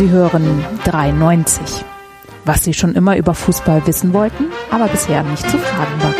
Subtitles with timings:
[0.00, 1.84] Sie hören 93.
[2.46, 6.14] Was Sie schon immer über Fußball wissen wollten, aber bisher nicht zu fragen war.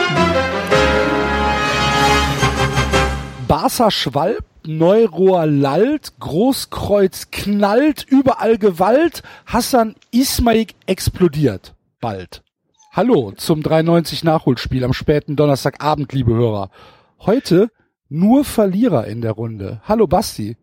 [3.48, 11.74] Barca schwalbt, Neurohr lallt, Großkreuz knallt, überall Gewalt, Hassan Ismail explodiert.
[12.02, 12.42] Bald.
[12.92, 16.68] Hallo zum 93 Nachholspiel am späten Donnerstagabend, liebe Hörer.
[17.20, 17.70] Heute
[18.10, 19.80] nur Verlierer in der Runde.
[19.88, 20.58] Hallo Basti.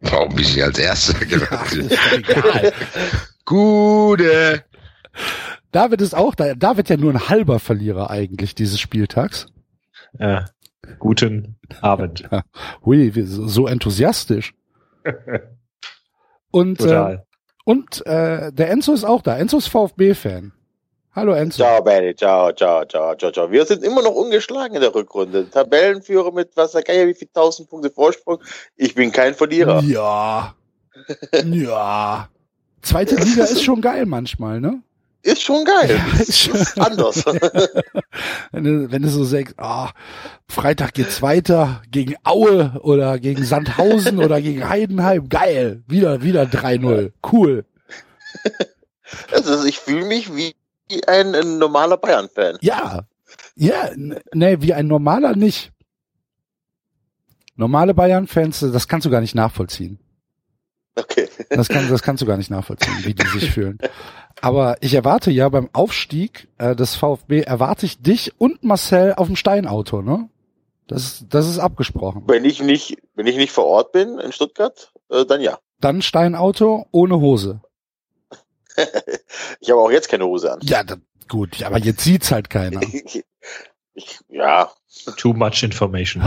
[0.00, 1.72] Warum bin ich als Erster Ja, doch
[2.12, 2.72] egal.
[3.44, 4.64] Gute.
[5.72, 6.54] David ist auch da.
[6.54, 9.46] David ja nur ein halber Verlierer eigentlich dieses Spieltags.
[10.18, 10.42] Äh,
[10.98, 12.28] guten Abend.
[12.84, 14.54] Hui, so enthusiastisch.
[16.50, 17.26] Und, äh, Total.
[17.64, 19.36] und äh, der Enzo ist auch da.
[19.36, 20.52] Enzo ist VfB-Fan.
[21.16, 21.56] Hallo Enzo.
[21.64, 22.14] Ciao, Benny.
[22.14, 23.50] Ciao, ciao, ciao, ciao, ciao.
[23.50, 25.48] Wir sind immer noch ungeschlagen in der Rückrunde.
[25.50, 28.38] Tabellenführer mit was der Geier, wie viel tausend Punkte Vorsprung.
[28.76, 29.82] Ich bin kein Verlierer.
[29.82, 30.54] Ja.
[31.44, 32.28] Ja.
[32.80, 34.82] Zweite Liga ist schon geil manchmal, ne?
[35.22, 35.90] Ist schon geil.
[36.14, 37.22] Ja, ist schon- ist anders.
[38.52, 39.90] Wenn du, wenn du so sagst, ah,
[40.48, 45.28] Freitag geht's weiter gegen Aue oder gegen Sandhausen oder gegen Heidenheim.
[45.28, 45.82] Geil.
[45.86, 47.12] Wieder, wieder 3-0.
[47.30, 47.64] Cool.
[49.32, 50.54] also ich fühle mich wie
[51.06, 52.58] ein, ein normaler Bayern-Fan.
[52.60, 53.02] Ja.
[53.56, 55.72] Ja, nee, wie ein normaler nicht.
[57.56, 59.98] Normale Bayern-Fans, das kannst du gar nicht nachvollziehen.
[60.94, 61.28] Okay.
[61.50, 63.78] Das, kann, das kannst du gar nicht nachvollziehen, wie die sich fühlen.
[64.40, 69.26] Aber ich erwarte ja beim Aufstieg äh, des VfB, erwarte ich dich und Marcel auf
[69.26, 70.28] dem Steinauto, ne?
[70.86, 72.22] Das, ist- das ist abgesprochen.
[72.26, 75.58] Wenn ich nicht, wenn ich nicht vor Ort bin in Stuttgart, äh, dann ja.
[75.80, 77.60] Dann Steinauto ohne Hose.
[79.60, 80.60] Ich habe auch jetzt keine Hose an.
[80.62, 80.96] Ja, da,
[81.28, 82.80] gut, aber jetzt sieht's halt keiner.
[83.98, 84.70] Ich, ja.
[85.16, 86.22] Too much information.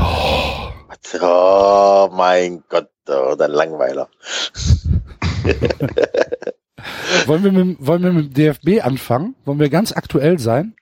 [1.22, 4.09] Oh mein Gott, oh, dein Langweiler.
[7.28, 9.36] Wollen wir, mit, wollen wir mit dem DFB anfangen?
[9.46, 10.76] Wollen wir ganz aktuell sein?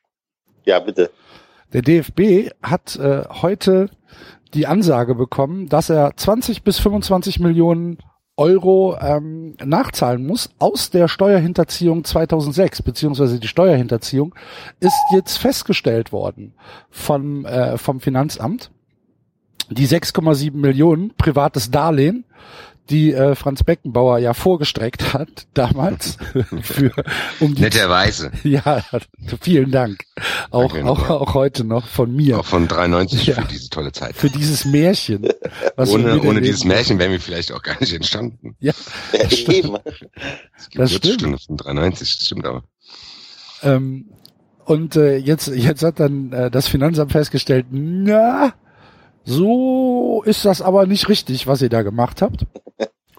[0.63, 1.11] Ja, bitte.
[1.73, 3.89] Der DFB hat äh, heute
[4.53, 7.97] die Ansage bekommen, dass er 20 bis 25 Millionen
[8.37, 14.35] Euro ähm, nachzahlen muss aus der Steuerhinterziehung 2006, beziehungsweise die Steuerhinterziehung
[14.79, 16.53] ist jetzt festgestellt worden
[16.91, 18.71] vom, äh, vom Finanzamt.
[19.69, 22.23] Die 6,7 Millionen privates Darlehen,
[22.89, 26.17] die äh, Franz Beckenbauer ja vorgestreckt hat damals
[26.61, 26.91] für
[27.39, 28.31] um die Netterweise.
[28.43, 28.83] ja,
[29.41, 30.03] vielen Dank.
[30.51, 33.35] Auch, Danke, auch, auch heute noch von mir Auch von 93 Ja.
[33.35, 34.15] für diese tolle Zeit.
[34.15, 35.27] für dieses Märchen.
[35.77, 38.55] Ohne, ohne dieses Märchen wären wir vielleicht auch gar nicht entstanden.
[38.59, 38.73] Ja,
[39.13, 39.57] Ja, Das stimmt.
[39.57, 39.77] eben.
[40.73, 41.21] Die Das stimmt.
[41.45, 42.63] Von 93, das stimmt aber.
[43.63, 44.05] ähm,
[44.65, 48.53] und äh, jetzt, jetzt hat dann äh, das Finanzamt festgestellt, na,
[49.23, 52.45] so ist das aber nicht richtig, was ihr da gemacht habt.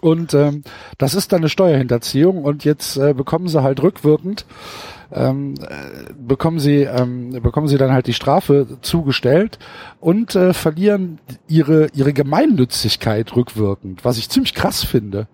[0.01, 0.63] Und ähm,
[0.97, 4.45] das ist dann eine Steuerhinterziehung und jetzt äh, bekommen sie halt rückwirkend
[5.11, 9.57] ähm, äh, bekommen sie ähm, bekommen sie dann halt die Strafe zugestellt
[9.99, 15.27] und äh, verlieren ihre ihre Gemeinnützigkeit rückwirkend, was ich ziemlich krass finde.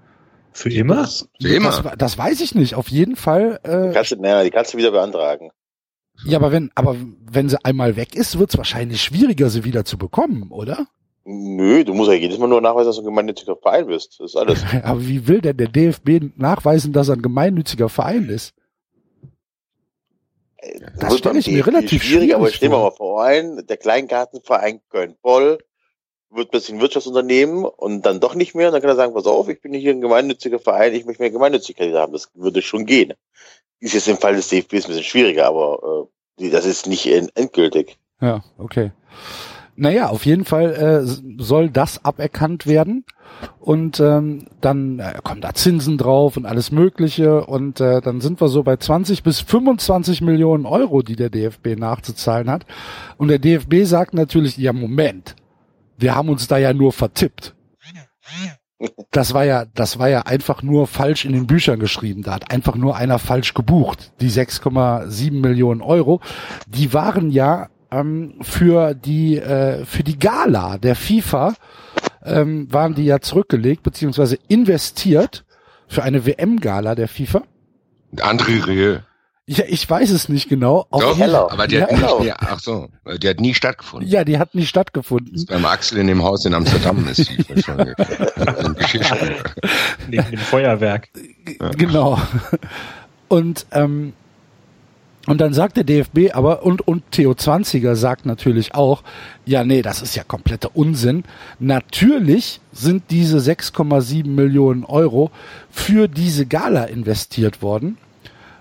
[0.54, 1.06] Für immer?
[1.42, 1.82] Für immer.
[1.82, 2.76] Das, das weiß ich nicht.
[2.76, 3.60] Auf jeden Fall.
[3.64, 5.52] Äh, Kannst du, naja, die kannst du wieder beantragen.
[6.24, 6.96] ja, aber wenn aber
[7.30, 10.88] wenn sie einmal weg ist, wird es wahrscheinlich schwieriger, sie wieder zu bekommen, oder?
[11.28, 14.20] Nö, du musst ja jedes Mal nur nachweisen, dass du ein gemeinnütziger Verein bist.
[14.20, 14.64] Das ist alles.
[14.84, 18.54] Aber wie will denn der DFB nachweisen, dass er ein gemeinnütziger Verein ist?
[20.98, 22.84] Das Wird stell beim ich mir relativ schwierig, aber schwierig stell dir vor.
[22.90, 25.60] mal vor ein, der Kleingartenverein Köln-Boll
[26.32, 28.68] wird plötzlich ein Wirtschaftsunternehmen und dann doch nicht mehr.
[28.68, 31.22] Und dann kann er sagen, pass auf, ich bin hier ein gemeinnütziger Verein, ich möchte
[31.22, 32.14] mehr Gemeinnützigkeit haben.
[32.14, 33.14] Das würde schon gehen.
[33.80, 36.08] Ist jetzt im Fall des DFB ein bisschen schwieriger, aber
[36.40, 37.98] äh, das ist nicht en- endgültig.
[38.20, 38.92] Ja, okay.
[39.78, 43.04] Naja, auf jeden Fall äh, soll das aberkannt werden
[43.60, 48.40] und ähm, dann äh, kommen da Zinsen drauf und alles Mögliche und äh, dann sind
[48.40, 52.66] wir so bei 20 bis 25 Millionen Euro, die der DFB nachzuzahlen hat.
[53.18, 55.36] Und der DFB sagt natürlich, ja Moment,
[55.98, 57.54] wir haben uns da ja nur vertippt.
[59.12, 62.24] Das war ja, das war ja einfach nur falsch in den Büchern geschrieben.
[62.24, 64.12] Da hat einfach nur einer falsch gebucht.
[64.20, 66.22] Die 6,7 Millionen Euro,
[66.68, 71.54] die waren ja ähm, für die äh, für die Gala der FIFA
[72.24, 75.46] ähm, waren die ja zurückgelegt beziehungsweise investiert
[75.88, 77.44] für eine WM-Gala der FIFA.
[78.18, 78.98] André Rieu.
[79.48, 80.88] Ja, ich weiß es nicht genau.
[80.90, 81.52] Auf Doch, Heller.
[81.52, 82.20] aber die Ja, hat nicht genau.
[82.22, 82.90] mehr, ach so,
[83.22, 84.10] die hat nie stattgefunden.
[84.10, 85.36] ja, die hat nicht Das stattgefunden.
[85.36, 87.96] ist beim Axel in dem Haus in Amsterdam ist die wahrscheinlich.
[90.10, 91.10] Neben dem Feuerwerk.
[91.78, 92.20] Genau.
[93.28, 94.14] Und ähm,
[95.26, 99.04] Und dann sagt der DFB aber, und, und Theo 20er sagt natürlich auch,
[99.46, 101.24] ja, nee, das ist ja kompletter Unsinn.
[101.60, 105.32] Natürlich sind diese 6,7 Millionen Euro
[105.72, 107.98] für diese Gala investiert worden.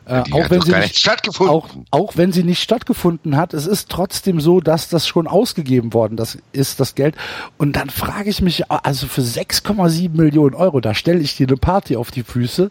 [0.06, 1.54] Äh, auch wenn sie nicht, nicht stattgefunden.
[1.54, 5.94] auch, auch wenn sie nicht stattgefunden hat, es ist trotzdem so, dass das schon ausgegeben
[5.94, 7.16] worden das ist, das Geld.
[7.56, 11.56] Und dann frage ich mich, also für 6,7 Millionen Euro, da stelle ich dir eine
[11.56, 12.70] Party auf die Füße.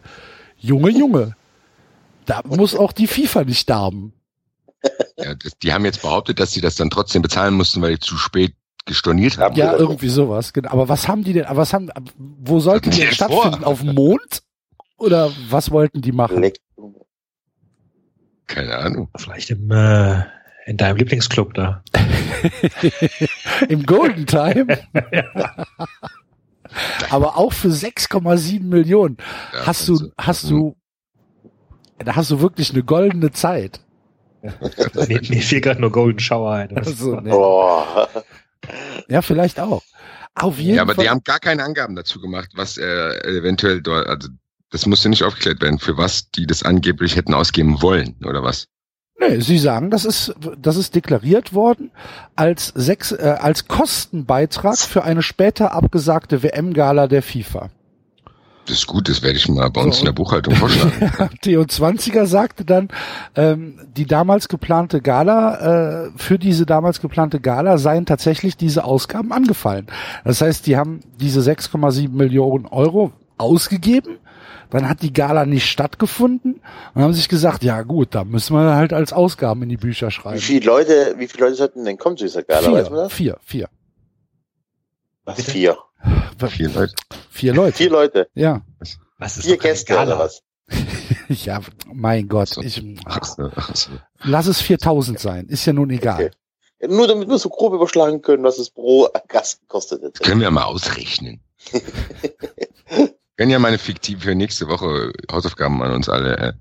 [0.60, 1.36] Junge, Junge.
[2.25, 4.14] Da muss auch die FIFA nicht darben.
[5.18, 8.18] Ja, die haben jetzt behauptet, dass sie das dann trotzdem bezahlen mussten, weil die zu
[8.18, 8.56] spät
[8.86, 9.56] gestorniert haben.
[9.56, 10.52] Ja, irgendwie sowas.
[10.52, 10.70] Genau.
[10.72, 13.28] Aber was haben die denn, was haben, wo sollten die denn dir vor.
[13.30, 13.64] stattfinden?
[13.64, 14.44] Auf dem Mond?
[14.98, 16.52] Oder was wollten die machen?
[18.48, 19.10] Keine Ahnung.
[19.18, 20.24] Vielleicht im, äh,
[20.66, 21.84] in deinem Lieblingsclub da.
[23.69, 24.68] Im Golden Time?
[27.10, 29.18] Aber auch für 6,7 Millionen.
[29.54, 30.76] Ja, hast also, du, hast du,
[32.04, 33.80] da hast du wirklich eine goldene Zeit.
[34.42, 36.70] mir, mir fiel gerade nur Golden Shower ein.
[36.76, 37.32] Das- Also, nee.
[37.32, 37.84] Oh.
[39.08, 39.82] Ja, vielleicht auch.
[40.36, 41.04] Auf jeden Ja, aber Fall.
[41.06, 42.84] die haben gar keine Angaben dazu gemacht, was äh,
[43.38, 44.30] eventuell dort, also
[44.72, 48.68] das musste nicht aufgeklärt werden, für was die das angeblich hätten ausgeben wollen, oder was?
[49.20, 51.92] Nee, Sie sagen, das ist, das ist deklariert worden
[52.36, 57.70] als sechs, äh, als Kostenbeitrag für eine später abgesagte WM-Gala der FIFA.
[58.65, 60.01] Das ist gut, das werde ich mal bei uns So.
[60.01, 61.30] in der Buchhaltung vorschlagen.
[61.42, 62.88] Theo 20er sagte dann,
[63.36, 69.33] ähm, die damals geplante Gala, äh, für diese damals geplante Gala seien tatsächlich diese Ausgaben
[69.33, 69.88] angefallen.
[70.24, 74.18] Das heißt, die haben diese 6,7 Millionen Euro ausgegeben,
[74.69, 76.62] dann hat die Gala nicht stattgefunden
[76.95, 80.07] und haben sich gesagt, ja gut, da müssen wir halt als Ausgaben in die Bücher
[80.07, 80.39] Wie schreiben.
[80.39, 82.71] viele Leute, wie viele Leute sollten denn kommen zu dieser Gala?
[82.71, 83.42] Weiß man Vier, das?
[83.44, 83.69] vier, vier.
[85.36, 85.77] Vier.
[86.48, 86.94] Vier Leute.
[87.30, 87.78] Vier Leute.
[87.78, 88.28] Vier Leute.
[88.34, 88.62] Ja.
[89.18, 90.42] Was ist Vier Gäste oder was?
[91.30, 91.62] Ja,
[91.92, 92.58] mein Gott.
[92.58, 93.22] Ich, Ach
[94.24, 95.48] lass es 4000 sein.
[95.48, 96.16] Ist ja nun egal.
[96.16, 96.32] Okay.
[96.88, 100.04] Nur damit wir so grob überschlagen können, was es pro Gast kostet.
[100.04, 101.42] Das können wir mal ausrechnen.
[103.38, 106.54] können ja mal eine fiktive für nächste Woche Hausaufgaben an uns alle, äh,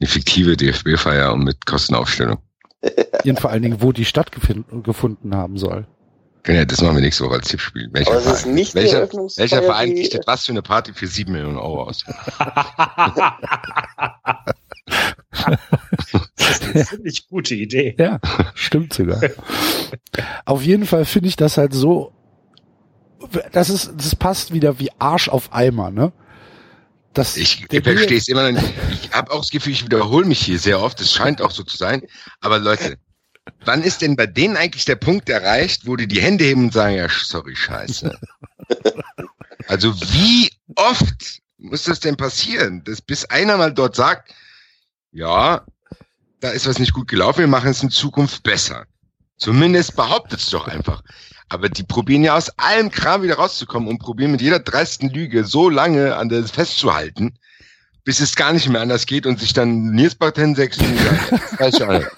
[0.00, 2.38] eine fiktive DFB-Feier und mit Kostenaufstellung.
[3.24, 5.86] Und vor allen Dingen, wo die stattgefunden haben soll.
[6.46, 7.88] Ja, das machen wir nächste Woche als Tippspiel.
[7.92, 10.92] Welcher Aber es ist Verein, nicht welcher, welcher Verein die- richtet was für eine Party
[10.92, 12.04] für sieben Millionen Euro aus?
[16.36, 17.94] Das ist eine ziemlich gute Idee.
[17.98, 18.20] Ja,
[18.54, 19.20] stimmt sogar.
[20.44, 22.12] auf jeden Fall finde ich das halt so,
[23.52, 26.12] das ist, das passt wieder wie Arsch auf Eimer, ne?
[27.14, 28.74] Das, ich verstehe es immer noch nicht.
[29.04, 31.00] Ich habe auch das Gefühl, ich wiederhole mich hier sehr oft.
[31.00, 32.02] Es scheint auch so zu sein.
[32.40, 32.96] Aber Leute,
[33.64, 36.72] wann ist denn bei denen eigentlich der Punkt erreicht, wo die die Hände heben und
[36.72, 38.18] sagen, ja, sorry, scheiße.
[39.66, 44.30] Also wie oft muss das denn passieren, dass bis einer mal dort sagt,
[45.12, 45.64] ja,
[46.40, 48.84] da ist was nicht gut gelaufen, wir machen es in Zukunft besser.
[49.38, 51.02] Zumindest behauptet es doch einfach.
[51.48, 55.44] Aber die probieren ja aus allem Kram wieder rauszukommen und probieren mit jeder dreisten Lüge
[55.44, 57.38] so lange an das festzuhalten,
[58.04, 60.78] bis es gar nicht mehr anders geht und sich dann Nils Barten sechs
[61.58, 62.08] weiß ich auch nicht.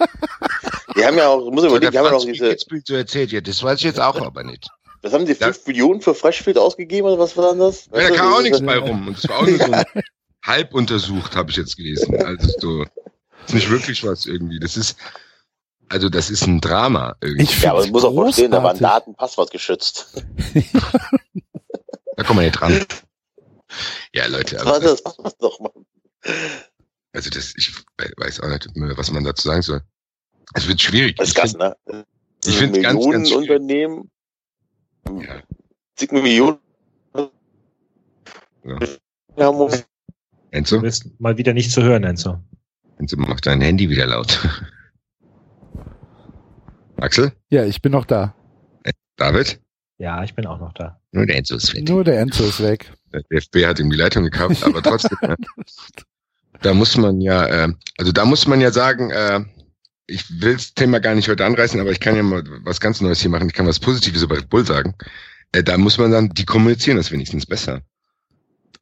[0.97, 3.31] Die haben ja auch, muss ich überlegen, die haben ja noch Franz diese, so erzählt,
[3.31, 4.67] ja, das weiß ich jetzt auch aber nicht.
[5.01, 5.53] was haben die, Ja.
[5.53, 7.85] fünf Millionen für Freshfield ausgegeben oder was war denn das?
[7.93, 9.07] Ja, da kam auch nichts bei rum.
[9.07, 9.71] Und es war auch nur so
[10.43, 12.15] halb untersucht, habe ich jetzt gelesen.
[12.23, 12.85] Also so,
[13.45, 14.59] ist nicht wirklich was irgendwie.
[14.59, 14.97] Das ist,
[15.89, 17.43] also das ist ein Drama irgendwie.
[17.43, 18.77] ich Ja, aber man muss auch verstehen, da waren.
[18.79, 20.13] Daten Passwort geschützt.
[22.15, 22.83] Da kommen wir nicht dran.
[24.11, 25.05] Ja, Leute, aber das?
[25.05, 25.71] War das doch mal?
[27.13, 27.75] also das, ich
[28.17, 29.83] weiß auch nicht, was man dazu sagen soll.
[30.53, 31.15] Es wird schwierig.
[31.17, 31.75] Das ist Ich krass, ne?
[32.45, 33.49] ich find's ganz, ganz schwierig.
[33.49, 34.11] Millionenunternehmen.
[35.07, 35.41] Ja.
[35.95, 36.57] Zig Millionen.
[38.63, 38.79] Ja.
[39.37, 39.85] Ja, muss, Du
[40.51, 42.39] Enzo, bist mal wieder nicht zu hören, Enzo.
[42.97, 44.39] Enzo macht dein Handy wieder laut.
[46.99, 47.31] Axel?
[47.49, 48.33] Ja, ich bin noch da.
[49.17, 49.59] David?
[49.99, 50.99] Ja, ich bin auch noch da.
[51.11, 51.89] Nur der Enzo ist fertig.
[51.89, 52.91] Nur der Enzo ist weg.
[53.13, 55.17] Der DFB hat ihm die Leitung gekauft, aber trotzdem.
[55.21, 55.35] ja.
[56.61, 59.41] Da muss man ja, äh, also da muss man ja sagen, äh,
[60.07, 63.01] ich will das Thema gar nicht heute anreißen, aber ich kann ja mal was ganz
[63.01, 63.47] Neues hier machen.
[63.47, 64.95] Ich kann was Positives über Red Bull sagen.
[65.51, 67.81] Äh, da muss man dann, die kommunizieren das wenigstens besser.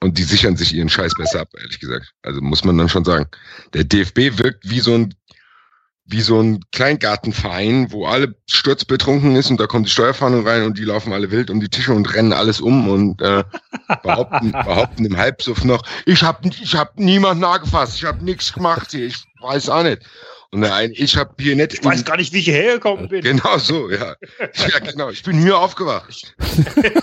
[0.01, 2.13] Und die sichern sich ihren Scheiß besser ab, ehrlich gesagt.
[2.21, 3.27] Also muss man dann schon sagen.
[3.73, 5.13] Der DFB wirkt wie so ein
[6.07, 10.77] wie so ein Kleingartenverein, wo alle sturzbetrunken ist und da kommt die Steuerfahndung rein und
[10.77, 13.43] die laufen alle wild um die Tische und rennen alles um und äh,
[14.03, 18.91] behaupten, behaupten im Halbsuff noch, ich habe ich hab niemand nahegefasst, ich habe nichts gemacht
[18.91, 20.03] hier, ich weiß auch nicht.
[20.51, 21.73] Und der eine, ich habe hier nicht...
[21.73, 23.21] Ich weiß gar nicht, wie ich hierher gekommen bin.
[23.21, 24.15] Genau so, ja.
[24.67, 25.09] Ja, genau.
[25.09, 26.35] Ich bin hier aufgewacht.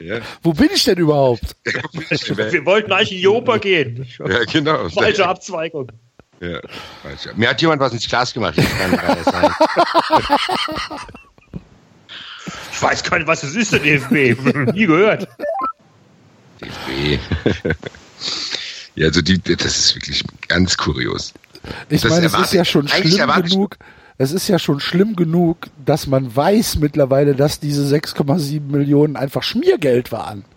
[0.00, 0.20] ja.
[0.42, 1.56] Wo bin ich denn überhaupt?
[1.64, 4.06] Wir wollten eigentlich in die Oper gehen.
[4.18, 4.88] ja, genau.
[4.88, 5.92] Falsche Abzweigung.
[6.40, 6.60] Ja.
[7.36, 8.56] Mir hat jemand was ins Glas gemacht.
[8.56, 9.50] Das kann gar nicht sein.
[12.72, 14.72] Ich weiß gar nicht, was das ist, der DFB.
[14.72, 15.28] Nie gehört.
[16.62, 17.18] DFB.
[19.00, 21.32] Ja, also die, das ist wirklich ganz kurios.
[21.88, 23.78] Ich Das meine, es ist ja schon schlimm genug.
[24.18, 29.42] Es ist ja schon schlimm genug, dass man weiß mittlerweile, dass diese 6,7 Millionen einfach
[29.42, 30.44] Schmiergeld waren.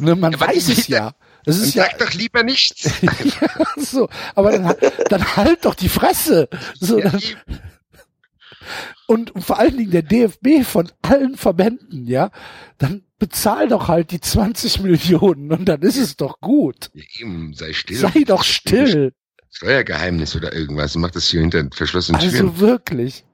[0.00, 1.14] Ne, man Aber weiß es ja.
[1.44, 2.88] Es ist ja sag doch lieber nichts.
[3.76, 4.74] so, aber dann,
[5.08, 6.48] dann halt doch die Fresse.
[6.78, 7.20] So, Ja, dann.
[9.08, 12.30] Und vor allen Dingen der DFB von allen Verbänden, ja,
[12.78, 16.90] dann bezahl doch halt die 20 Millionen und dann ist es doch gut.
[16.94, 17.96] Ja, eben, sei still.
[17.96, 19.12] Sei doch still.
[19.50, 20.94] Steuergeheimnis oder irgendwas.
[20.96, 22.34] Mach das hier hinter verschlossenen Türen.
[22.48, 23.24] Also wirklich.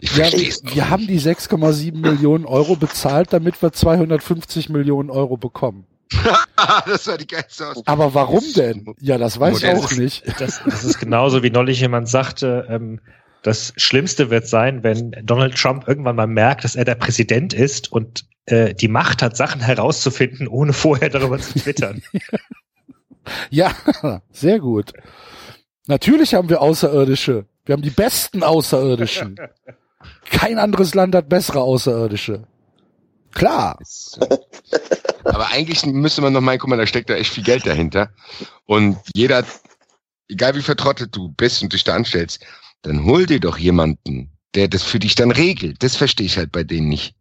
[0.00, 5.10] Ich Ja, verstehe es wir haben die 6,7 Millionen Euro bezahlt, damit wir 250 Millionen
[5.10, 5.86] Euro bekommen.
[6.86, 7.86] das war die geilste Aus.
[7.86, 8.94] Aber warum denn?
[9.00, 10.24] Ja, das weiß ich Modell auch ist- nicht.
[10.40, 13.00] Das, das ist genauso wie neulich jemand sagte, ähm,
[13.42, 17.90] das Schlimmste wird sein, wenn Donald Trump irgendwann mal merkt, dass er der Präsident ist
[17.90, 22.02] und äh, die Macht hat, Sachen herauszufinden, ohne vorher darüber zu twittern.
[23.50, 23.72] Ja,
[24.32, 24.92] sehr gut.
[25.86, 27.46] Natürlich haben wir Außerirdische.
[27.64, 29.36] Wir haben die besten Außerirdischen.
[30.28, 32.48] Kein anderes Land hat bessere Außerirdische.
[33.32, 33.78] Klar.
[35.24, 38.10] Aber eigentlich müsste man noch meinen, guck mal, da steckt da echt viel Geld dahinter.
[38.66, 39.44] Und jeder,
[40.28, 42.44] egal wie vertrottet du bist und dich da anstellst,
[42.82, 45.82] dann hol dir doch jemanden, der das für dich dann regelt.
[45.82, 47.14] Das verstehe ich halt bei denen nicht.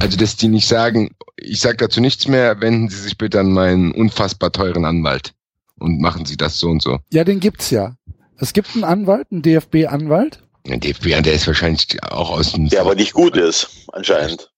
[0.00, 3.52] Also, dass die nicht sagen, ich sag dazu nichts mehr, wenden Sie sich bitte an
[3.52, 5.32] meinen unfassbar teuren Anwalt
[5.78, 6.98] und machen Sie das so und so.
[7.12, 7.96] Ja, den gibt's ja.
[8.38, 10.40] Es gibt einen Anwalt, einen DFB-Anwalt.
[10.66, 14.50] Der DFB, der ist wahrscheinlich auch aus dem, Der aber nicht gut ist, anscheinend.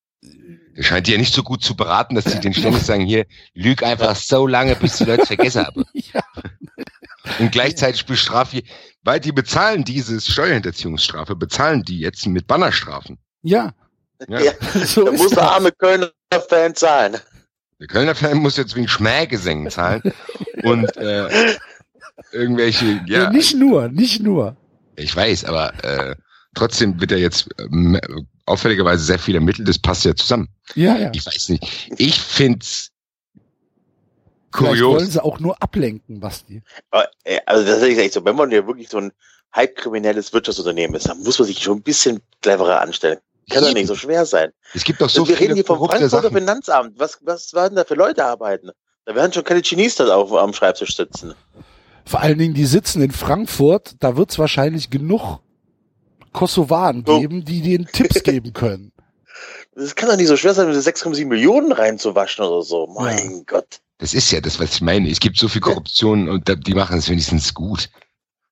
[0.75, 3.25] der scheint die ja nicht so gut zu beraten, dass die den ständig sagen, hier,
[3.53, 5.85] lüg einfach so lange, bis die Leute vergessen haben.
[5.93, 6.21] Ja.
[7.39, 8.63] Und gleichzeitig bestrafe,
[9.03, 13.17] weil die bezahlen diese Steuerhinterziehungsstrafe, bezahlen die jetzt mit Bannerstrafen.
[13.43, 13.73] Ja,
[14.27, 14.39] Ja.
[14.39, 14.51] Ja.
[14.85, 16.11] so Da muss der arme Kölner
[16.49, 17.17] Fan zahlen.
[17.79, 20.01] Der Kölner Fan muss jetzt wegen Schmähgesängen zahlen
[20.63, 21.55] und äh,
[22.31, 24.57] irgendwelche, Ja, ja, nicht nur, nicht nur.
[24.97, 26.15] ich weiß, aber äh,
[26.55, 27.99] trotzdem wird er jetzt ähm,
[28.45, 30.49] auffälligerweise sehr viel ermittelt, das passt ja zusammen.
[30.75, 31.11] Ja, ja.
[31.13, 31.89] Ich weiß nicht.
[31.97, 32.88] Ich find's
[34.51, 35.13] Vielleicht wollen kurios.
[35.13, 36.61] sie auch nur ablenken, Basti.
[37.23, 39.11] Äh, Also das ist echt so, wenn man ja wirklich so ein
[39.53, 43.19] halbkriminelles Wirtschaftsunternehmen ist, dann muss man sich schon ein bisschen cleverer anstellen.
[43.49, 44.51] Kann doch nicht so schwer sein.
[44.75, 46.33] Es gibt doch so wir reden viele hier vom Frankfurter Sachen.
[46.37, 46.99] Finanzamt.
[46.99, 48.69] Was, was werden da für Leute arbeiten?
[49.05, 51.33] Da werden schon keine Chinesen da auf, am Schreibtisch sitzen.
[52.05, 55.39] Vor allen Dingen, die sitzen in Frankfurt, da wird's wahrscheinlich genug
[56.31, 57.19] Kosovaren So.
[57.19, 58.91] geben, die denen Tipps geben können.
[59.75, 62.87] Das kann doch nicht so schwer sein, diese 6,7 Millionen reinzuwaschen oder so.
[62.87, 63.79] Mein Gott.
[63.99, 65.09] Das ist ja das, was ich meine.
[65.09, 67.89] Es gibt so viel Korruption und die machen es wenigstens gut.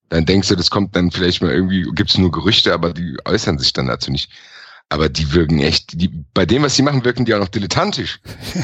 [0.10, 3.58] Dann denkst du, das kommt dann vielleicht mal irgendwie, gibt's nur Gerüchte, aber die äußern
[3.58, 4.30] sich dann dazu nicht.
[4.90, 8.20] Aber die wirken echt, die, bei dem, was sie machen, wirken die auch noch dilettantisch.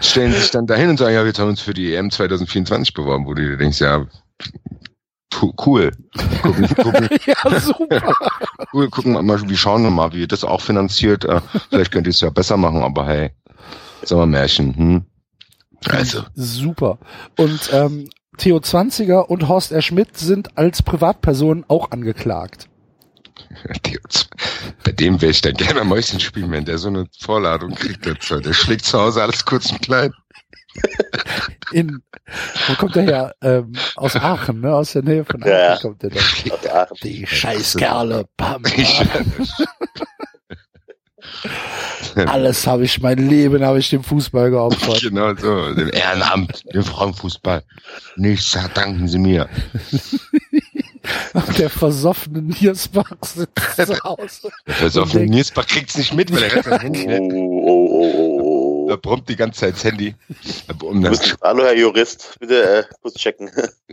[0.00, 3.26] Stellen sich dann dahin und sagen, ja, wir haben uns für die EM 2024 beworben,
[3.26, 4.06] wo du dir denkst, ja,
[5.64, 5.92] cool.
[6.42, 8.14] Gucken, gucken, ja, super.
[8.72, 11.24] cool, gucken wir mal, wir schauen wir mal, wie ihr das auch finanziert.
[11.24, 13.30] Äh, vielleicht könnt ihr es ja besser machen, aber hey,
[14.06, 15.04] Sommermärchen, hm?
[15.88, 16.98] Also, Super.
[17.38, 18.08] Und ähm,
[18.38, 19.82] Theo Zwanziger und Horst R.
[19.82, 22.68] Schmidt sind als Privatpersonen auch angeklagt.
[24.84, 28.06] Bei dem wäre ich dann gerne am Mäuschen spielen, wenn der so eine Vorladung kriegt.
[28.06, 28.40] Dazu.
[28.40, 30.12] Der schlägt zu Hause alles kurz und klein.
[31.72, 32.02] In,
[32.68, 33.34] wo kommt der her?
[33.42, 34.74] Ähm, aus Aachen, ne?
[34.74, 35.78] Aus der Nähe von Aachen Ja.
[35.78, 36.20] kommt der da.
[36.20, 36.96] Aus der Aachen.
[37.02, 38.26] Die Scheißkerle.
[38.36, 38.62] Bam,
[42.26, 45.00] Alles habe ich, mein Leben habe ich dem Fußball geopfert.
[45.02, 47.62] genau so, dem Ehrenamt, dem Frauenfußball.
[48.16, 49.48] Nichts danken Sie mir.
[51.58, 54.50] Der versoffene Niersbach sitzt zu Hause.
[54.66, 57.32] Auf Und dem Niersbach kriegt's nicht mit, weil er hat sein Handy Oh, nicht.
[57.32, 58.98] oh, oh, oh, Da oh.
[59.00, 60.14] brummt die ganze Zeit das Handy.
[60.66, 63.50] Bist, hallo Herr Jurist, bitte äh, kurz checken.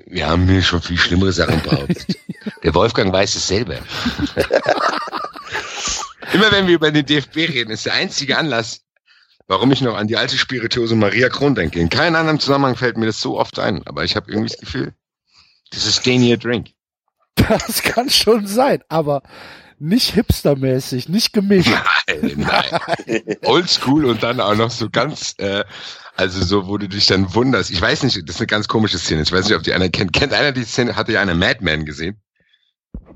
[0.08, 2.18] wir haben mir schon viel schlimmere Sachen behauptet.
[2.64, 3.78] Der Wolfgang weiß es selber.
[6.32, 8.82] Immer wenn wir über den DFB reden, ist der einzige Anlass,
[9.48, 11.80] warum ich noch an die alte Spirituose Maria Kron denke.
[11.80, 14.60] In keinem anderen Zusammenhang fällt mir das so oft ein, aber ich habe irgendwie das
[14.60, 14.94] Gefühl,
[15.72, 16.70] das ist stay near drink.
[17.36, 19.24] Das kann schon sein, aber
[19.80, 21.72] nicht hipstermäßig, nicht gemischt.
[22.08, 23.38] Nein, nein.
[23.44, 25.64] Oldschool und dann auch noch so ganz, äh,
[26.16, 27.72] also so, wo du dich dann wunderst.
[27.72, 29.24] Ich weiß nicht, das ist eine ganz komische Szene.
[29.24, 30.14] Ich weiß nicht, ob die einer kennt.
[30.14, 30.96] Kennt einer die Szene?
[30.96, 32.22] Hatte ja einer Madman gesehen?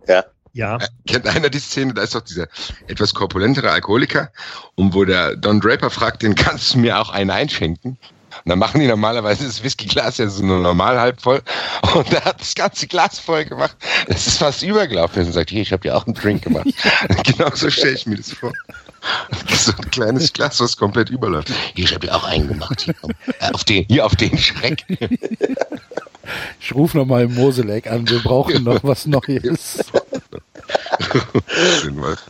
[0.07, 0.25] Ja.
[0.57, 0.79] Ja.
[1.05, 2.47] Kennt einer die Szene, da ist doch dieser
[2.87, 4.31] etwas korpulentere Alkoholiker
[4.73, 7.91] und wo der Don Draper fragt, den kannst du mir auch einen einschenken?
[7.91, 11.43] Und dann machen die normalerweise das Whiskyglas ja so nur normal halb voll.
[11.93, 13.75] Und er hat das ganze Glas voll gemacht.
[14.07, 15.25] Es ist fast übergelaufen.
[15.25, 16.67] Und sagt, hier, ich habe dir auch einen Drink gemacht.
[17.23, 18.51] genau so stelle ich mir das vor.
[19.47, 21.51] So ein kleines Glas, was komplett überläuft.
[21.75, 22.81] Hier, ich habe dir auch einen gemacht.
[22.81, 22.95] Hier.
[23.39, 24.83] Äh, auf den, hier auf den Schreck.
[26.59, 29.85] Ich rufe nochmal im an, wir brauchen noch was Neues.
[31.81, 32.23] Schön was.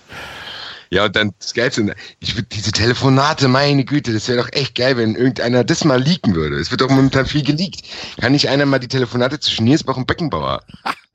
[0.89, 4.75] Ja, und dann das Geilste, ich würde diese Telefonate, meine Güte, das wäre doch echt
[4.75, 6.57] geil, wenn irgendeiner das mal leaken würde.
[6.57, 7.81] Es wird doch momentan viel geleakt.
[8.21, 10.63] Kann nicht einer mal die Telefonate zwischen Niersbach und Beckenbauer?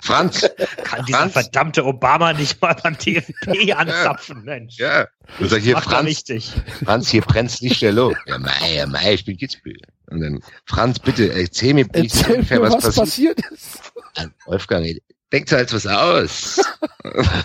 [0.00, 0.46] Franz,
[0.84, 4.76] Kann dieser verdammte Obama nicht mal beim DFB anzapfen, Mensch.
[4.76, 5.06] ja.
[5.38, 6.52] Und sag hier, er Franz, richtig.
[6.84, 8.12] Franz, hier brennt's Lichterloh.
[8.26, 9.80] Ja, mei, ja, mei, ich bin Kitzbühel.
[10.10, 13.40] Und dann, Franz, bitte, erzähl mir nicht Erzähl ungefähr, mir, was, was passiert.
[13.52, 13.78] ist.
[14.16, 14.84] An Wolfgang,
[15.32, 16.60] denkt halt was aus.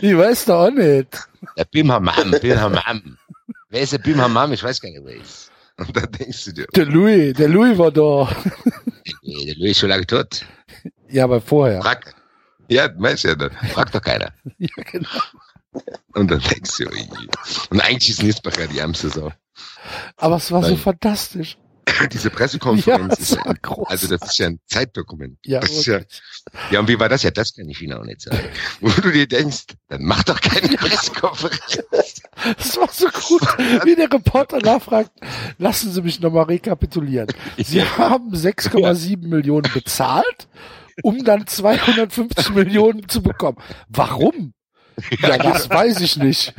[0.00, 1.28] Ich weiß doch auch nicht.
[1.56, 3.16] Der Bim Hammam, Bim Hammam.
[3.70, 4.52] Wer ist der Bim Hammam?
[4.52, 5.50] Ich weiß gar nicht, wer ist.
[5.76, 8.28] Und dann denkst du dir, Der Louis, der Louis war da.
[9.22, 10.44] nee, der Louis ist schon lange tot.
[11.08, 11.80] Ja, aber vorher.
[11.80, 12.14] Frag.
[12.68, 14.32] Ja, weißt ja, dann fragt doch keiner.
[14.58, 15.08] Ja, genau.
[16.14, 16.88] Und dann denkst du,
[17.70, 19.32] und eigentlich ist Niesbacher die Sau.
[20.16, 20.78] Aber es war so Nein.
[21.98, 22.08] Fantastisch.
[22.18, 25.38] Diese Pressekonferenz Ja, ist es ja, also das ist ja ein Zeitdokument.
[25.44, 26.00] Ja, das ist ja,
[26.70, 27.22] ja, und wie war das?
[27.22, 28.48] Ja, das kann ich Ihnen auch nicht sagen.
[28.80, 32.22] Wo du dir denkst, dann mach doch keine Pressekonferenz.
[32.56, 33.42] Das war so gut,
[33.84, 35.10] wie der Reporter nachfragt,
[35.58, 37.28] lassen Sie mich nochmal rekapitulieren.
[37.56, 40.48] Sie haben 6,7 Millionen bezahlt,
[41.02, 43.58] um dann 250 Millionen zu bekommen.
[43.88, 44.52] Warum?
[45.20, 46.54] Ja, das weiß ich nicht.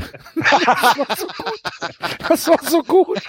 [2.27, 3.21] Das war so gut.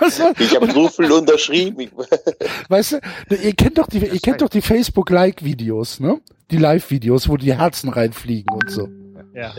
[0.00, 1.80] Das war, Ich habe so viel unterschrieben.
[1.80, 1.90] Ich,
[2.68, 2.92] weißt
[3.28, 6.20] du, ihr kennt doch die, ihr kennt doch die Facebook-Like-Videos, ne?
[6.50, 8.88] Die Live-Videos, wo die Herzen reinfliegen und so.
[9.34, 9.52] Ja.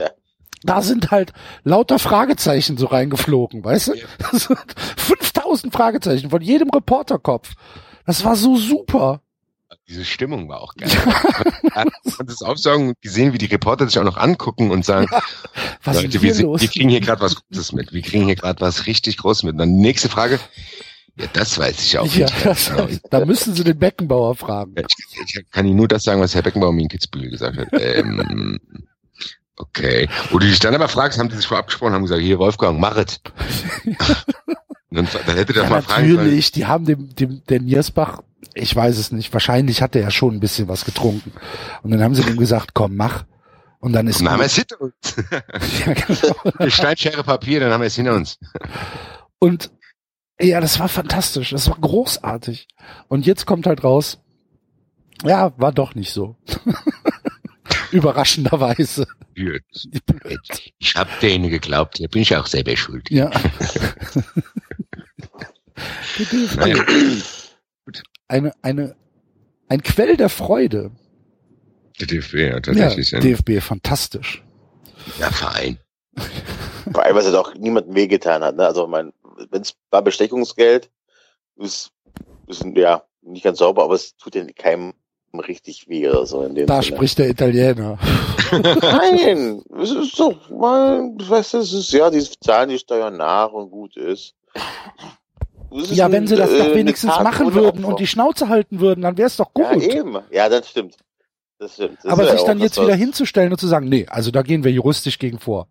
[0.64, 1.34] da sind halt
[1.64, 3.94] lauter Fragezeichen so reingeflogen, weißt du?
[4.18, 4.60] Das sind
[4.98, 7.51] 5000 Fragezeichen von jedem Reporterkopf.
[8.06, 9.22] Das war so super.
[9.88, 10.90] Diese Stimmung war auch geil.
[11.72, 11.90] Hat
[12.25, 15.08] das Aufsaugen und gesehen, wie die Reporter sich auch noch angucken und sagen,
[15.84, 17.92] Was Leute, ist wir, sind, wir kriegen hier gerade was Gutes mit.
[17.94, 19.53] Wir kriegen hier gerade was richtig Großes mit.
[19.53, 20.40] Und dann nächste Frage.
[21.20, 22.46] Ja, das weiß ich auch Ja, nicht.
[22.46, 22.88] das, Genau.
[23.10, 24.75] da müssen Sie den Beckenbauer fragen.
[24.77, 27.68] Ich, ich kann Ihnen nur das sagen, was Herr Beckenbauer mir in Kitzbühel gesagt hat.
[27.74, 28.60] Ähm,
[29.58, 30.08] okay.
[30.32, 32.80] Wo du dich dann aber fragst, haben die sich vorab abgesprochen, haben gesagt, hier Wolfgang,
[32.80, 33.20] mach es.
[34.92, 36.16] dann, dann hätte der Ja, mal fragen sollen.
[36.25, 38.22] natürlich, die haben dem, dem, der Niersbach,
[38.53, 41.31] ich weiß es nicht, wahrscheinlich hat er ja schon ein bisschen was getrunken.
[41.83, 43.25] Und dann haben sie ihm gesagt, komm, mach.
[43.79, 45.16] Und dann ist Dann haben wir es hinter uns.
[45.31, 46.36] ja, genau.
[46.57, 48.40] Wir schneiden Schere Papier, dann haben wir es hinter uns.
[49.40, 49.72] Und
[50.40, 51.51] ja, das war fantastisch.
[51.51, 52.68] Das war großartig.
[53.07, 54.20] Und jetzt kommt halt raus,
[55.24, 56.36] ja, war doch nicht so.
[57.92, 59.07] Überraschenderweise.
[59.33, 59.64] Blöd.
[60.79, 63.10] Ich hab denen geglaubt, hier bin ich auch selber schuld.
[63.10, 63.31] Ja.
[66.55, 66.83] Naja.
[68.27, 68.96] Eine, eine,
[69.70, 70.92] ein Quell der Freude.
[72.00, 73.11] Der DFB, ja, Ja, tatsächlich.
[73.11, 74.44] Ja, DFB, fantastisch.
[75.20, 75.77] ja, Verein.
[76.92, 78.55] vor allem, was jetzt auch niemandem wehgetan hat.
[78.55, 78.66] Ne?
[78.66, 79.13] Also, mein,
[79.51, 80.90] wenn es war Bestechungsgeld,
[81.57, 81.92] ist,
[82.48, 84.94] ist ja nicht ganz sauber, aber es tut ja keinem
[85.33, 86.96] richtig weh oder so in dem Da Sinne.
[86.96, 88.00] spricht der Italiener.
[88.51, 93.51] Nein, es ist doch mal, weißt du, es ist ja, die zahlen die Steuern nach
[93.51, 94.33] und gut ist.
[95.72, 99.01] Ja, wenn sie das äh, doch wenigstens Tat machen würden und die Schnauze halten würden,
[99.01, 99.84] dann wäre es doch Ja, gut.
[99.84, 100.18] eben.
[100.32, 100.96] Ja, das stimmt.
[101.60, 101.98] Das stimmt.
[102.03, 104.06] Das Aber ist ja sich dann auch jetzt wieder was- hinzustellen und zu sagen, nee,
[104.10, 105.68] also da gehen wir juristisch gegen vor.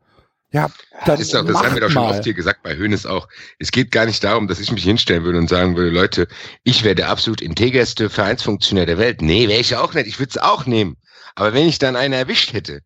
[0.53, 0.71] Ja,
[1.05, 2.11] dann Das, ist doch, das haben wir doch schon mal.
[2.11, 3.29] oft hier gesagt, bei Hönes auch.
[3.59, 6.29] Es geht gar nicht darum, dass ich mich hinstellen würde und sagen würde, Leute,
[6.63, 9.23] ich wäre der absolut integerste Vereinsfunktionär der Welt.
[9.23, 10.07] Nee, wäre ich auch nicht.
[10.07, 10.97] Ich würde es auch nehmen.
[11.35, 12.81] Aber wenn ich dann einen erwischt hätte,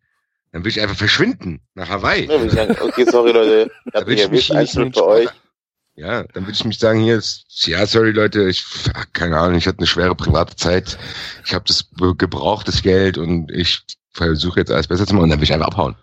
[0.51, 2.23] dann würde ich einfach verschwinden nach Hawaii.
[2.23, 4.77] Ja, würde ich sagen, okay, sorry Leute, habt würde mich ich mich erwischt, hier nicht
[4.77, 5.29] einzeln für euch.
[6.01, 9.55] Ja, dann würde ich mich sagen, hier ist, ja, sorry Leute, ich, ach, keine Ahnung,
[9.55, 10.97] ich hatte eine schwere private Zeit.
[11.45, 11.85] Ich habe das
[12.17, 15.53] gebraucht, das Geld, und ich versuche jetzt alles besser zu machen, und dann will ich
[15.53, 15.95] einfach abhauen.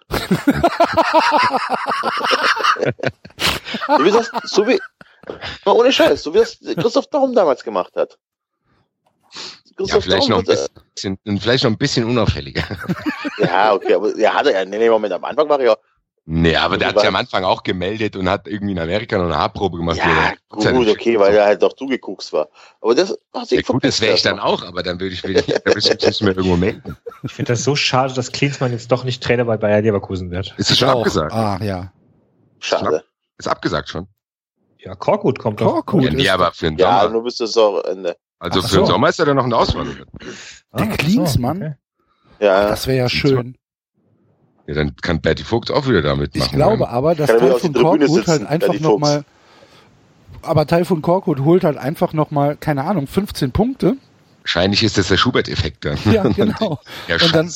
[3.89, 4.79] So wie das, so wie,
[5.65, 8.19] mal ohne Scheiß, so wie das Christoph Daum damals gemacht hat.
[9.33, 9.41] Ja,
[9.79, 12.63] Christoph vielleicht noch, ein Daum bisschen, vielleicht noch ein bisschen unauffälliger.
[13.39, 15.77] ja, okay, aber ja, hat er ja, nee, nee, Moment, am Anfang war er ja,
[16.31, 19.25] Nee, aber der hat sich am Anfang auch gemeldet und hat irgendwie in Amerika noch
[19.25, 19.97] eine Haarprobe gemacht.
[19.97, 22.49] ja, gut, okay, weil er halt doch zugeguckt war.
[22.83, 25.25] Aber das hat sich Ja, gut, das wäre ich dann auch, aber dann würde ich,
[25.25, 26.99] mich nicht mehr irgendwo melden.
[27.23, 30.55] Ich finde das so schade, dass Klinsmann jetzt doch nicht Trainer bei Bayer Leverkusen wird.
[30.59, 30.99] Ist es schon Auch.
[30.99, 31.33] abgesagt?
[31.33, 31.93] Ah, ja.
[32.59, 33.05] Schade.
[33.39, 34.07] Ist abgesagt schon.
[34.81, 35.73] Ja, Korkut kommt doch.
[35.73, 36.03] Korkut.
[36.05, 37.13] ja, nee, aber für den Ja, Sommer.
[37.15, 38.19] nur bis das Saisonende.
[38.39, 38.93] Also Ach für den so.
[38.93, 39.87] Sommer ist er dann noch eine Auswahl.
[39.87, 41.57] Der so, Klinsmann?
[41.63, 42.45] okay.
[42.45, 43.57] Ja, Das wäre ja schön.
[44.69, 46.47] Ja, dann kann Bertie Vogt auch wieder damit machen.
[46.47, 49.25] Ich glaube aber, dass Taifun Tribüne Korkut halt einfach nochmal,
[50.43, 53.97] aber Taifun Korkut holt halt einfach nochmal, keine Ahnung, 15 Punkte.
[54.43, 55.99] Wahrscheinlich ist das der Schubert-Effekt dann.
[56.11, 56.81] Ja, genau.
[57.07, 57.51] Ja, Und dann-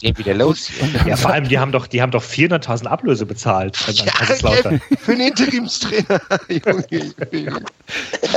[0.00, 0.88] geht wieder los hier?
[1.06, 3.76] Ja, vor allem, die haben doch, die haben doch 400.000 Ablöse bezahlt.
[3.76, 4.80] Kaiserslautern.
[4.98, 6.20] für einen Interimstrainer.
[6.48, 7.60] Junge, Junge, Junge.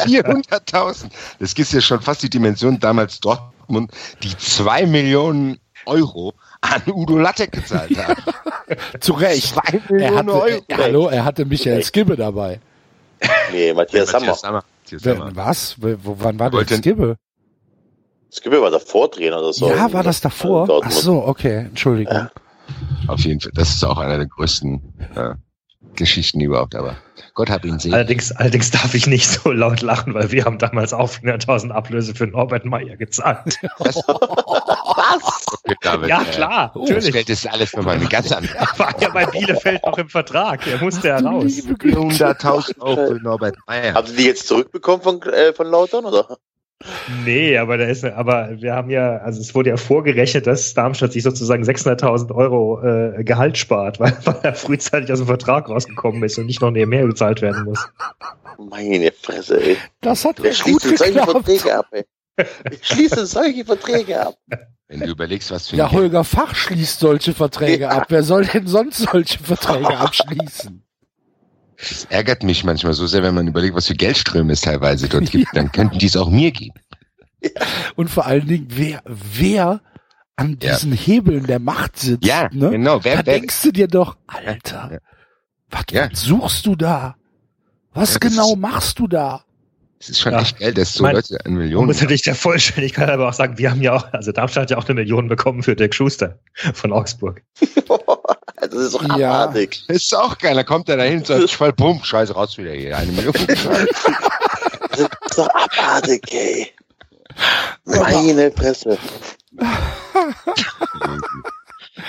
[0.05, 1.05] 400.000.
[1.39, 3.91] Das ist ja schon fast die Dimension damals Dortmund,
[4.23, 8.21] die zwei Millionen Euro an Udo Lattek gezahlt haben.
[8.99, 9.47] Zu Recht.
[9.55, 10.61] Zwei Er hatte, Euro.
[10.71, 12.59] hallo, er hatte Michael Skibbe dabei.
[13.51, 14.27] nee, Matthias Sammer.
[14.27, 14.63] Matthias Sammer.
[14.89, 15.31] Wer, Sammer.
[15.35, 15.75] was?
[15.79, 17.15] Wo, wann war der Wollte- Skibbe?
[18.31, 19.69] Skibbe war davor Trainer oder so.
[19.69, 20.81] Ja, war das davor?
[20.83, 22.13] Ach so, okay, Entschuldigung.
[22.13, 22.31] Ja.
[23.07, 23.51] Auf jeden Fall.
[23.55, 24.81] Das ist auch einer der größten
[25.15, 25.33] äh,
[25.95, 26.97] Geschichten überhaupt, aber
[27.33, 27.93] Gott hab ihn sehen.
[27.93, 32.13] Allerdings, allerdings darf ich nicht so laut lachen, weil wir haben damals auch 400.000 Ablöse
[32.13, 33.57] für Norbert Meyer gezahlt.
[35.51, 37.13] Okay, David, ja, äh, klar, Das natürlich.
[37.13, 38.55] Geld ist alles für meine ganz andere.
[38.55, 40.65] Er war ja bei Bielefeld noch im Vertrag.
[40.67, 41.45] Er musste ja raus.
[41.45, 43.93] 400.000 Euro für Norbert Meyer.
[43.93, 46.37] Habt ihr die jetzt zurückbekommen von, äh, von Lautern, oder?
[47.25, 51.11] Nee, aber da ist, aber wir haben ja, also es wurde ja vorgerechnet, dass Darmstadt
[51.11, 56.23] sich sozusagen 600.000 Euro äh, Gehalt spart, weil, weil er frühzeitig aus dem Vertrag rausgekommen
[56.23, 57.85] ist und nicht noch mehr bezahlt werden muss.
[58.57, 59.77] Meine Fresse, ey.
[60.01, 61.31] Das hat Wer gut schließt denn solche geklappt.
[61.31, 62.05] Verträge ab, ey?
[62.37, 64.37] Wer schließt denn solche Verträge ab?
[64.87, 67.89] Wenn du überlegst, was für ein Ja, Holger Fach schließt solche Verträge Ja.
[67.89, 68.05] ab.
[68.09, 70.83] Wer soll denn sonst solche Verträge abschließen?
[71.79, 75.31] Das ärgert mich manchmal so sehr, wenn man überlegt, was für Geldströme es teilweise dort
[75.31, 75.47] gibt.
[75.53, 76.75] Dann könnten die es auch mir geben.
[77.95, 79.81] Und vor allen Dingen, wer, wer
[80.35, 80.73] an Ja.
[80.75, 82.25] diesen Hebeln der Macht sitzt.
[82.25, 82.71] Ja, ne?
[82.71, 82.97] genau.
[82.99, 84.97] Da Wer, wer, denkst du dir doch, Alter, Ja.
[85.69, 86.09] was, Ja.
[86.11, 87.15] was suchst du da?
[87.93, 89.43] Was Ja, genau ist- machst du da?
[90.01, 90.41] es ist schon Ja.
[90.41, 91.87] echt geil, dass so Mein- Leute an Man Millionen.
[91.87, 94.77] muss natürlich der Vollständigkeit aber auch sagen, wir haben ja auch, also Darmstadt hat ja
[94.77, 96.39] auch eine Million bekommen für Dirk Schuster
[96.73, 97.41] von Augsburg.
[98.71, 99.43] das ist doch Ja.
[99.43, 99.83] abartig.
[99.87, 100.55] Das ist auch geil.
[100.55, 102.97] Da kommt er dahin und sagt, voll Pump, scheiße, raus wieder hier.
[102.97, 103.33] Eine Million.
[104.91, 106.71] Das ist doch abartig, ey.
[107.85, 108.97] Meine Fresse.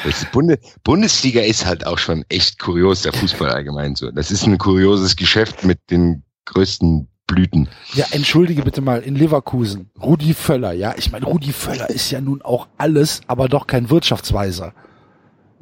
[0.04, 4.10] Das Bunde, Bundesliga ist halt auch schon echt kurios, der Fußball allgemein so.
[4.10, 7.68] Das ist ein kurioses Geschäft mit den größten Blüten.
[7.94, 12.20] Ja, entschuldige bitte mal, in Leverkusen, Rudi Völler, ja, ich meine, Rudi Völler ist ja
[12.20, 14.74] nun auch alles, aber doch kein Wirtschaftsweiser.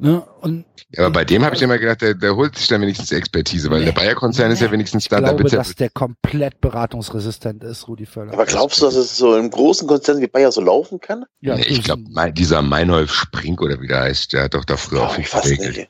[0.01, 0.23] Ne?
[0.41, 3.11] Und Ja, aber bei dem habe ich immer gedacht, der, der holt sich dann wenigstens
[3.11, 3.85] Expertise, weil Nee.
[3.87, 5.19] der Bayer-Konzern ist ja wenigstens ich da.
[5.19, 8.31] da glaube, ja, dass der komplett beratungsresistent ist, Rudi Völler.
[8.31, 11.25] Aber glaubst du, dass es so im großen Konzern wie Bayer so laufen kann?
[11.41, 14.77] ja, Nee, ich glaube, dieser Meinolf Spring oder wie der heißt, der hat doch da
[14.77, 15.89] früher auch Glaub viel ich nicht.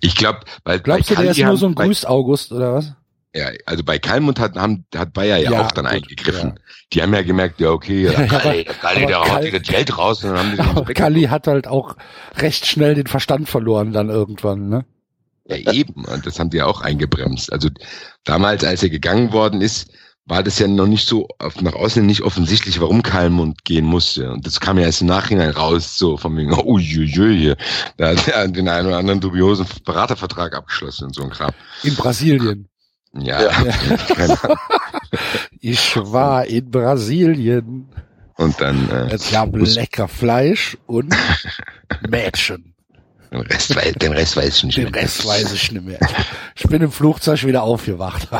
[0.00, 2.94] Ich glaube, weil Glaubst du, der ist nur so ein bei, Grüß August oder was?
[3.34, 6.50] Ja, also bei Kalmund hat, haben, hat Bayer ja, Ja, auch dann gut, eingegriffen.
[6.50, 6.62] ja.
[6.92, 10.30] Die haben ja gemerkt, ja okay, ja, Kalli, Kalli, der haut wieder Geld raus und
[10.30, 11.96] dann haben die Aber Kalli hat halt auch
[12.36, 14.84] recht schnell den Verstand verloren dann irgendwann, ne?
[15.46, 16.04] Ja, eben.
[16.04, 17.52] Und das haben die ja auch eingebremst.
[17.52, 17.68] Also
[18.22, 19.90] damals, als er gegangen worden ist,
[20.26, 21.28] war das ja noch nicht so
[21.60, 24.30] nach außen nicht offensichtlich, warum Kalmund gehen musste.
[24.30, 27.54] Und das kam ja erst im Nachhinein raus, so von wegen, uiuiui,
[27.98, 31.50] da hat er den einen oder anderen dubiosen Beratervertrag abgeschlossen und so ein Kram.
[31.82, 32.68] In Brasilien.
[33.16, 34.38] Ja, Ja.
[35.60, 37.88] Ich war in Brasilien.
[38.36, 41.14] Und dann äh, Es gab lecker Fleisch und
[42.08, 42.74] Mädchen.
[43.30, 45.02] den, Rest, wei- den Rest weiß ich nicht Den mehr.
[45.02, 46.00] Rest weiß ich nicht mehr.
[46.56, 48.28] Ich bin im Flugzeug wieder aufgewacht.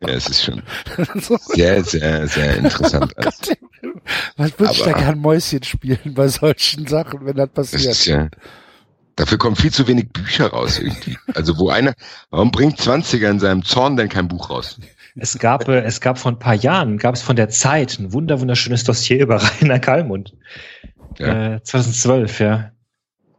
[0.00, 0.62] Ja, es ist schon
[1.54, 3.12] sehr, sehr, sehr interessant.
[3.18, 3.40] alles.
[3.40, 3.58] Gott,
[4.36, 8.06] Was würde ich da gern Mäuschen spielen bei solchen Sachen, wenn das Das ist passiert?
[8.06, 8.28] ja,
[9.18, 11.18] dafür kommen viel zu wenig Bücher raus irgendwie.
[11.34, 11.94] Also wo einer,
[12.30, 14.80] warum bringt 20er in seinem Zorn denn kein Buch raus?
[15.16, 18.12] Es gab, äh, es gab vor ein paar Jahren, gab es von der Zeit ein
[18.12, 20.34] wunder wunderschönes Dossier über Rainer Kallmund.
[21.18, 21.56] Ja.
[21.56, 22.72] Äh, 2012, ja.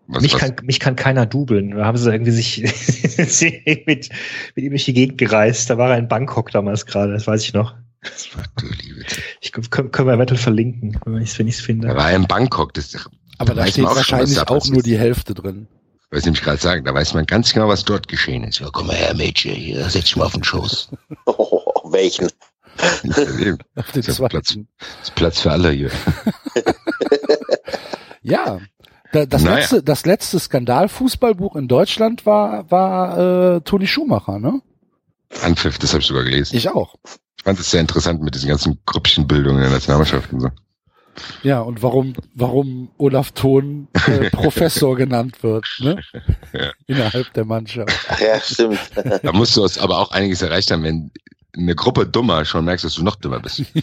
[0.07, 1.71] Was, mich, was, kann, mich kann keiner dubeln.
[1.71, 2.61] Da haben sie irgendwie sich
[3.85, 4.09] mit,
[4.55, 5.69] mit ihm durch die Gegend gereist.
[5.69, 7.75] Da war er in Bangkok damals gerade, das weiß ich noch.
[8.01, 9.05] Ach, du liebe.
[9.39, 11.95] Ich, können, können wir eventuell verlinken, wenn ich es ich's Er finde.
[11.95, 12.95] war in Bangkok, das
[13.39, 15.67] Aber da weiß steht auch schon, was wahrscheinlich da auch nur die Hälfte drin.
[16.11, 18.59] wollte ich nämlich gerade sagen, da weiß man ganz genau, was dort geschehen ist.
[18.59, 20.89] Ja, komm mal her, Mädchen, hier, setz dich mal auf den Schoß.
[21.25, 22.27] Oh, welchen?
[22.77, 23.01] Auf
[23.91, 24.55] den Das ist Platz.
[25.01, 25.89] ist Platz für alle hier.
[28.21, 28.59] Ja.
[29.11, 29.57] Da- Das, Naja.
[29.57, 34.61] letzte, das letzte Skandalfußballbuch in Deutschland war, war äh, Toni Schumacher, ne?
[35.41, 36.55] Anpfiff, das habe ich sogar gelesen.
[36.55, 36.95] Ich auch.
[37.37, 40.49] Ich fand es sehr interessant mit diesen ganzen Grüppchenbildungen in der Nationalmannschaft und so.
[41.43, 46.01] Ja, und warum, warum Olaf Thon äh, Professor genannt wird, ne?
[46.53, 46.71] Ja.
[46.87, 47.93] Innerhalb der Mannschaft.
[48.09, 48.79] Ach ja, stimmt.
[49.23, 51.11] Da musst du aber auch einiges erreicht haben, wenn
[51.55, 53.63] eine Gruppe dummer schon merkst, dass du noch dümmer bist.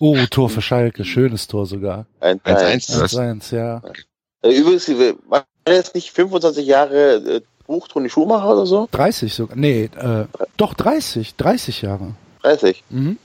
[0.00, 2.06] Oh, Tor für Schalke, schönes Tor sogar.
[2.20, 3.16] 1-1, was?
[3.16, 3.80] 1-1, ja.
[4.42, 4.88] Äh, Übrigens,
[5.28, 8.88] war jetzt nicht 25 Jahre äh, Buch Toni Schumacher oder so?
[8.90, 9.56] 30 sogar.
[9.56, 12.14] Nee, äh, doch 30, 30 Jahre.
[12.42, 12.84] 30.
[12.90, 13.18] Mhm.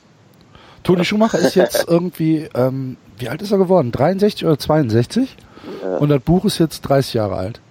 [0.89, 3.91] Toni Schumacher ist jetzt irgendwie, ähm, wie alt ist er geworden?
[3.91, 5.37] 63 oder 62?
[5.83, 5.97] Ja.
[5.97, 7.61] Und das Buch ist jetzt 30 Jahre alt.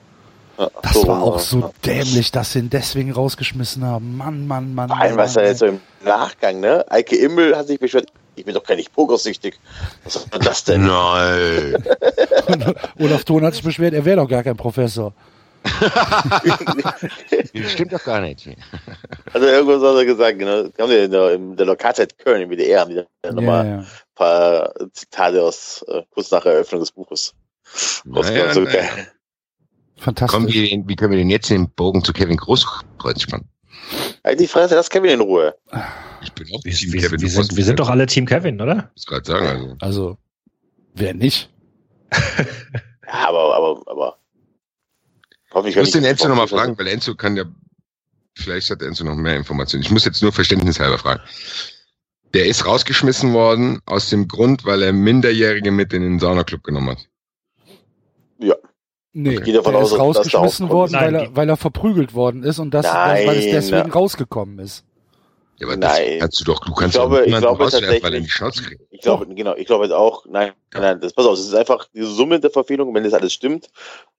[0.56, 1.42] Ja, Das so, war auch ja.
[1.42, 4.16] so dämlich, dass sie ihn deswegen rausgeschmissen haben.
[4.16, 4.88] Mann, Mann, Mann.
[4.88, 6.84] Mann, was da jetzt so im Nachgang, ne?
[6.88, 9.58] Eike Immel hat sich beschwert, ich bin doch gar nicht pokersüchtig.
[10.04, 10.86] Was soll denn das denn?
[10.86, 11.74] Nein.
[12.46, 15.12] Und Olaf Thon hat sich beschwert, er wäre doch gar kein Professor.
[17.52, 18.48] Das stimmt doch gar nicht.
[19.32, 20.72] Also irgendwas hat er gesagt, ne?
[20.78, 23.72] Haben die in der, in der Lokalzeit Köln im WDR haben die dann nochmal Ja,
[23.72, 23.86] ein ja.
[24.14, 27.34] paar Zitate aus äh, kurz nach Eröffnung des Buches.
[28.04, 28.84] Naja, so naja.
[29.96, 30.38] Fantastisch.
[30.38, 33.48] Komm, wie, wie können wir denn jetzt den Bogen zu Kevin Großkreuz spannen?
[34.24, 35.54] Halt die Fresse, das Kevin in Ruhe.
[36.22, 38.60] Ich bin auch Wir, Team wir, Kevin wir, sind, wir sind doch alle Team Kevin,
[38.60, 38.90] oder?
[38.94, 39.76] Ich muss gerade sagen, also.
[39.80, 40.18] Also,
[40.94, 41.50] wer nicht?
[43.06, 44.18] Ja, aber, aber, aber.
[45.52, 47.44] Hoffentlich Ich muss den Enzo nochmal fragen, weil Enzo kann ja,
[48.34, 49.82] vielleicht hat Enzo noch mehr Informationen.
[49.82, 51.22] Ich muss jetzt nur verständnishalber fragen.
[52.34, 56.90] Der ist rausgeschmissen worden aus dem Grund, weil er Minderjährige mit in den Saunaclub genommen
[56.90, 57.08] hat.
[59.20, 62.14] Nee, Ich gehe davon der aus, ist rausgeschmissen worden, Nein, weil er, weil er verprügelt
[62.14, 63.94] worden ist und das, Nein, weil es deswegen na.
[63.94, 64.84] rausgekommen ist.
[65.58, 66.18] Ja, aber das Nein.
[66.20, 68.80] kannst du doch, du kannst Ich glaube- ich glaube rauswerfen, weil er die Schnauze kriegt.
[68.90, 70.80] Ich glaube, genau, ich glaube jetzt auch, nein, Ja.
[70.80, 73.68] nein, das, pass auf, es ist einfach diese Summe der Verfehlungen, wenn das alles stimmt,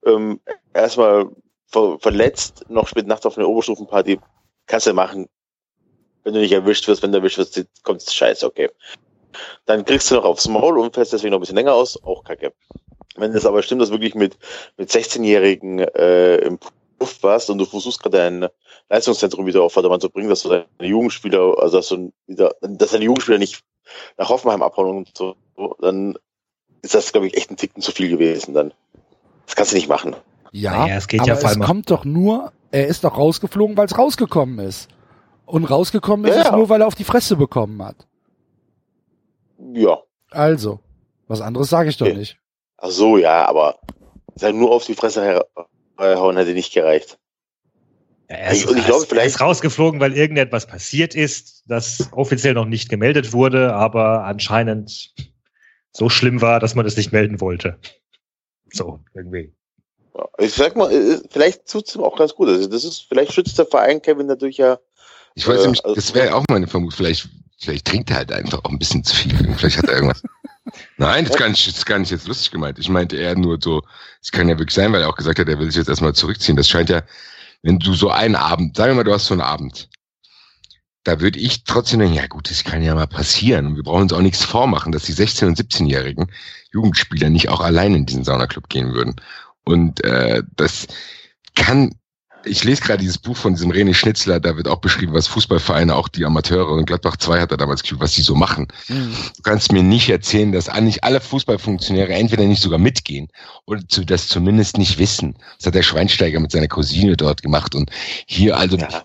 [0.06, 0.42] ähm,
[0.74, 1.30] erstmal
[1.68, 4.20] ver verletzt, noch spät nachts auf eine Oberstufenparty,
[4.66, 5.30] kannst du machen,
[6.24, 8.70] wenn du nicht erwischt wirst, wenn du erwischt wirst, kommt scheiße, okay.
[9.66, 12.24] Dann kriegst du noch aufs Maul und fällst deswegen noch ein bisschen länger aus, auch
[12.24, 12.52] kacke.
[13.16, 14.38] Wenn das aber stimmt, dass wirklich mit,
[14.78, 16.60] mit 16-Jährigen äh, im
[17.00, 18.48] Puff warst und du versuchst gerade dein
[18.90, 22.92] Leistungszentrum wieder auf Vordermann zu bringen, dass du deine Jugendspieler, also dass du wieder, dass
[22.92, 23.64] deine Jugendspieler nicht
[24.18, 25.36] nach Hoffenheim abhauen und so,
[25.80, 26.18] dann
[26.82, 28.74] ist das, glaube ich, echt ein Ticken zu viel gewesen dann.
[29.48, 30.16] Das kannst du nicht machen.
[30.52, 33.04] Ja, Naja, es geht aber ja vor es allem auch- kommt doch nur, er ist
[33.04, 34.90] doch rausgeflogen, weil es rausgekommen ist.
[35.46, 37.96] Und rausgekommen ist Ja, es nur, weil er auf die Fresse bekommen hat.
[39.74, 39.98] Ja.
[40.32, 40.80] Also,
[41.28, 42.16] was anderes sage ich doch Okay.
[42.18, 42.38] nicht.
[42.78, 43.80] Ach so, ja, aber
[44.36, 45.46] sag nur auf die Fresse her-
[46.00, 47.18] hauen hätte nicht gereicht.
[48.30, 52.54] Ja, Er ist, Und ich glaube, vielleicht- ist rausgeflogen, weil irgendetwas passiert ist, das offiziell
[52.54, 55.14] noch nicht gemeldet wurde, aber anscheinend
[55.92, 57.80] so schlimm war, dass man das nicht melden wollte.
[58.72, 59.54] So, irgendwie.
[60.16, 60.28] Ja.
[60.38, 62.50] Ich sag mal, äh, vielleicht tut's ihm auch ganz gut.
[62.50, 64.78] Also das ist, vielleicht schützt der Verein Kevin dadurch ja.
[65.36, 66.96] Ich weiß Äh, nämlich, also- das wäre auch meine Vermutung.
[66.98, 69.34] Vielleicht, vielleicht trinkt er halt einfach auch ein bisschen zu viel.
[69.58, 70.22] Vielleicht hat er irgendwas.
[70.98, 72.80] Nein, das ist gar nicht, das ist gar nicht jetzt lustig gemeint.
[72.80, 73.82] Ich meinte eher nur so,
[74.22, 76.14] es kann ja wirklich sein, weil er auch gesagt hat, er will sich jetzt erstmal
[76.14, 76.58] zurückziehen.
[76.58, 77.04] Das scheint ja,
[77.62, 79.90] wenn du so einen Abend, sagen wir mal, du hast so einen Abend,
[81.04, 83.68] da würde ich trotzdem denken, ja gut, das kann ja mal passieren.
[83.68, 86.32] Und wir brauchen uns auch nichts vormachen, dass die 16- und 17-jährigen
[86.72, 89.16] Jugendspieler nicht auch allein in diesen Saunaclub gehen würden.
[89.64, 90.88] Und äh, das
[91.56, 91.96] kann,
[92.46, 95.96] ich lese gerade dieses Buch von diesem René Schnitzler, da wird auch beschrieben, was Fußballvereine,
[95.96, 98.68] auch die Amateure und Gladbach 2 hat er damals geschrieben, was die so machen.
[98.88, 103.28] Du kannst mir nicht erzählen, dass eigentlich alle Fußballfunktionäre entweder nicht sogar mitgehen
[103.66, 105.36] oder zu, das zumindest nicht wissen.
[105.58, 107.92] Das hat der Schweinsteiger mit seiner Cousine dort gemacht und
[108.26, 109.04] hier also, Ja.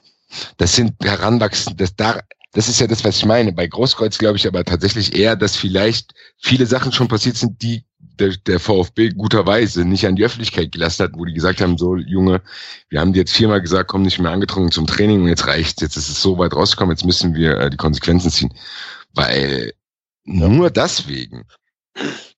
[0.57, 2.20] das sind heranwachsende, das da,
[2.53, 3.53] das ist ja das, was ich meine.
[3.53, 7.85] Bei Großkreuz glaube ich aber tatsächlich eher, dass vielleicht viele Sachen schon passiert sind, die
[8.18, 11.96] der, der VfB guterweise nicht an die Öffentlichkeit gelassen hat, wo die gesagt haben, so
[11.96, 12.42] Junge,
[12.88, 15.81] wir haben dir jetzt viermal gesagt, komm nicht mehr angetrunken zum Training und jetzt reicht's,
[15.83, 18.55] jetzt ist es so weit rausgekommen, jetzt müssen wir äh, die Konsequenzen ziehen.
[19.14, 19.72] Weil
[20.24, 21.44] nur deswegen,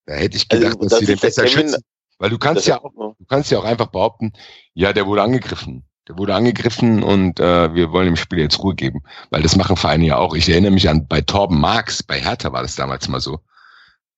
[0.06, 1.82] da hätte ich gedacht, Also, dass dass sie den besser Kevin- schützen.
[2.18, 4.32] Weil du kannst ja auch, du kannst ja auch einfach behaupten,
[4.72, 5.84] ja, der wurde angegriffen.
[6.08, 9.02] Der wurde angegriffen und äh, wir wollen dem Spiel jetzt Ruhe geben.
[9.30, 10.34] Weil das machen Vereine ja auch.
[10.34, 13.40] Ich erinnere mich an, bei Torben Marx, bei Hertha war das damals mal so.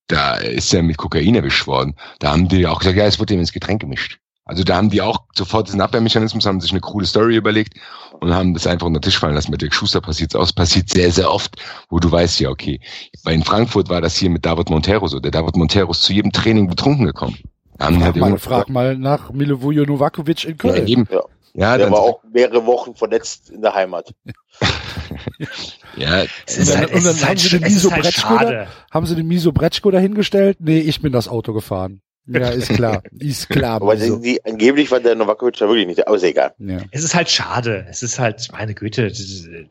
[0.08, 1.94] Da ist er mit Kokain erwischt worden.
[2.18, 4.18] Da haben die auch gesagt, ja, es wurde ihm ins Getränk gemischt.
[4.48, 7.74] Also da haben die auch sofort diesen Abwehrmechanismus, haben sich eine coole Story überlegt
[8.20, 9.50] und haben das einfach unter den Tisch fallen lassen.
[9.50, 11.56] Mit Dirk Schuster passiert es aus, passiert sehr, sehr oft,
[11.90, 12.80] wo du weißt, ja, okay.
[13.24, 15.20] Bei in Frankfurt war das hier mit David Montero so.
[15.20, 17.36] Der David Montero ist zu jedem Training betrunken gekommen.
[17.76, 20.86] Da Haben Frag halt mal, frag mal nach Milivoje Novakovic in ja, Köln.
[20.86, 21.08] eben.
[21.10, 21.20] Ja.
[21.54, 24.14] Ja, Der dann, war auch mehrere Wochen verletzt in der Heimat.
[25.96, 27.90] ja, Es ist dann- halt, und es dann haben halt, sie den es ist Miso
[27.92, 28.38] halt Bretschko.
[28.90, 30.58] Haben sie den Miso Bretschko dahingestellt?
[30.60, 32.00] Nee, ich bin das Auto gefahren.
[32.26, 33.02] Ja, ist klar.
[33.18, 33.76] Ist klar.
[33.76, 34.16] Aber Miso.
[34.18, 36.52] die, angeblich war der Novakovic ja wirklich nicht, aber ist egal.
[36.58, 36.78] Ja.
[36.90, 37.86] Es ist halt schade.
[37.88, 39.06] Es ist halt, meine Güte.
[39.06, 39.66] äh,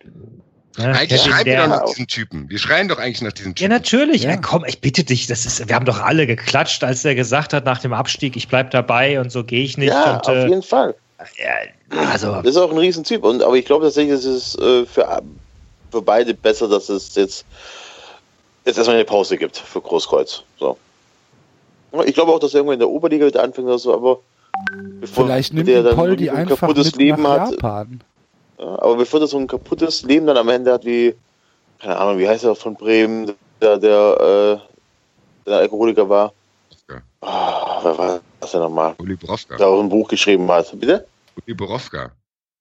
[0.81, 2.49] ne, eigentlich schreien wir doch nach diesen Typen.
[2.49, 3.71] Wir schreien doch eigentlich nach diesen Ja, Typen.
[3.71, 4.23] natürlich.
[4.23, 4.31] Ja.
[4.31, 4.37] Ja.
[4.37, 5.27] komm, ich bitte dich.
[5.27, 8.47] Das ist, wir haben doch alle geklatscht, als er gesagt hat nach dem Abstieg, ich
[8.47, 9.89] bleib dabei und so gehe ich nicht.
[9.89, 10.95] ja, und, auf äh, jeden Fall.
[11.37, 13.23] Ja, also, Das ist auch ein Riesentyp.
[13.23, 15.21] Und, aber ich glaube tatsächlich, es ist äh, für,
[15.91, 17.45] für beide besser, dass es jetzt
[18.67, 20.43] jetzt erstmal eine Pause gibt für Großkreuz.
[20.59, 20.77] So.
[22.05, 24.19] Ich glaube auch, dass er irgendwann in der Oberliga wieder anfängt oder so, aber
[24.99, 27.51] bevor Vielleicht nimmt der dann Poldi ein einfach kaputtes mit Leben hat.
[27.51, 28.01] Japan.
[28.59, 31.15] Ja, aber bevor er so ein kaputtes Leben dann am Ende hat, wie,
[31.79, 34.59] keine Ahnung, wie heißt er von Bremen, der, der,
[35.45, 36.33] äh, der Alkoholiker war.
[36.89, 36.97] Ja.
[37.21, 38.95] Oh, wer war das denn nochmal?
[38.99, 39.57] Uli Borowka.
[39.57, 40.71] Der auch ein Buch geschrieben hat.
[40.79, 41.07] Bitte?
[41.45, 42.11] Uli Borowka.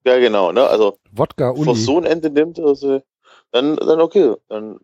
[0.04, 0.66] Ja, genau, ne?
[0.66, 1.60] Also, Wodka, Uli.
[1.60, 3.02] Bevor so ein Ende nimmt, also,
[3.50, 4.34] dann, dann okay.
[4.48, 4.78] Dann,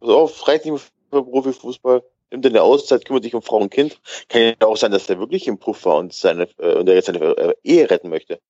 [0.00, 0.80] pass auf, reicht nicht mehr
[1.10, 2.02] für Profifußball
[2.34, 3.98] nimmt eine Auszeit, kümmert sich um Frau und Kind.
[4.28, 6.94] Kann ja auch sein, dass der wirklich im Puff war und seine äh, und er
[6.94, 8.40] jetzt seine äh, Ehe retten möchte.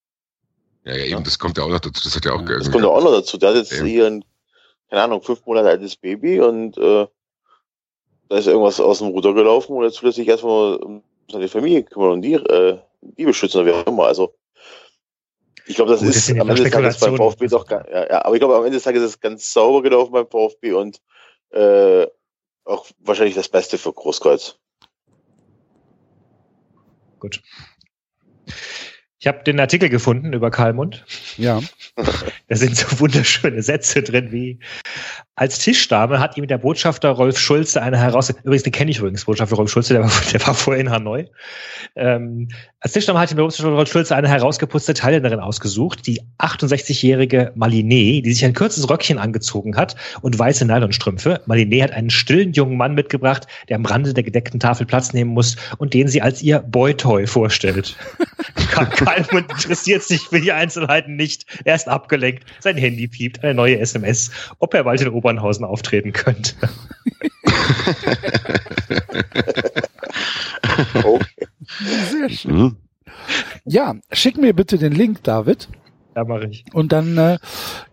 [0.85, 1.21] Ja, ja, eben, ja.
[1.21, 2.03] das kommt ja auch noch dazu.
[2.05, 3.39] Das hat ja auch Das kommt ja auch noch dazu.
[3.39, 3.87] Der hat jetzt eben.
[3.87, 4.25] hier ein,
[4.91, 7.07] keine Ahnung, fünf Monate altes Baby und äh,
[8.29, 11.49] da ist irgendwas aus dem Ruder gelaufen und jetzt will er sich erstmal um seine
[11.49, 14.07] Familie kümmern und die, äh, die beschützen oder wie auch immer.
[14.07, 14.35] Also
[15.67, 18.25] ich glaube, das Gut, ist das am Ende des Tages beim VfB doch ja, ja,
[18.25, 21.01] aber ich glaube, am Ende des Tages ist es ganz sauber gelaufen beim VfB und
[21.51, 22.07] äh,
[22.65, 24.59] auch wahrscheinlich das Beste für Großkreuz.
[27.19, 27.43] Gut.
[29.19, 31.05] Ich habe den Artikel gefunden über Karlmund.
[31.39, 31.61] Ja.
[32.47, 34.59] Da sind so wunderschöne Sätze drin wie
[35.37, 39.25] als Tischdame hat ihm der Botschafter Rolf Schulze eine heraus übrigens den kenne ich übrigens
[39.25, 41.27] Botschafter Rolf Schulze der war, der war vorher in Hanoi.
[41.97, 42.49] Ähm,
[42.81, 48.23] als Tischdame hat ihm der Botschafter Rolf Schulze eine herausgeputzte Thailänderin ausgesucht die 68-jährige Maline
[48.23, 51.41] die sich ein kurzes Röckchen angezogen hat und weiße Nylonstrümpfe.
[51.47, 55.31] Maline hat einen stillen jungen Mann mitgebracht der am Rande der gedeckten Tafel Platz nehmen
[55.31, 57.97] muss und den sie als ihr Boytoy vorstellt.
[58.69, 61.47] Kalmund interessiert sich für die Einzelheiten nicht.
[61.65, 62.45] Er ist abgelenkt.
[62.61, 63.43] Sein Handy piept.
[63.43, 66.55] Eine neue SMS ob er bald in Obernhausen auftreten könnte.
[71.03, 71.49] okay.
[72.11, 72.55] Sehr schön.
[72.55, 72.77] Mhm.
[73.65, 75.71] Ja, schick mir bitte den Link, David.
[76.15, 76.67] Ja, mache ich.
[76.75, 77.39] Und dann äh,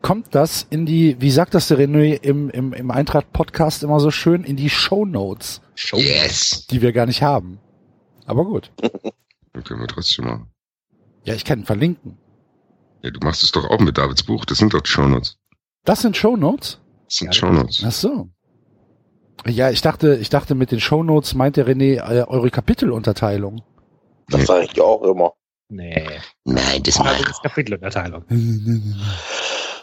[0.02, 4.12] kommt das in die, wie sagt das der René im, im, im Eintracht-Podcast immer so
[4.12, 5.62] schön, in die Show Notes.
[5.76, 6.68] Show yes.
[6.68, 7.60] Die wir gar nicht haben.
[8.26, 8.74] Aber gut.
[9.54, 10.48] Dann können wir trotzdem machen.
[11.24, 12.18] Ja, ich kann ihn verlinken.
[13.04, 14.44] Ja, du machst es doch auch mit Davids Buch.
[14.44, 15.38] Das sind doch Show Notes.
[15.86, 16.81] Das sind Show Notes?
[17.12, 17.84] Das sind Shownotes.
[17.86, 18.30] Ach so.
[19.46, 23.62] Ja, ich dachte, ich dachte mit den Shownotes meint der René äh, eure Kapitelunterteilung.
[24.30, 24.46] Das nee.
[24.46, 25.34] sage ich auch immer.
[25.68, 26.08] Nee.
[26.46, 28.24] Nein, das war das Kapitelunterteilung.
[28.30, 28.38] ich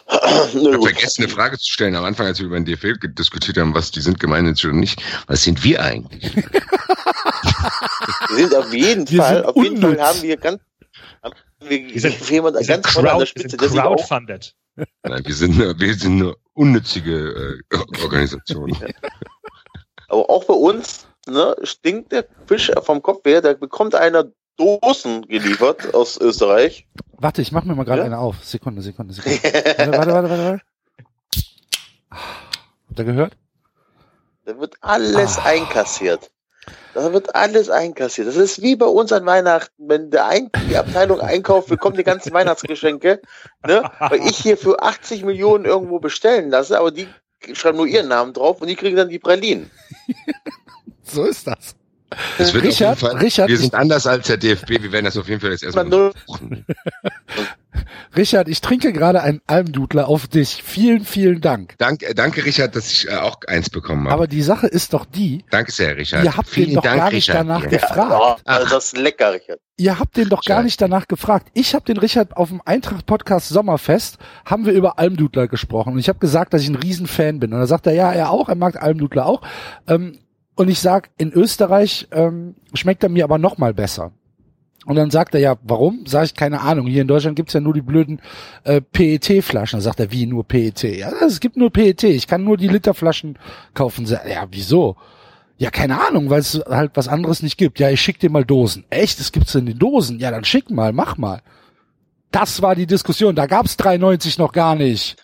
[0.08, 3.74] habe vergessen, eine Frage zu stellen am Anfang, als wir über den DFL diskutiert haben,
[3.74, 5.02] was die sind gemeinnützig oder nicht.
[5.26, 6.34] Was sind wir eigentlich?
[6.36, 6.44] wir
[8.36, 10.62] sind auf jeden wir Fall, auf jeden Fall haben wir ganz,
[11.22, 14.54] haben wir, wir sind, jemand wir ganz crowd, an der Spitze, der crowdfunded.
[15.02, 18.76] Nein, wir sind nur, wir sind nur unnützige äh, Organisation.
[20.08, 23.40] Aber auch bei uns ne, stinkt der Fisch vom Kopf her.
[23.40, 26.86] Da bekommt einer Dosen geliefert aus Österreich.
[27.12, 28.06] Warte, ich mach mir mal gerade ja?
[28.06, 28.42] eine auf.
[28.42, 29.38] Sekunde, Sekunde, Sekunde.
[29.42, 30.62] warte, warte, warte, warte, warte.
[32.10, 33.36] Habt ihr gehört?
[34.44, 35.44] Da wird alles ah.
[35.44, 36.30] einkassiert.
[36.98, 38.26] Da wird alles einkassiert.
[38.26, 42.02] Das ist wie bei uns an Weihnachten, wenn der Ein die Abteilung einkauft, bekommt die
[42.02, 43.22] ganzen Weihnachtsgeschenke,
[43.64, 43.88] ne?
[44.00, 47.06] weil ich hier für 80 Millionen irgendwo bestellen lasse, aber die
[47.52, 49.70] schreiben nur ihren Namen drauf und die kriegen dann die Pralinen.
[51.04, 51.76] so ist das.
[52.38, 55.04] Das wird Richard, auf jeden Fall, Richard, wir sind anders als der DFB, wir werden
[55.04, 55.86] das auf jeden Fall jetzt erstmal
[58.16, 60.62] Richard, ich trinke gerade einen Almdudler auf dich.
[60.64, 61.74] Vielen, vielen Dank.
[61.78, 64.14] Danke, danke Richard, dass ich äh, auch eins bekommen habe.
[64.14, 65.44] Aber die Sache ist doch die.
[65.50, 66.24] Danke sehr, Richard.
[66.24, 67.46] Ihr habt vielen den doch Dank, gar nicht Richard.
[67.46, 67.68] danach ja.
[67.68, 68.42] gefragt.
[68.46, 69.60] Ja, das ist lecker, Richard.
[69.76, 71.48] Ihr habt den doch gar nicht danach gefragt.
[71.54, 75.92] Ich habe den Richard auf dem Eintracht-Podcast Sommerfest, haben wir über Almdudler gesprochen.
[75.92, 77.52] Und ich habe gesagt, dass ich ein Riesenfan bin.
[77.52, 79.42] Und da sagt er, ja, er auch, er mag Almdudler auch.
[79.86, 80.18] Ähm,
[80.58, 84.10] und ich sag, in Österreich ähm, schmeckt er mir aber noch mal besser.
[84.86, 86.04] Und dann sagt er, ja, warum?
[86.04, 86.88] Sag ich, keine Ahnung.
[86.88, 88.20] Hier in Deutschland gibt's ja nur die blöden
[88.64, 89.76] äh, PET-Flaschen.
[89.76, 90.82] Dann sagt er, wie nur PET?
[90.82, 92.02] Ja, es gibt nur PET.
[92.02, 93.38] Ich kann nur die Literflaschen
[93.72, 94.04] kaufen.
[94.06, 94.96] Ja, wieso?
[95.58, 97.78] Ja, keine Ahnung, weil es halt was anderes nicht gibt.
[97.78, 98.84] Ja, ich schick dir mal Dosen.
[98.90, 99.20] Echt?
[99.20, 100.18] Es gibt's in den Dosen?
[100.18, 101.40] Ja, dann schick mal, mach mal.
[102.32, 103.36] Das war die Diskussion.
[103.36, 105.16] Da gab's 93 noch gar nicht.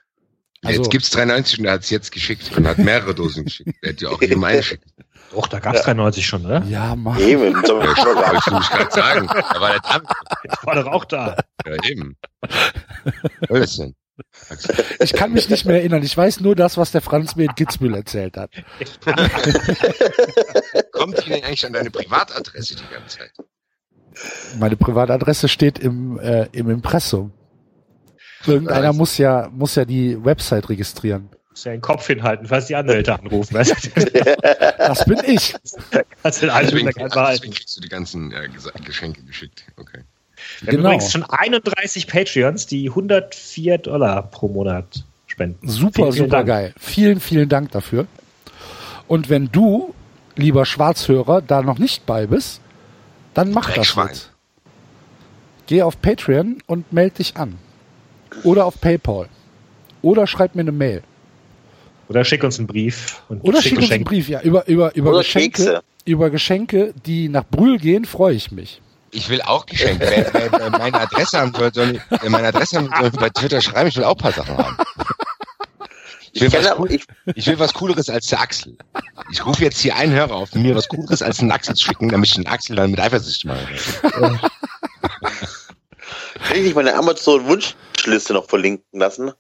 [0.65, 3.71] Also, jetzt gibt's 93 und er hat's jetzt geschickt und hat mehrere Dosen geschickt.
[3.83, 4.63] Er hätte ja auch jedem eine
[5.35, 5.95] Doch, da gab es ja.
[5.95, 6.65] 93 schon, ne?
[6.69, 7.19] Ja, Mann.
[7.19, 9.27] Eben, zum ja, ich wollte gerade sagen.
[9.27, 10.11] Da war der Dampf.
[10.45, 11.37] Ich war doch auch da.
[11.67, 12.17] Ja, eben.
[13.49, 13.95] Was ist denn?
[15.01, 16.03] Ich kann mich nicht mehr erinnern.
[16.05, 18.51] Ich weiß nur das, was der Franz mir in Kitzbühel erzählt hat.
[20.93, 23.33] Kommt Ihnen eigentlich an deine Privatadresse die ganze Zeit?
[24.59, 27.33] Meine Privatadresse steht im, äh, im Impressum.
[28.47, 31.31] Irgendeiner muss ja, muss ja die Website registrieren.
[31.55, 33.55] Muss ja den Kopf hinhalten, falls die Anwälte anrufen.
[33.55, 33.93] Weißt
[34.77, 35.55] das bin ich.
[36.21, 38.49] Kannst du deswegen, ach, deswegen kriegst du die ganzen äh,
[38.85, 39.63] Geschenke geschickt.
[39.77, 40.01] Okay.
[40.63, 40.89] Wir genau.
[40.89, 45.69] haben übrigens schon 31 Patreons, die 104 Dollar pro Monat spenden.
[45.69, 46.49] Super, vielen, super Dank.
[46.49, 46.75] geil.
[46.77, 48.09] Vielen, vielen Dank dafür.
[49.07, 49.95] Und wenn du,
[50.35, 52.61] lieber Schwarzhörer, da noch nicht bei bist,
[53.33, 54.33] dann mach das jetzt.
[55.69, 57.61] Geh auf Patreon und melde dich an.
[58.43, 59.29] Oder auf PayPal.
[60.03, 61.05] Oder schreib mir eine Mail.
[62.09, 63.23] Oder schick uns einen Brief.
[63.29, 64.05] Und Oder schick uns einen.
[64.05, 64.41] Brief, ja.
[64.43, 65.63] Über, über, über Oder Geschenke.
[65.63, 65.83] Kekse.
[66.05, 68.83] Über Geschenke, die nach Brühl gehen, freue ich mich.
[69.11, 70.07] Ich will auch Geschenke.
[70.33, 73.89] Wer, wer, meine Adresse haben soll, soll wer meine Adresse haben soll, bei Twitter schreiben.
[73.89, 74.77] Ich will auch ein paar Sachen haben.
[76.33, 77.05] Ich will, Ich was kenne cool, ich,
[77.37, 78.77] ich will was Cooleres als der Axel.
[79.31, 82.09] Ich rufe jetzt hier einen Hörer auf, mir was Cooleres als den Axel zu schicken,
[82.09, 83.69] damit ich den Axel dann mit Eifersucht mache.
[86.45, 89.33] kann ich nicht meine Amazon-Wunschliste noch verlinken lassen.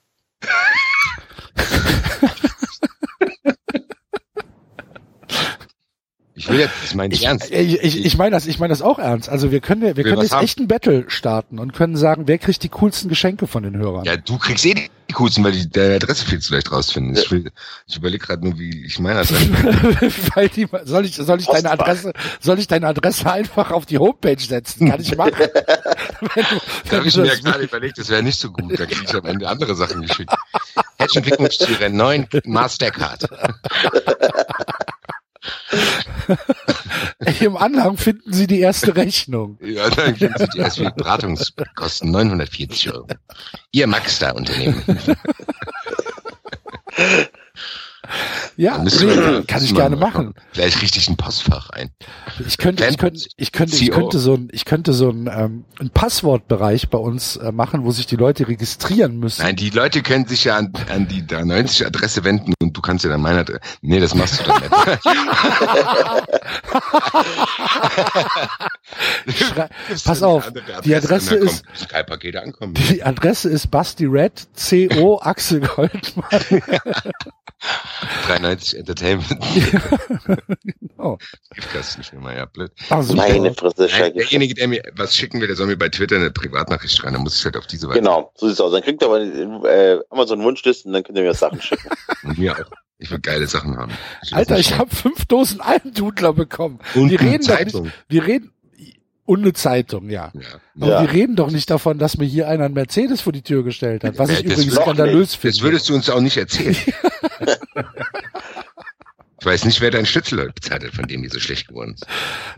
[6.44, 7.50] Ich will jetzt, das meine ich Ich, ernst.
[7.50, 9.30] ich, ich, ich meine das, ich meine das auch ernst.
[9.30, 10.44] Also wir können, wir können jetzt haben.
[10.44, 14.04] echt ein Battle starten und können sagen, wer kriegt die coolsten Geschenke von den Hörern.
[14.04, 17.16] Ja, du kriegst eh die coolsten, weil die deine Adresse viel zu leicht rausfinden.
[17.16, 17.50] Ich, will-
[17.86, 19.48] ich überlege gerade nur, wie ich meine Adresse.
[20.34, 21.70] Weil die, soll ich, soll ich deine.
[21.70, 24.90] Adresse, soll ich deine Adresse einfach auf die Homepage setzen?
[24.90, 25.32] Kann ich machen.
[25.38, 28.78] wenn du, Da habe ich mir das gerade überlegt, das wäre nicht so gut.
[28.78, 30.32] Da kriege ich am Ende andere Sachen geschickt.
[30.98, 33.28] Herzlichen Glückwunsch zu Ihrer neuen Mastercard.
[37.40, 39.58] Im Anhang finden Sie die erste Rechnung.
[39.60, 43.06] Ja, dann kriegen Sie die erst für Beratungskosten 940 Euro.
[43.72, 44.82] Ihr Maxstar-Unternehmen.
[48.56, 50.34] Ja, müssen nee, wir- kann ich gerne machen.
[50.52, 51.90] Vielleicht richtig ein Postfach ein.
[52.46, 55.64] Ich könnte, ich könnte, ich könnte, ich könnte so ein, ich könnte so ein, ähm,
[55.80, 59.42] ein Passwortbereich bei uns äh, machen, wo sich die Leute registrieren müssen.
[59.42, 63.04] Nein, die Leute können sich ja an, an die 90 Adresse wenden und du kannst
[63.04, 63.60] ja dann meine Adresse.
[63.82, 64.70] Nee, das machst du dann nicht.
[70.04, 70.52] Pass auf,
[70.84, 72.74] die Adresse und dann ist- Sky-Pakete ankommen.
[72.74, 76.40] Die Adresse ist Basti Red, CO Axel Goldmann.
[78.44, 79.38] 93 Entertainment.
[80.98, 81.18] Oh.
[81.50, 82.72] Briefkasten schon mal, ja, blöd.
[82.78, 83.14] Super.
[83.14, 84.12] Meine Fresse, Nein, Scheiße.
[84.14, 87.14] derjenige, der mir was schicken will, der soll mir bei Twitter eine Privatnachricht schreiben.
[87.14, 87.98] Dann muss ich halt auf diese Weise.
[87.98, 88.72] Genau, so sieht's aus.
[88.72, 91.88] Dann kriegt ihr aber äh, Amazon-Wunschlisten, dann könnt ihr mir Sachen schicken.
[92.22, 92.70] Und mir auch.
[92.98, 93.92] Ich will geile Sachen haben.
[94.22, 96.78] Ich Alter, ich habe fünf Dosen Almdudler bekommen.
[96.94, 97.82] Und wir reden doch Zeitung.
[97.84, 98.52] nicht, wir reden,
[99.26, 100.32] und eine Zeitung, ja.
[100.34, 100.40] Ja.
[100.80, 103.64] Aber wir reden doch nicht davon, dass mir hier einer einen Mercedes vor die Tür
[103.64, 105.60] gestellt hat, was ich das übrigens noch skandalös Das finde.
[105.62, 106.76] würdest du uns auch nicht erzählen.
[109.40, 112.06] ich weiß nicht, wer dein Schnitzel bezahlt hat, von dem die so schlecht geworden ist.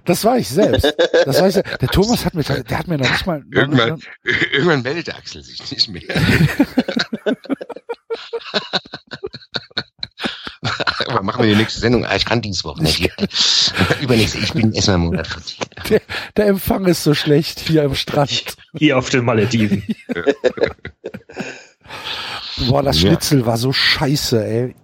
[0.05, 0.93] Das war ich selbst.
[1.25, 1.81] Das war ich selbst.
[1.81, 4.01] Der Thomas hat mir, der hat mir noch nicht mal, Irgendwann,
[4.53, 6.03] irgendwann meldet Axel sich nicht mehr.
[11.37, 12.05] Machen wir die nächste Sendung.
[12.07, 13.11] Ah, ich kann dieses Wochenende.
[14.01, 15.59] Übernächste, ich bin erstmal im Monat 40.
[15.91, 16.01] der,
[16.37, 18.57] der Empfang ist so schlecht hier am Strand.
[18.75, 19.83] Hier auf den Malediven.
[22.69, 23.09] Boah, das Ja.
[23.11, 24.75] Schnitzel war so scheiße, ey.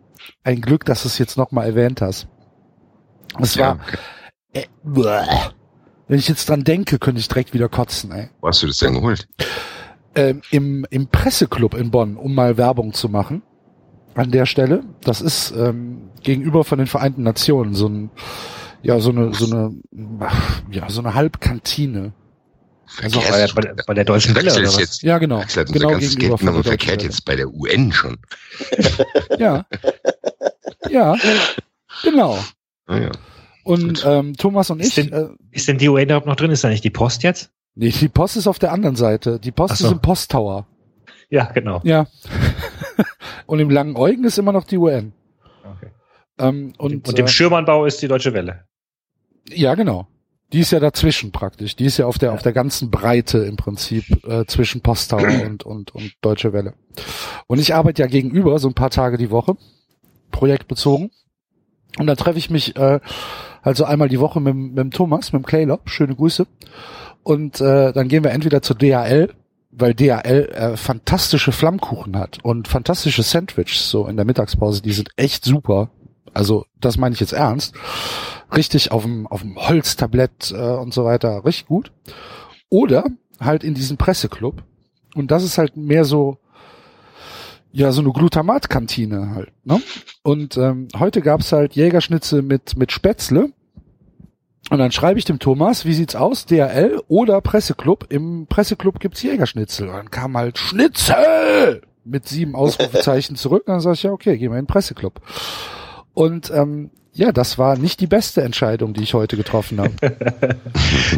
[0.44, 2.26] Ein Glück, dass du es jetzt nochmal erwähnt hast.
[3.40, 3.78] Es war,
[4.52, 4.64] äh,
[6.08, 8.28] wenn ich jetzt dran denke, könnte ich direkt wieder kotzen, ey.
[8.40, 9.26] Wo hast du das denn geholt?
[10.14, 13.42] ähm, im, im Presseclub in Bonn, um mal Werbung zu machen.
[14.14, 14.84] An der Stelle.
[15.00, 18.10] Das ist ähm, gegenüber von den Vereinten Nationen so ein,
[18.82, 19.74] ja, so eine, so eine,
[20.70, 22.12] ja, so eine Halbkantine.
[23.02, 24.80] Also Bei der, bei, bei der Deutschen Welle oder ist was?
[24.80, 25.38] jetzt, Ja, genau.
[25.38, 28.18] Axel hat genau ganzes gegenüber Geld von genommen verkehrt jetzt bei der UN schon.
[29.38, 29.64] Ja.
[30.90, 31.16] Ja.
[32.02, 32.38] Genau.
[32.86, 33.10] Ah, ja.
[33.64, 36.50] Und ähm, Thomas und Ist ich, denn- äh, Ist denn die UN überhaupt noch drin?
[36.50, 37.50] Ist da nicht die Post jetzt?
[37.74, 39.38] nee, die Post ist auf der anderen Seite.
[39.38, 39.86] Die Post so.
[39.86, 40.66] ist im Posttower.
[41.30, 41.80] Ja, genau.
[41.84, 42.06] Ja.
[43.46, 45.12] und im Langen Eugen ist immer noch die UN.
[46.38, 48.64] Ähm, Und, und, im äh, Schirmannbau ist die Deutsche Welle.
[49.48, 50.06] Ja, genau.
[50.52, 51.76] Die ist ja dazwischen praktisch.
[51.76, 55.64] Die ist ja auf der, auf der ganzen Breite im Prinzip äh, zwischen Posttower und,
[55.64, 56.74] und, und Deutsche Welle.
[57.46, 59.56] Und ich arbeite ja gegenüber so ein paar Tage die Woche,
[60.30, 61.10] projektbezogen.
[61.98, 63.00] Und da treffe ich mich äh,
[63.62, 66.46] halt so einmal die Woche mit, dem- mit dem Thomas, mit dem Claylop, schöne Grüße.
[67.22, 69.32] Und äh, dann gehen wir entweder zur DHL,
[69.70, 75.10] weil DHL äh, fantastische Flammkuchen hat und fantastische Sandwiches so in der Mittagspause, die sind
[75.16, 75.90] echt super.
[76.34, 77.74] Also das meine ich jetzt ernst.
[78.54, 81.92] Richtig auf dem, auf dem Holztablett äh, und so weiter, richtig gut.
[82.68, 83.04] Oder
[83.40, 84.62] halt in diesem Presseclub.
[85.14, 86.38] Und das ist halt mehr so,
[87.72, 89.52] ja, so eine Glutamatkantine halt.
[89.64, 89.80] Ne?
[90.22, 93.52] Und ähm, heute gab's halt Jägerschnitzel mit, mit Spätzle.
[94.70, 98.06] Und dann schreibe ich dem Thomas, wie sieht's aus, DHL oder Presseclub?
[98.10, 99.88] Im Presseclub gibt's Jägerschnitzel.
[99.88, 103.64] Und dann kam halt Schnitzel mit sieben Ausrufezeichen zurück.
[103.66, 105.20] Und dann sag ich, ja, okay, gehen wir in den Presseclub.
[106.14, 109.92] Und ähm, ja, das war nicht die beste Entscheidung, die ich heute getroffen habe.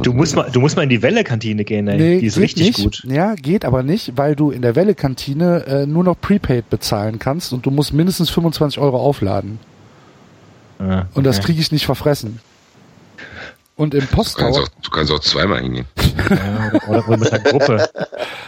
[0.03, 1.97] Du musst mal, du musst mal in die Welle-Kantine gehen, ey.
[1.97, 3.03] Nee, die ist geht richtig nicht.
[3.03, 3.05] gut.
[3.13, 7.53] Ja, geht aber nicht, weil du in der Welle-Kantine äh, nur noch Prepaid bezahlen kannst
[7.53, 9.59] und du musst mindestens 25 Euro aufladen.
[10.79, 11.47] Ah, Und das okay.
[11.47, 12.41] kriege ich nicht verfressen.
[13.77, 15.87] Und im Du kannst, Posttower, auch, du kannst auch zweimal hingehen.
[16.31, 17.89] Ja, oder, mit der Gruppe.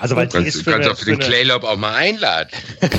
[0.00, 1.30] Also weil Du die kannst, ist du für kannst eine, auch für den für eine,
[1.30, 2.50] Claylob auch mal einladen.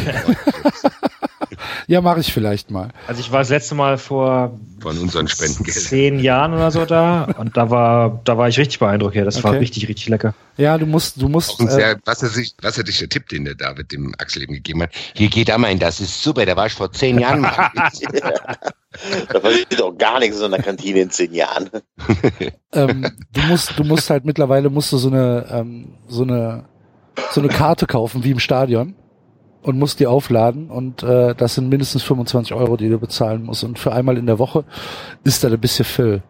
[1.87, 2.89] ja, mache ich vielleicht mal.
[3.07, 5.83] Also ich war das letzte Mal vor Von unseren Spendengeldern.
[5.83, 9.15] zehn Jahren oder so da und da war, da war ich richtig beeindruckt.
[9.15, 9.59] Ja, das war Okay.
[9.59, 10.33] richtig, richtig lecker.
[10.57, 14.53] Ja, du musst, du musst, äh, sehr wasserdichter Tipp, den der David dem Axel eben
[14.53, 14.89] gegeben hat.
[15.13, 17.71] Hier geht da mal hin, das ist super, da war ich vor zehn Jahren mal.
[19.29, 21.69] Da passiert auch gar nichts in so einer Kantine in zehn Jahren.
[22.73, 26.65] ähm, du musst, du musst halt mittlerweile musst du so eine, ähm, so eine,
[27.31, 28.95] so eine Karte kaufen wie im Stadion
[29.61, 33.63] und musst die aufladen und äh, das sind mindestens 25 Euro, die du bezahlen musst
[33.63, 34.65] und für einmal in der Woche
[35.23, 36.23] ist da ein bisschen Fill.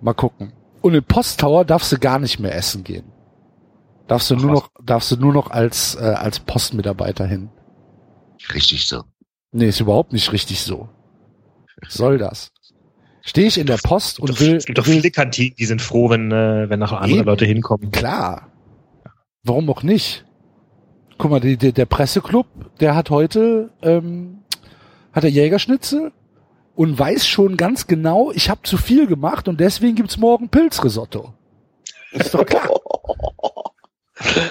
[0.00, 0.52] Mal gucken.
[0.82, 3.04] Und im Posttower darfst du gar nicht mehr essen gehen.
[4.08, 4.60] Darfst du Ach nur was.
[4.62, 7.50] noch, darfst du nur noch als äh, als Postmitarbeiter hin.
[8.54, 9.04] Richtig so.
[9.52, 10.88] Nee, ist überhaupt nicht richtig so.
[11.88, 12.52] Soll das?
[13.22, 15.66] Stehe ich in der Post und Doch, will, es gibt doch will viele Kantinen, die
[15.66, 17.22] sind froh, wenn, äh, wenn noch andere.
[17.22, 17.90] Leute hinkommen.
[17.90, 18.48] Klar.
[19.42, 20.24] Warum auch nicht?
[21.20, 22.46] Guck mal, die, die, der Presseclub,
[22.80, 24.38] der hat heute, ähm,
[25.12, 26.12] hat der Jägerschnitzel
[26.74, 31.34] und weiß schon ganz genau, ich habe zu viel gemacht und deswegen gibt's morgen Pilzrisotto.
[32.12, 32.70] Ist doch klar.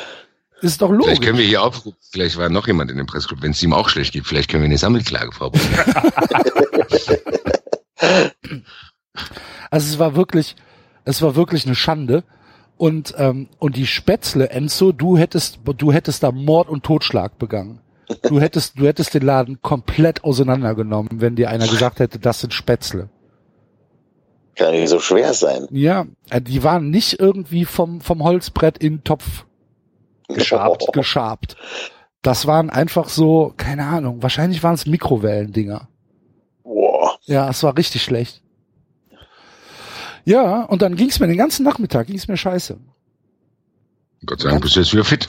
[0.62, 1.22] Ist doch Vielleicht logisch.
[1.22, 1.74] können wir hier auch,
[2.12, 4.62] vielleicht war noch jemand in dem Pressclub, wenn es ihm auch schlecht geht, vielleicht können
[4.62, 6.14] wir eine Sammelklage vorbereiten.
[9.72, 10.56] Also es war wirklich,
[11.04, 12.24] es war wirklich eine Schande.
[12.80, 17.82] Und, ähm, und die Spätzle, Enzo, du hättest, du hättest da Mord und Totschlag begangen.
[18.24, 22.54] Du hättest, du hättest den Laden komplett auseinandergenommen, wenn dir einer gesagt hätte, das sind
[22.54, 23.10] Spätzle.
[24.56, 25.68] Kann ja nicht so schwer sein.
[25.72, 29.46] Ja, äh, die waren nicht irgendwie vom, vom Holzbrett in den Topf
[30.30, 30.86] Geschabt.
[30.94, 31.58] geschabt.
[32.22, 35.90] Das waren einfach so, keine Ahnung, wahrscheinlich waren es Mikrowellendinger.
[36.64, 37.18] Boah.
[37.24, 38.42] Ja, es war richtig schlecht.
[40.30, 42.78] Ja, und dann ging's mir den ganzen Nachmittag, ging's mir scheiße.
[44.28, 45.28] Gott sei Dank bist du jetzt wieder fit.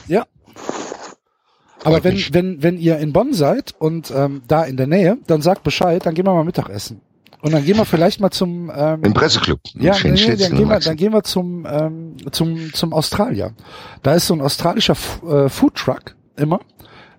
[1.83, 2.33] Aber Freut wenn, mich.
[2.35, 6.05] wenn, wenn ihr in Bonn seid und ähm, da in der Nähe, dann sagt Bescheid,
[6.05, 7.01] dann gehen wir mal Mittagessen.
[7.41, 9.59] Und dann gehen wir vielleicht mal zum ähm, Im Presseclub.
[9.73, 13.55] ja, Schön nee, nee, dann, gehen wir, dann gehen wir zum ähm, zum zum Australier.
[14.03, 16.59] Da ist so ein australischer F äh, Foodtruck immer.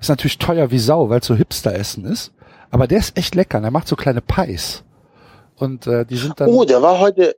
[0.01, 2.33] Ist natürlich teuer wie Sau, weil es so Hipster-Essen ist.
[2.71, 3.61] Aber der ist echt lecker.
[3.61, 4.85] Der macht so kleine Pies.
[5.57, 6.49] Und äh, die sind dann.
[6.49, 7.35] Oh, der war heute,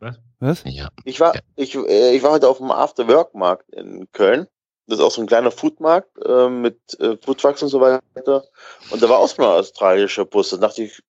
[0.00, 0.62] was?
[0.64, 0.88] Ja.
[1.04, 4.46] ich war, ich, äh, ich war heute auf dem After-Work-Markt in Köln.
[4.86, 8.00] Das ist auch so ein kleiner Foodmarkt äh, mit äh, Foodtrucks und so weiter.
[8.90, 10.50] Und da war auch so ein australischer Bus.
[10.50, 11.00] Da dachte ich,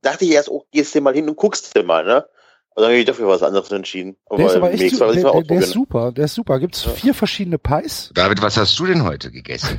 [0.00, 2.26] dachte ich erst, oh, gehst du mal hin und guckst dir mal, ne?
[2.74, 4.16] Und dann habe ich dafür was anderes entschieden.
[4.30, 6.12] Der ist aber echt nächstes su Mal will der, der, der ist super.
[6.12, 6.58] Der ist super.
[6.60, 6.90] Gibt's Ja.
[6.92, 8.10] vier verschiedene Pies.
[8.14, 9.78] David, was hast du denn heute gegessen?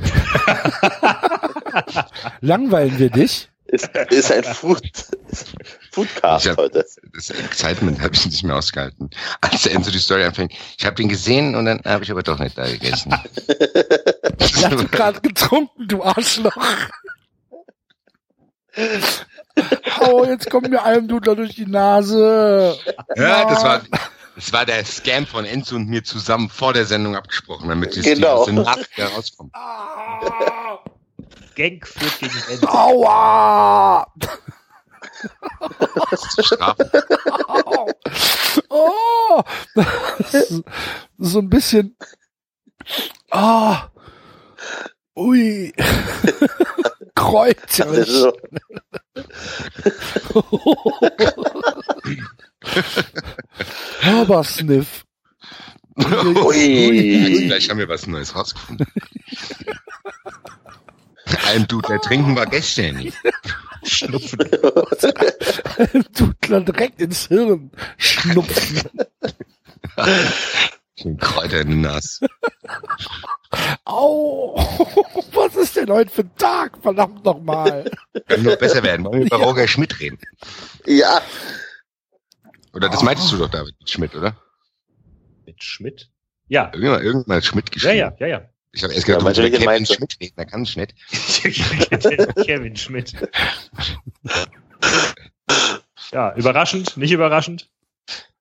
[2.40, 3.50] Langweilen wir dich?
[3.68, 4.82] Ist, ist ein Food,
[5.92, 6.86] Foodcast hab- heute.
[7.14, 9.10] Das Excitement habe ich nicht mehr ausgehalten.
[9.42, 10.52] Als der Enzo die Story anfängt.
[10.78, 13.14] Ich habe den gesehen und dann habe ich aber doch nicht da gegessen.
[14.40, 16.56] Ich hatte gerade getrunken, du Arschloch.
[20.00, 22.76] Oh, jetzt kommt mir Almdudler durch die Nase.
[23.16, 23.82] ja, das war,
[24.36, 28.04] das war der Scam von Enzo und mir zusammen vor der Sendung abgesprochen, damit es
[28.04, 28.36] Genau.
[28.36, 29.52] aus dem Nachhinein rauskommt.
[29.54, 30.78] Ah,
[31.58, 32.68] Genk führt gegen Ende.
[32.68, 34.06] aua!
[37.48, 37.90] Au.
[38.70, 39.42] Oh!
[41.18, 41.96] so ein bisschen.
[43.32, 43.88] Ah!
[45.16, 45.72] Ui!
[45.76, 45.88] Das
[46.30, 48.08] ist Kreuzerich.
[48.08, 48.32] so,
[54.02, 55.04] Habersniff.
[55.96, 57.46] Ui.
[57.46, 58.86] Gleich haben wir was Neues rausgefunden.
[61.46, 63.16] Ein Dude, der trinken war gestern nicht.
[63.84, 64.38] Schnupfen.
[66.16, 68.82] Dudler direkt ins Hirn schnupfen.
[70.96, 72.20] Schön Kräuter in den Nas.
[73.84, 74.56] Au!
[75.32, 76.78] Was ist denn heute für ein Tag?
[76.82, 77.90] Verdammt nochmal.
[78.26, 79.04] Kann nur besser werden.
[79.06, 80.18] Wollen wir über Roger Schmidt reden?
[80.86, 81.20] ja,
[82.74, 84.36] Oder das meintest du doch, David Schmidt, oder?
[85.46, 86.10] Mit Schmidt?
[86.48, 86.70] Ja.
[86.74, 87.96] Irgendwann, irgendwann hat Schmidt Ja, geschrieben.
[87.98, 88.48] ja, ja, ja.
[88.72, 89.94] Ich habe erst Ja, gedacht, meinst du Kevin meinst du?
[89.94, 90.94] Schmidt reden, da kann ich nicht.
[92.46, 93.12] Kevin Schmidt.
[96.12, 97.68] Ja, überraschend, nicht überraschend.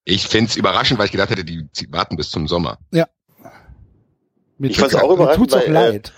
[0.03, 2.77] Ich find's überraschend, weil ich gedacht hätte, die warten bis zum Sommer.
[2.91, 6.13] Mir Ich fand's auch überraschend, tut's auch weil, äh, leid.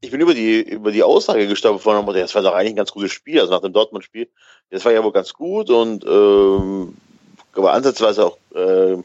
[0.00, 2.76] ich bin über die, über die Aussage gestolpert von dem das war doch eigentlich ein
[2.76, 4.28] ganz gutes Spiel, also nach dem Dortmund-Spiel.
[4.70, 6.96] Das war ja wohl ganz gut und ähm,
[7.52, 9.04] aber ansatzweise auch ähm,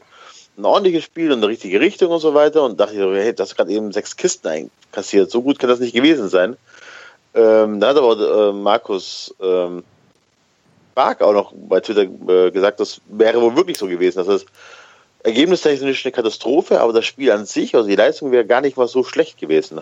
[0.56, 2.62] ein ordentliches Spiel und eine richtige Richtung und so weiter.
[2.62, 5.30] Und dachte ich so, hey, das hat gerade eben sechs Kisten einkassiert.
[5.30, 6.56] So gut kann das nicht gewesen sein.
[7.34, 9.82] Ähm, da hat aber äh, Markus ähm,
[10.94, 14.18] Bark auch noch bei Twitter äh, gesagt, das wäre wohl wirklich so gewesen.
[14.18, 14.46] Das ist
[15.24, 18.86] ergebnistechnisch eine Katastrophe, aber das Spiel an sich, also die Leistung wäre gar nicht mal
[18.86, 19.80] so schlecht gewesen.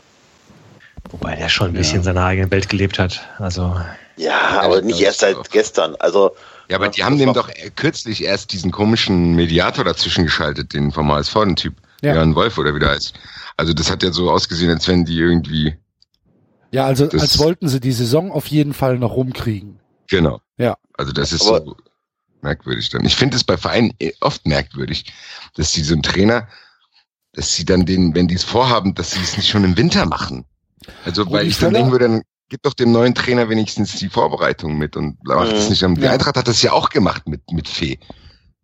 [1.10, 3.20] Wobei der schon ein bisschen in seiner eigenen Welt gelebt hat.
[3.38, 3.76] Also
[4.16, 5.96] Ja, aber nicht erst seit gestern.
[5.96, 6.32] Also
[6.68, 10.92] Ja, aber die haben dem doch äh, kürzlich erst diesen komischen Mediator dazwischen geschaltet, den
[10.92, 11.74] vom HSV, den Typ.
[12.02, 12.14] Ja.
[12.16, 13.14] Jan Wolf oder wie der heißt.
[13.56, 15.76] Also das hat ja so ausgesehen, als wenn die irgendwie,
[16.72, 19.78] Ja, also Das- als wollten sie die Saison auf jeden Fall noch rumkriegen.
[20.08, 20.40] genau.
[20.58, 20.76] Ja.
[20.94, 21.76] Also das ist Aber- so
[22.42, 23.04] merkwürdig dann.
[23.04, 25.04] Ich finde es bei Vereinen eh oft merkwürdig,
[25.54, 26.48] dass die so einen Trainer,
[27.34, 30.06] dass sie dann den, wenn die es vorhaben, dass sie es nicht schon im Winter
[30.06, 30.44] machen.
[31.04, 32.22] Also weil ich dann denken würde, dann
[32.52, 35.70] gib doch dem neuen Trainer wenigstens die Vorbereitung mit und macht es Mhm.
[35.70, 35.84] nicht.
[35.84, 36.06] am- Die.
[36.06, 37.98] Eintracht hat das ja auch gemacht mit, mit Fee.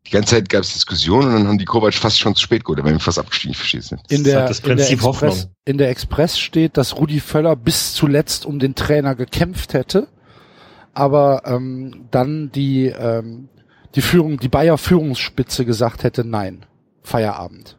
[0.06, 2.64] Die ganze Zeit gab es Diskussionen und dann haben die Kovac fast schon zu spät
[2.64, 4.04] geholt, da wären wir fast abgestiegen, ich verstehe es nicht.
[4.12, 7.18] In Das ist der, halt das in, der Express, in der Express steht, dass Rudi
[7.20, 10.08] Völler bis zuletzt um den Trainer gekämpft hätte,
[10.92, 13.48] aber ähm, dann die, ähm,
[13.94, 16.66] die Führung, die Bayer Führungsspitze gesagt hätte, nein,
[17.02, 17.78] Feierabend.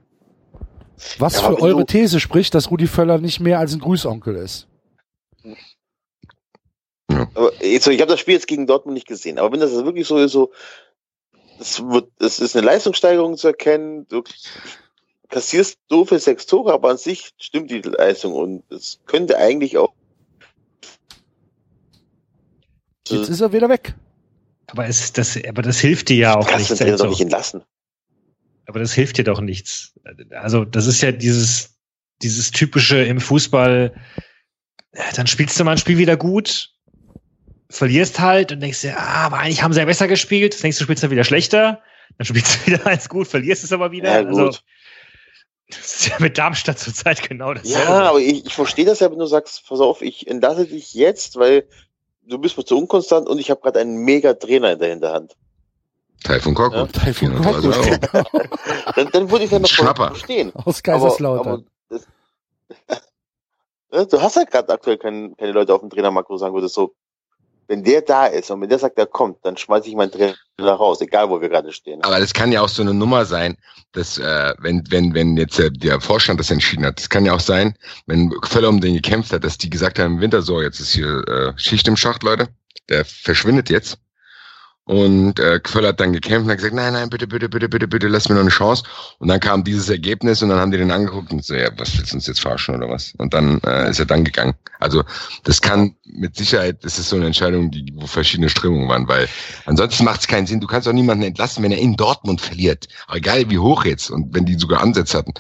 [1.19, 4.35] Was Ja, für aber eure These spricht, dass Rudi Völler nicht mehr als ein Grüßonkel
[4.35, 4.65] ist.
[7.33, 9.71] Aber jetzt, so, ich habe das Spiel jetzt gegen Dortmund nicht gesehen, aber wenn das
[9.71, 10.51] wirklich so ist, so,
[11.59, 14.23] es wird, es ist eine Leistungssteigerung zu erkennen, du
[15.29, 19.93] kassierst doofe sechs Tore, aber an sich stimmt die Leistung und es könnte eigentlich auch
[23.07, 23.95] Jetzt ist er wieder weg.
[24.67, 26.77] Aber es das, aber das hilft dir ja auch kannst du nichts.
[26.77, 27.63] den Trainer doch nicht entlassen.
[28.67, 29.93] Aber das hilft dir doch nichts.
[30.31, 31.79] Also das ist ja dieses,
[32.21, 33.95] dieses typische im Fußball.
[35.15, 36.71] Dann spielst du mal ein Spiel wieder gut,
[37.69, 40.53] verlierst halt und denkst dir, ah, aber eigentlich haben sie ja besser gespielt.
[40.55, 41.81] Das nächste spielst du wieder schlechter.
[42.17, 44.21] Dann spielst du wieder eins gut, verlierst es aber wieder.
[44.21, 44.63] Ja, Also gut.
[45.69, 47.79] das ist ja mit Darmstadt zurzeit genau dasselbe.
[47.91, 50.93] Ja, aber ich, ich verstehe das ja, wenn du sagst, pass auf, ich entlasse dich
[50.93, 51.67] jetzt, weil
[52.23, 55.35] du bist mir zu unkonstant und ich habe gerade einen mega Trainer in der Hinterhand.
[56.23, 56.95] Teil von Korkut.
[56.95, 57.01] Ja.
[57.01, 58.49] Teil von 400.000 Korkut.
[58.95, 60.07] Dann, dann würde ich dann noch Schnapper.
[60.09, 60.51] verstehen.
[60.53, 61.47] Aus Aber, Kaiserslautern.
[61.53, 62.07] aber das,
[63.91, 66.53] Ja, du hast halt gerade aktuell kein, keine Leute auf dem Trainermarkt, wo du sagen
[66.53, 66.93] würdest, so,
[67.69, 70.35] wenn der da ist und wenn der sagt, er kommt, dann schmeiße ich meinen Trainer
[70.57, 72.03] raus, egal wo wir gerade stehen.
[72.03, 73.57] Aber das kann ja auch so eine Nummer sein,
[73.91, 77.33] dass äh, wenn wenn wenn jetzt der, der Vorstand das entschieden hat, das kann ja
[77.33, 80.61] auch sein, wenn Völler um den gekämpft hat, dass die gesagt haben im Winter so,
[80.61, 82.49] jetzt ist hier äh, Schicht im Schacht, Leute,
[82.89, 83.99] der verschwindet jetzt.
[84.89, 87.87] Und äh, Völler hat dann gekämpft und hat gesagt, nein, nein, bitte, bitte, bitte, bitte,
[87.87, 88.83] bitte, lass mir noch eine Chance.
[89.19, 91.95] Und dann kam dieses Ergebnis und dann haben die den angeguckt und so, ja, was
[91.95, 93.13] willst du uns jetzt verarschen oder was?
[93.19, 94.55] Und dann äh, ist er dann gegangen.
[94.79, 95.03] Also
[95.43, 99.27] das kann mit Sicherheit, das ist so eine Entscheidung, die wo verschiedene Strömungen waren, weil
[99.67, 100.59] ansonsten macht es keinen Sinn.
[100.59, 102.87] Du kannst auch niemanden entlassen, wenn er in Dortmund verliert.
[103.13, 105.35] Egal wie hoch jetzt und wenn die sogar Ansätze hatten.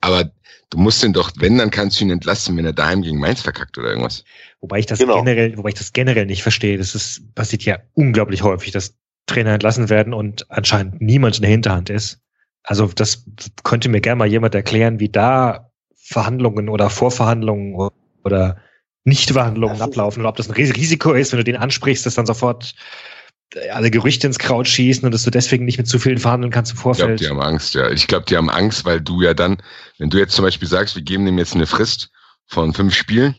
[0.00, 0.32] Aber
[0.70, 3.42] du musst ihn doch, wenn, dann kannst du ihn entlassen, wenn er daheim gegen Mainz
[3.42, 4.24] verkackt oder irgendwas.
[4.60, 5.18] Wobei ich das Genau.
[5.22, 6.78] generell, wobei ich das generell nicht verstehe.
[6.78, 8.94] Das ist, passiert ja unglaublich häufig, dass
[9.26, 12.20] Trainer entlassen werden und anscheinend niemand in der Hinterhand ist.
[12.62, 13.24] Also das
[13.64, 17.90] könnte mir gerne mal jemand erklären, wie da Verhandlungen oder Vorverhandlungen
[18.24, 18.56] oder
[19.04, 22.26] Nichtverhandlungen ablaufen oder ob das ein Ris- Risiko ist, wenn du den ansprichst, dass dann
[22.26, 22.74] sofort
[23.72, 26.72] alle Gerüchte ins Kraut schießen und dass du deswegen nicht mit zu vielen verhandeln kannst
[26.72, 27.20] im Ich glaube, Vorfeld.
[27.20, 27.90] die haben Angst, ja.
[27.90, 29.58] Ich glaube, die haben Angst, weil du ja dann,
[29.98, 32.10] wenn du jetzt zum Beispiel sagst, wir geben dem jetzt eine Frist
[32.46, 33.34] von fünf Spielen,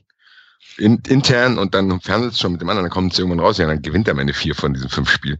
[0.77, 3.57] in, intern und dann verhandelst du schon mit dem anderen, dann kommt es irgendwann raus,
[3.57, 5.37] ja, dann gewinnt er am Ende vier von diesen fünf Spielen.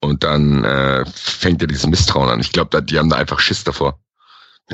[0.00, 2.40] Und dann äh, fängt ja dieses Misstrauen an.
[2.40, 3.98] Ich glaube, die haben da einfach Schiss davor.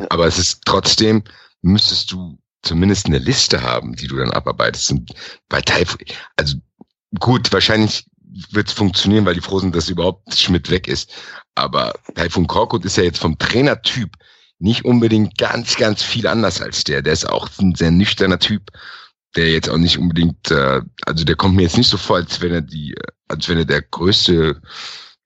[0.09, 1.22] Aber es ist trotzdem,
[1.62, 4.90] müsstest du zumindest eine Liste haben, die du dann abarbeitest.
[4.92, 5.12] Und
[5.48, 5.84] bei Teil,
[6.36, 6.57] also
[7.18, 8.07] gut, wahrscheinlich
[8.51, 11.12] wird es funktionieren, weil die froh sind, dass überhaupt Schmidt weg ist.
[11.55, 14.16] Aber Taifun Korkut ist ja jetzt vom Trainertyp
[14.59, 17.03] nicht unbedingt ganz, ganz viel anders als der.
[17.03, 18.70] Der ist auch ein sehr nüchterner Typ,
[19.37, 22.41] der jetzt auch nicht unbedingt, äh, also der kommt mir jetzt nicht so vor, als
[22.41, 24.61] wenn er die, äh, als wenn er der größte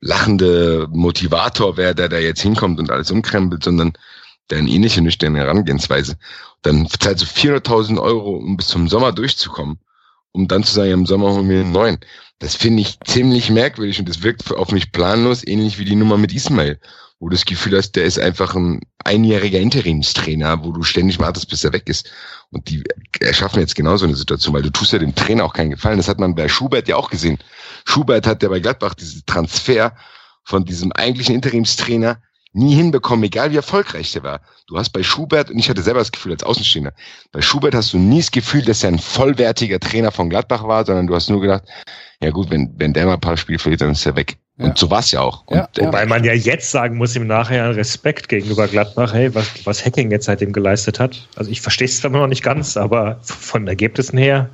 [0.01, 3.95] lachende Motivator wäre, der da jetzt hinkommt und alles umkrempelt, sondern
[4.51, 6.17] der eine ähnliche nüchterne Herangehensweise.
[6.63, 9.79] Dann zahlst du 400.000 Euro, um bis zum Sommer durchzukommen,
[10.33, 11.99] um dann zu sagen, im Sommer holen wir einen neuen.
[12.39, 16.19] Das finde ich ziemlich merkwürdig und das wirkt auf mich planlos, ähnlich wie die Nummer
[16.19, 16.79] mit Ismail,
[17.21, 21.49] wo du das Gefühl hast, der ist einfach ein einjähriger Interimstrainer, wo du ständig wartest,
[21.49, 22.11] bis er weg ist.
[22.51, 22.83] Und die
[23.21, 25.97] erschaffen jetzt genauso eine Situation, weil du tust ja dem Trainer auch keinen Gefallen.
[25.97, 27.39] Das hat man bei Schubert ja auch gesehen.
[27.85, 29.97] Schubert hat ja bei Gladbach diesen Transfer
[30.43, 32.21] von diesem eigentlichen Interimstrainer
[32.55, 34.41] nie hinbekommen, egal wie erfolgreich der war.
[34.69, 36.93] Du hast bei Schubert, und ich hatte selber das Gefühl als Außenstehender,
[37.33, 40.87] bei Schubert hast du nie das Gefühl, dass er ein vollwertiger Trainer von Gladbach war,
[40.87, 41.65] sondern du hast nur gedacht,
[42.23, 44.39] ja gut, wenn, wenn der mal ein paar Spiele verliert, dann ist er weg.
[44.57, 44.67] Ja.
[44.67, 45.45] Und so war es ja auch.
[45.51, 49.67] Ja, und, Wobei man ja jetzt sagen muss im Nachhinein Respekt gegenüber Gladbach, hey, was,
[49.67, 51.29] was Hacking jetzt seitdem geleistet hat.
[51.35, 54.51] Also ich verstehe es zwar immer noch nicht ganz, aber von Ergebnissen her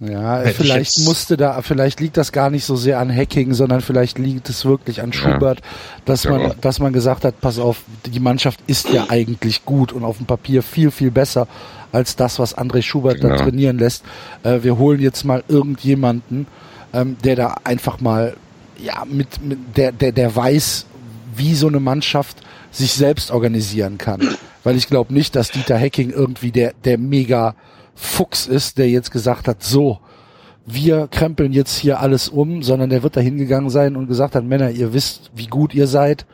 [0.00, 3.52] Ja, Hätte ich vielleicht musste da, vielleicht liegt das gar nicht so sehr an Hacking,
[3.52, 5.18] sondern vielleicht liegt es wirklich an Ja.
[5.18, 5.60] Schubert,
[6.04, 6.30] dass Ja.
[6.30, 10.18] man, dass man gesagt hat, pass auf, die Mannschaft ist ja eigentlich gut und auf
[10.18, 11.48] dem Papier viel, viel besser
[11.90, 13.42] als das, was André Schubert da Genau.
[13.42, 14.04] trainieren lässt.
[14.44, 16.46] Äh, wir holen jetzt mal irgendjemanden,
[16.92, 18.36] ähm, der da einfach mal,
[18.80, 20.86] ja, mit, mit der, der, der weiß,
[21.34, 22.36] wie so eine Mannschaft
[22.70, 24.20] sich selbst organisieren kann.
[24.62, 27.56] Weil ich glaube nicht, dass Dieter Hacking irgendwie der, der mega
[27.98, 29.98] Fuchs ist, der jetzt gesagt hat, so,
[30.66, 34.44] wir krempeln jetzt hier alles um, sondern der wird da hingegangen sein und gesagt hat,
[34.44, 36.26] Männer, ihr wisst, wie gut ihr seid,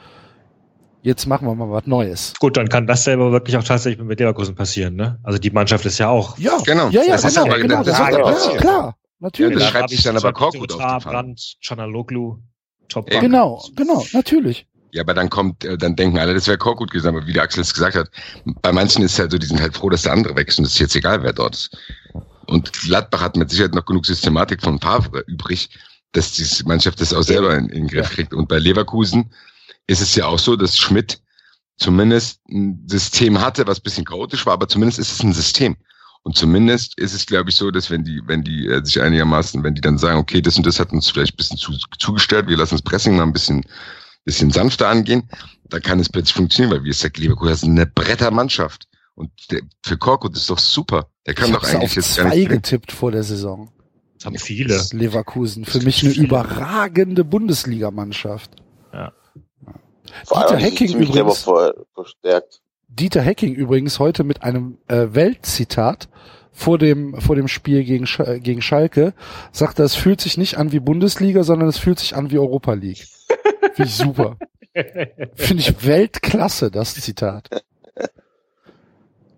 [1.03, 2.35] jetzt machen wir mal was Neues.
[2.41, 5.19] Gut, dann kann das selber wirklich auch tatsächlich mit Leverkusen passieren, ne?
[5.23, 6.37] Also die Mannschaft ist ja auch.
[6.39, 6.89] Ja, Genau.
[6.89, 9.59] ja, ja, Das ist genau, aber genau, genau das das, wird, was ja, klar, natürlich.
[9.59, 11.05] das schreibt sich dann aber Korkut auf.
[11.05, 12.39] Brand, Canaloglu,
[12.89, 13.21] Top Eben.
[13.21, 14.67] genau, genau, natürlich.
[14.95, 17.43] Ja, aber dann kommt, äh, dann denken alle, das wäre Korkut gewesen, aber wie der
[17.43, 18.09] Axel es gesagt hat,
[18.63, 20.67] bei manchen ist es halt so, die sind halt froh, dass der andere wächst und
[20.67, 21.77] es ist jetzt egal, wer dort ist.
[22.47, 25.69] Und Gladbach hat mit Sicherheit noch genug Systematik von Favre übrig,
[26.13, 28.33] dass die Mannschaft das auch selber in, in den Griff kriegt.
[28.33, 29.33] Und bei Leverkusen
[29.89, 31.21] ist es ja auch so, dass Schmidt
[31.77, 35.77] zumindest ein System hatte, was ein bisschen chaotisch war, aber zumindest ist es ein System.
[36.23, 39.65] Und zumindest ist es, glaube ich, so, dass wenn die, wenn die äh, sich einigermaßen,
[39.65, 42.47] wenn die dann sagen, okay, das und das hat uns vielleicht ein bisschen zu, zugestellt,
[42.47, 43.65] wir lassen das Pressing mal ein bisschen,
[44.25, 45.29] bisschen sanfter angehen,
[45.69, 48.89] dann kann es plötzlich funktionieren, weil wie es sagt, Leverkusen ist eine Brettermannschaft.
[49.15, 51.09] Und der, für Korkut ist doch super.
[51.27, 52.49] Der kann ich doch eigentlich auf jetzt gar zwei nicht.
[52.49, 53.71] getippt vor der Saison.
[54.17, 54.81] Das haben viele.
[54.93, 55.65] Leverkusen.
[55.65, 58.51] Für mich eine überragende Bundesligamannschaft.
[60.25, 61.47] Vor Dieter Hecking übrigens.
[62.89, 66.09] Dieter Hecking übrigens heute mit einem äh, Weltzitat
[66.53, 69.13] vor dem vor dem Spiel gegen Sch gegen Schalke
[69.51, 72.75] sagte, es fühlt sich nicht an wie Bundesliga, sondern es fühlt sich an wie Europa
[72.75, 73.07] League.
[73.75, 74.37] Finde ich super.
[75.35, 77.49] Finde ich Weltklasse das Zitat.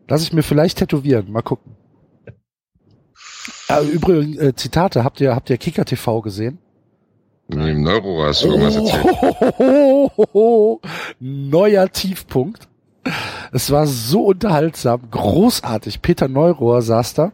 [0.08, 1.76] Lass ich mir vielleicht tätowieren, mal gucken.
[3.68, 6.58] Äh, übrigens äh, Zitate, habt ihr habt ihr Kicker TV gesehen?
[7.48, 9.06] Im Neuro hast du irgendwas erzählt.
[10.32, 10.80] Oh,
[11.20, 12.68] neuer Tiefpunkt.
[13.52, 16.02] Es war so unterhaltsam, großartig.
[16.02, 17.32] Peter Neurohr saß da.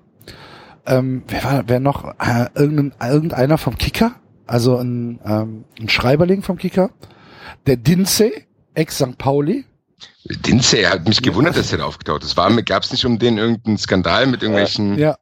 [0.84, 2.04] Ähm, wer war, wer noch?
[2.18, 4.12] Äh, irgendein, irgendeiner vom Kicker?
[4.52, 6.90] Also ein, ähm, ein Schreiberling vom Kicker.
[7.66, 8.30] Der Dinze,
[8.74, 9.16] ex-St.
[9.16, 9.64] Pauli.
[10.24, 12.36] Dinze, er hat mich gewundert, dass er da aufgetaucht ist.
[12.36, 15.16] Gab es nicht um den irgendeinen Skandal mit irgendwelchen, Ja.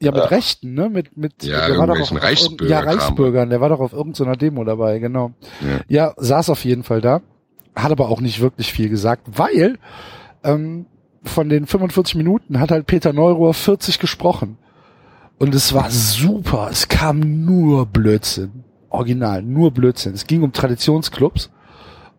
[0.00, 0.26] Ja, mit Ja.
[0.26, 0.88] Rechten, ne?
[0.90, 2.80] Mit, mit, Ja, der war doch irgendwelchen auf, irgend- Ja.
[2.80, 5.30] Reichsbürgern, der war doch auf irgendeiner Demo dabei, genau.
[5.60, 5.80] Ja.
[6.08, 7.22] Ja, saß auf jeden Fall da,
[7.76, 9.78] hat aber auch nicht wirklich viel gesagt, weil
[10.42, 10.86] ähm,
[11.22, 14.58] von den 45 Minuten hat halt Peter Neurohr 40 gesprochen.
[15.38, 18.64] Und es war super, es kam nur Blödsinn.
[18.88, 20.14] Original, nur Blödsinn.
[20.14, 21.50] Es ging um Traditionsclubs.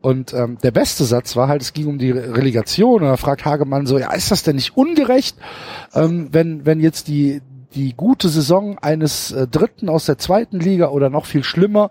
[0.01, 3.01] Und ähm, der beste Satz war halt, es ging um die Re- Relegation.
[3.01, 5.38] Und da fragt Hagemann so, ja, ist das denn nicht ungerecht,
[5.95, 7.41] ähm, wenn, wenn jetzt die,
[7.74, 11.89] die gute Saison eines äh, Dritten aus der zweiten Liga oder noch viel schlimmer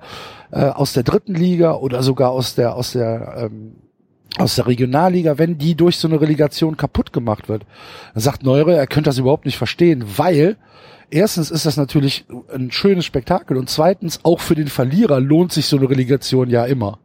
[0.53, 3.73] äh, aus der dritten Liga oder sogar aus der aus der ähm,
[4.39, 7.65] aus der Regionalliga, wenn die durch so eine Relegation kaputt gemacht wird.
[8.15, 10.57] Dann sagt Neure, er könnte das überhaupt nicht verstehen, weil
[11.11, 15.67] erstens ist das natürlich ein schönes Spektakel und zweitens auch für den Verlierer lohnt sich
[15.67, 16.99] so eine Relegation ja immer.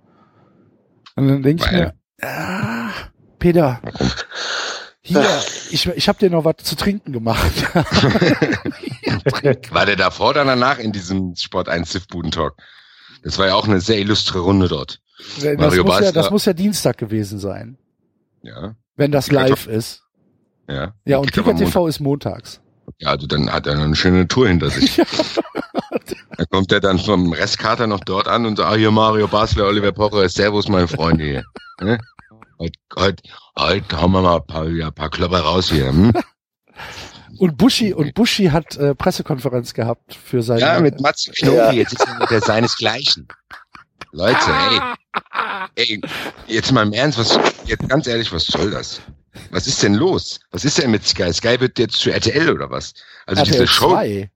[1.16, 2.90] Und dann denke ich mir, ah,
[3.40, 3.82] Peter,
[5.02, 5.22] hier,
[5.72, 7.74] ich, ich habe dir noch was zu trinken gemacht.
[9.74, 12.56] War der davor oder danach in diesem Sport 1 Ziff-Buden-Talk?
[13.24, 15.00] Das war ja auch eine sehr illustre Runde dort.
[15.42, 17.78] das, Mario muss ja, das muss ja Dienstag gewesen sein,
[18.42, 20.02] Ja, wenn das live ist.
[20.68, 20.96] ja.
[21.06, 22.62] Ja, und Kicker TV ist montags.
[23.00, 24.96] Ja, also dann hat er noch eine schöne Tour hinter sich.
[26.38, 29.68] Dann kommt er dann vom Restkater noch dort an und sagt, ah, hier Mario Basler,
[29.68, 31.44] Oliver Pocher, Servus, meine Freunde hier.
[31.82, 31.98] Ne?
[32.60, 33.24] Heute, heute,
[33.58, 35.88] heute hauen wir mal ein paar, ja, ein paar Klopper raus hier.
[35.88, 36.12] Hm?
[37.40, 40.62] Und Buschi und Buschi hat äh, Pressekonferenz gehabt für seine.
[40.62, 41.72] Ja, mit Mats Knofi, Ja.
[41.72, 43.28] jetzt ist er mit der seinesgleichen.
[44.12, 44.80] Leute, ey,
[45.76, 46.02] ey,
[46.48, 49.02] jetzt mal im Ernst, was, jetzt ganz ehrlich, was soll das?
[49.50, 50.40] Was ist denn los?
[50.52, 51.32] Was ist denn mit Sky?
[51.34, 52.94] Sky wird jetzt zu RTL oder was?
[53.26, 54.30] Also RTL diese Show, 2.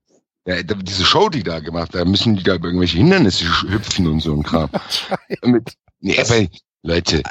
[0.48, 4.22] ja, diese Show, die da gemacht, da müssen die da über irgendwelche Hindernisse hüpfen und
[4.22, 4.70] so ein Kram.
[5.44, 6.48] Mit, nee, aber,
[6.84, 7.24] Leute,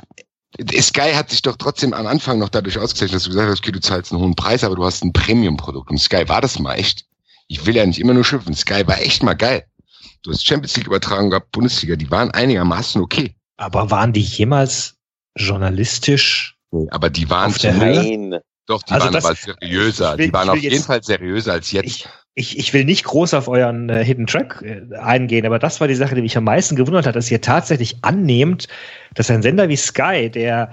[0.81, 3.73] Sky hat sich doch trotzdem am Anfang noch dadurch ausgezeichnet, dass du gesagt hast, okay,
[3.73, 5.91] du zahlst einen hohen Preis, aber du hast ein Premium-Produkt.
[5.91, 7.07] Und Sky war das mal echt.
[7.49, 8.55] Ich will ja nicht immer nur schimpfen.
[8.55, 9.65] Sky war echt mal geil.
[10.23, 13.35] Du hast Champions League übertragen gehabt, Bundesliga, die waren einigermaßen okay.
[13.57, 14.97] Aber waren die jemals
[15.37, 16.54] journalistisch?
[16.91, 18.37] Aber die waren Auf der Nein.
[18.67, 20.13] doch, die Also waren das- aber seriöser.
[20.15, 21.87] ich will- die waren auf jeden jetzt- Fall seriöser als jetzt.
[21.87, 22.07] Ich,
[22.37, 25.87] ich, ich will nicht groß auf euren äh, Hidden Track äh, eingehen, aber das war
[25.89, 28.67] die Sache, die mich am meisten gewundert hat, dass ihr tatsächlich annehmt,
[29.15, 30.73] dass ein Sender wie Sky, der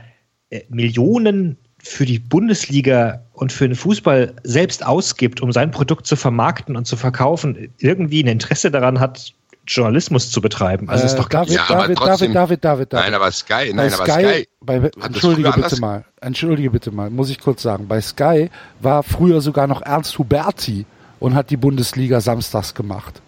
[0.49, 6.16] äh, Millionen für die Bundesliga und für den Fußball selbst ausgibt, um sein Produkt zu
[6.16, 9.34] vermarkten und zu verkaufen, irgendwie ein Interesse daran hat,
[9.74, 10.89] Journalismus zu betreiben.
[10.89, 13.05] Also ist Äh, doch gar David, Ja, aber David, trotzdem- David, David, David.
[13.05, 14.47] Nein, aber Sky, bei nein, aber Sky, Sky.
[14.61, 18.49] bei, entschuldige bitte mal, entschuldige bitte mal, muss ich kurz sagen, bei Sky
[18.80, 20.86] war früher sogar noch Ernst Huberti
[21.19, 23.22] und hat die Bundesliga samstags gemacht.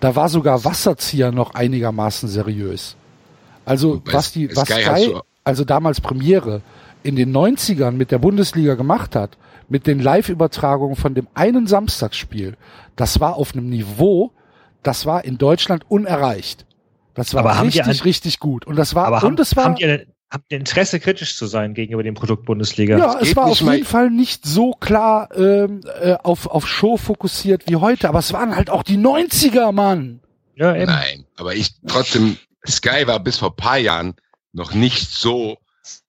[0.00, 2.96] Da war sogar Wasserzieher noch einigermaßen seriös.
[3.64, 6.62] Also bei was die, was Sky hast Sky, also damals Premiere,
[7.02, 9.36] in den 90ern mit der Bundesliga gemacht hat,
[9.68, 12.56] mit den Live-Übertragungen von dem einen Samstagsspiel,
[12.96, 14.32] das war auf einem Niveau,
[14.82, 16.66] das war in Deutschland unerreicht.
[17.14, 18.66] Das war Aber haben die richtig, richtig gut.
[18.66, 21.46] Und das war, Aber und haben, es war, haben die, habt ihr Interesse, kritisch zu
[21.46, 22.96] sein gegenüber dem Produkt Bundesliga?
[22.96, 27.64] ja, es war auf jeden Fall nicht so klar ähm, äh, auf, auf Show fokussiert
[27.68, 30.20] wie heute, aber es waren halt auch die 90er, Mann.
[30.54, 30.86] ja eben.
[30.86, 34.14] Nein, aber ich trotzdem, Sky war bis vor paar Jahren
[34.52, 35.58] noch nicht so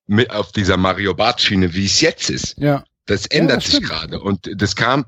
[0.08, 2.58] mit auf dieser Mario Bart Schiene, wie es jetzt ist.
[2.58, 2.84] Ja.
[3.06, 4.20] Das ändert das sich gerade.
[4.20, 5.06] Und das kam,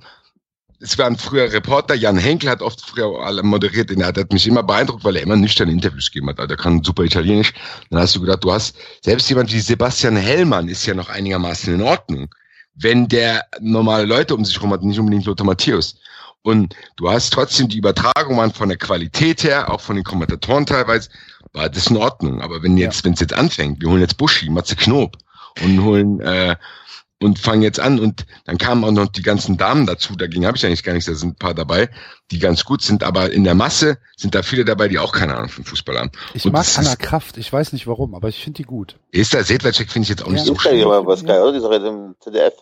[0.84, 4.64] es waren früher Reporter, Jan Henkel hat oft früher moderiert, der hat, hat mich immer
[4.64, 6.50] beeindruckt, weil er immer nüchterne Interviews gegeben hat.
[6.50, 7.54] Der kann super Italienisch.
[7.90, 11.74] Dann hast du gedacht, du hast, selbst jemand wie Sebastian Hellmann ist ja noch einigermaßen
[11.74, 12.28] in Ordnung.
[12.76, 15.96] Wenn der normale Leute um sich herum hat, nicht unbedingt Lothar Matthäus.
[16.42, 20.66] Und du hast trotzdem die Übertragung waren von der Qualität her, auch von den Kommentatoren
[20.66, 21.10] teilweise,
[21.54, 22.42] war das in Ordnung.
[22.42, 25.18] Aber wenn jetzt, wenn es jetzt anfängt, wir holen jetzt Buschi, Matze Knob
[25.64, 26.58] und holen äh,
[27.24, 30.58] und fangen jetzt an und dann kamen auch noch die ganzen Damen dazu, dagegen habe
[30.58, 31.90] ich eigentlich gar nichts, da sind ein paar dabei,
[32.32, 35.36] die ganz gut sind, aber in der Masse sind da viele dabei, die auch keine
[35.36, 36.12] Ahnung von Fußball haben.
[36.34, 38.64] Ich Und mag das Anna ist- Kraft, ich weiß nicht warum, aber ich finde die
[38.64, 38.98] gut.
[39.12, 40.46] Esther Sedlacek finde ich jetzt auch nicht Ja.
[40.46, 40.88] so Ist ja schlimm.
[40.88, 41.52] aber bei Sky, oder?
[41.52, 42.54] Die ist jetzt im ZDF.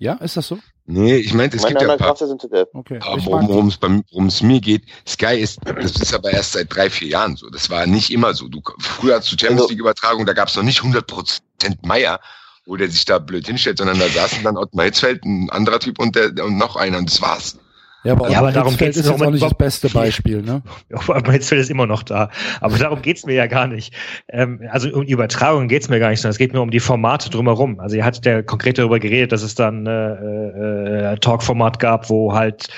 [0.00, 0.58] Ja, ist das so?
[0.86, 2.68] Nee, ich meinte, es Meine gibt ja ein paar ist.
[2.72, 2.98] Okay.
[3.02, 7.08] Aber ich worum es mir geht, Sky ist, das ist aber erst seit drei, vier
[7.08, 7.50] Jahren so.
[7.50, 8.46] Das war nicht immer so.
[8.48, 12.20] Du, früher hast du Champions Also- League Übertragung, da gab es noch nicht 100% Meier,
[12.68, 15.98] wo der sich da blöd hinstellt, sondern da saßen dann Ottmar Hitzfeld, ein anderer Typ
[15.98, 17.58] und, der, und noch einer und das war's.
[18.04, 20.62] ja, aber, Ja, aber darum Hitzfeld jetzt doch auch nicht das beste Beispiel, ne?
[21.08, 22.30] Aber jetzt ist immer noch da.
[22.60, 23.94] Aber darum geht's mir ja gar nicht.
[24.28, 26.78] Ähm, also um die Übertragung geht's mir gar nicht, sondern es geht mir um die
[26.78, 27.80] Formate drumherum.
[27.80, 32.34] Also ihr hattet ja konkret darüber geredet, dass es dann äh, äh, Talk-Format gab, wo
[32.34, 32.68] halt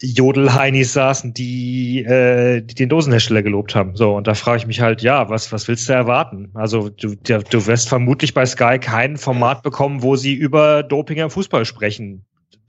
[0.00, 3.96] Jodelheinis saßen, die, äh, die den Dosenhersteller gelobt haben.
[3.96, 6.50] So, und da frage ich mich halt, ja, was, was willst du erwarten?
[6.54, 11.18] Also du, der, du wirst vermutlich bei Sky kein Format bekommen, wo sie über Doping
[11.18, 12.26] im Fußball sprechen.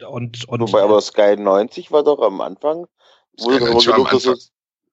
[0.07, 2.86] Und, und Wobei aber Sky 90 war doch am Anfang,
[3.39, 4.51] wurde doch immer 90 war am gelobt, dass sie,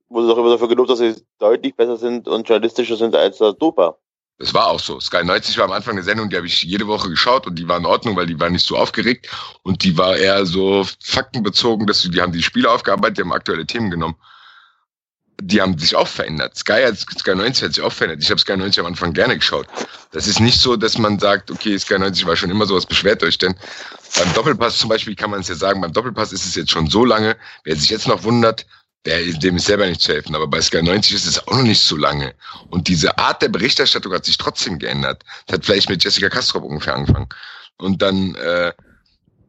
[0.09, 3.53] wurde doch immer dafür gelobt, dass sie deutlich besser sind und journalistischer sind als der
[3.53, 3.97] Dopa.
[4.39, 4.99] Das war auch so.
[4.99, 7.68] Sky 90 war am Anfang eine Sendung, die habe ich jede Woche geschaut und die
[7.68, 9.28] war in Ordnung, weil die war nicht so aufgeregt
[9.62, 13.64] und die war eher so faktenbezogen, dass die, haben die Spiele aufgearbeitet, die haben aktuelle
[13.64, 14.16] Themen genommen.
[15.41, 16.57] Die haben sich auch verändert.
[16.57, 18.22] Sky, hat, Sky 90 hat sich auch verändert.
[18.22, 19.66] Ich habe Sky 90 am Anfang gerne geschaut.
[20.12, 22.87] Das ist nicht so, dass man sagt, okay, Sky 90 war schon immer so, was
[22.87, 23.55] beschwert euch denn?
[24.16, 26.89] Beim Doppelpass zum Beispiel kann man es ja sagen, beim Doppelpass ist es jetzt schon
[26.89, 28.66] so lange, wer sich jetzt noch wundert,
[29.07, 30.35] der, dem ist selber nicht zu helfen.
[30.35, 32.35] Aber bei Sky 90 ist es auch noch nicht so lange.
[32.71, 35.23] Und diese Art der Berichterstattung hat sich trotzdem geändert.
[35.47, 37.29] Das hat vielleicht mit Jessica Castro ungefähr angefangen.
[37.77, 38.73] Und dann, äh,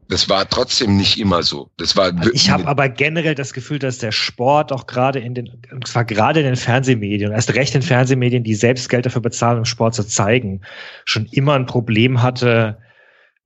[0.09, 1.69] das war trotzdem nicht immer so.
[1.77, 5.33] Das war Also ich habe aber generell das Gefühl, dass der Sport auch gerade in
[5.33, 9.21] den, und zwar gerade in den Fernsehmedien, erst recht in Fernsehmedien, die selbst Geld dafür
[9.21, 10.61] bezahlen, um Sport zu zeigen,
[11.05, 12.77] schon immer ein Problem hatte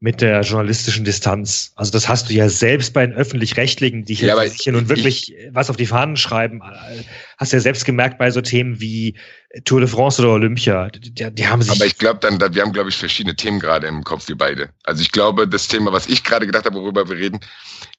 [0.01, 1.73] mit der journalistischen Distanz.
[1.75, 4.83] Also das hast du ja selbst bei den öffentlich-rechtlichen, die hier, Ja, sich hier nun
[4.83, 7.03] ich- wirklich was auf die Fahnen schreiben, äh,
[7.37, 9.15] hast du ja selbst gemerkt bei so Themen wie
[9.65, 10.89] Tour de France oder Olympia.
[10.89, 13.59] Die, die haben sich Aber ich glaube dann, da- wir haben, glaube ich, verschiedene Themen
[13.59, 14.69] gerade im Kopf, wir beide.
[14.85, 17.39] Also ich glaube, das Thema, was ich gerade gedacht habe, worüber wir reden,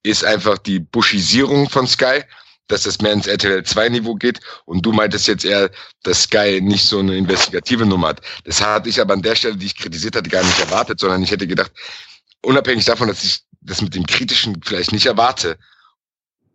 [0.02, 2.22] ist einfach die Buschisierung von Sky,
[2.70, 4.40] dass das mehr ins RTL 2 Niveau geht.
[4.64, 5.70] Und du meintest jetzt eher,
[6.02, 8.20] dass Sky nicht so eine investigative Nummer hat.
[8.44, 11.22] Das hatte ich aber an der Stelle, die ich kritisiert hatte, gar nicht erwartet, sondern
[11.22, 11.72] ich hätte gedacht,
[12.42, 15.58] unabhängig davon, dass ich das mit dem Kritischen vielleicht nicht erwarte,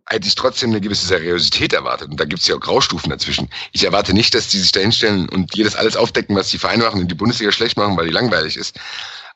[0.08, 2.10] hätte ich trotzdem eine gewisse Seriosität erwartet.
[2.10, 3.50] Und da gibt es ja auch Graustufen dazwischen.
[3.72, 6.84] Ich erwarte nicht, dass die sich da hinstellen und jedes alles aufdecken, was die Vereine
[6.84, 8.80] machen und die Bundesliga schlecht machen, weil die langweilig ist.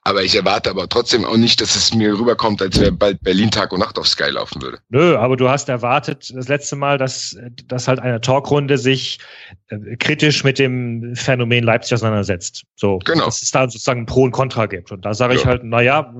[0.04, 3.52] Aber ich erwarte aber trotzdem auch nicht, dass es mir rüberkommt, als wäre bald Berlin
[3.52, 4.80] Tag und Nacht auf Sky laufen würde.
[4.89, 7.38] Nö, aber du hast erwartet das letzte Mal, dass,
[7.68, 9.20] dass halt eine Talkrunde sich
[9.68, 12.64] äh, kritisch mit dem Phänomen Leipzig auseinandersetzt.
[12.76, 13.26] So, Genau.
[13.26, 14.91] dass es da sozusagen Pro und Contra gibt.
[14.91, 15.47] Und da sage ich Ja.
[15.47, 16.14] halt, na ja,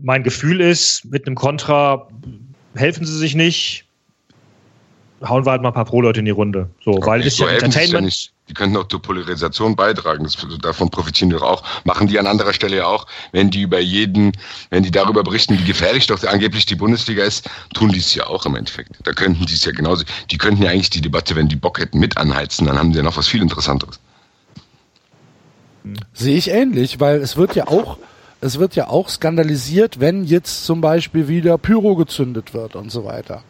[0.00, 2.08] mein Gefühl ist, mit einem Contra
[2.74, 3.84] helfen sie sich nicht.
[5.24, 6.68] Hauen wir halt mal ein paar Pro-Leute in die Runde.
[6.84, 8.32] So, weil es ist ja Entertainment.
[8.48, 10.22] Die könnten auch zur Polarisation beitragen.
[10.22, 11.62] Das, davon profitieren die doch auch.
[11.84, 13.06] Machen die an anderer Stelle ja auch.
[13.32, 14.32] Wenn die über jeden,
[14.70, 18.26] wenn die darüber berichten, wie gefährlich doch angeblich die Bundesliga ist, tun die es ja
[18.28, 18.92] auch im Endeffekt.
[19.02, 20.04] Da könnten die es ja genauso.
[20.30, 22.66] Die könnten ja eigentlich die Debatte, wenn die Bock hätten, mit anheizen.
[22.66, 23.98] Dann haben sie ja noch was viel Interessanteres.
[26.14, 27.98] Sehe ich ähnlich, weil es wird ja auch,
[28.40, 33.04] es wird ja auch skandalisiert, wenn jetzt zum Beispiel wieder Pyro gezündet wird und so
[33.04, 33.42] weiter.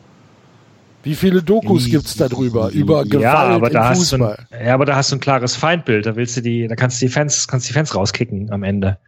[1.06, 4.46] Wie viele Dokus gibt's da drüber über Gewalt ja, aber im da hast du Fußball?
[4.50, 6.04] ein, ja, aber da hast du ein klares Feindbild.
[6.04, 8.98] Da willst du die, da kannst du die Fans, kannst die Fans rauskicken am Ende.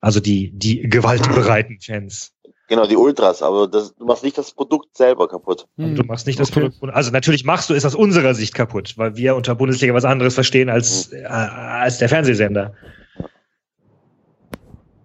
[0.00, 2.32] Also die, die gewaltbereiten Fans.
[2.68, 5.66] Genau, die Ultras, aber das, du machst nicht das Produkt selber kaputt.
[5.76, 6.70] Und du machst nicht das okay.
[6.70, 6.94] Produkt.
[6.94, 10.34] Also natürlich machst du es aus unserer Sicht kaputt, weil wir unter Bundesliga was anderes
[10.34, 11.24] verstehen als, Hm.
[11.24, 12.72] äh, als der Fernsehsender.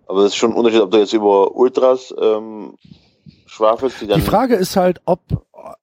[0.05, 2.75] Aber das ist schon ein Unterschied, ob du jetzt über Ultras ähm,
[3.47, 4.19] schwafelst, die dann.
[4.19, 5.19] Die Frage ist halt, ob,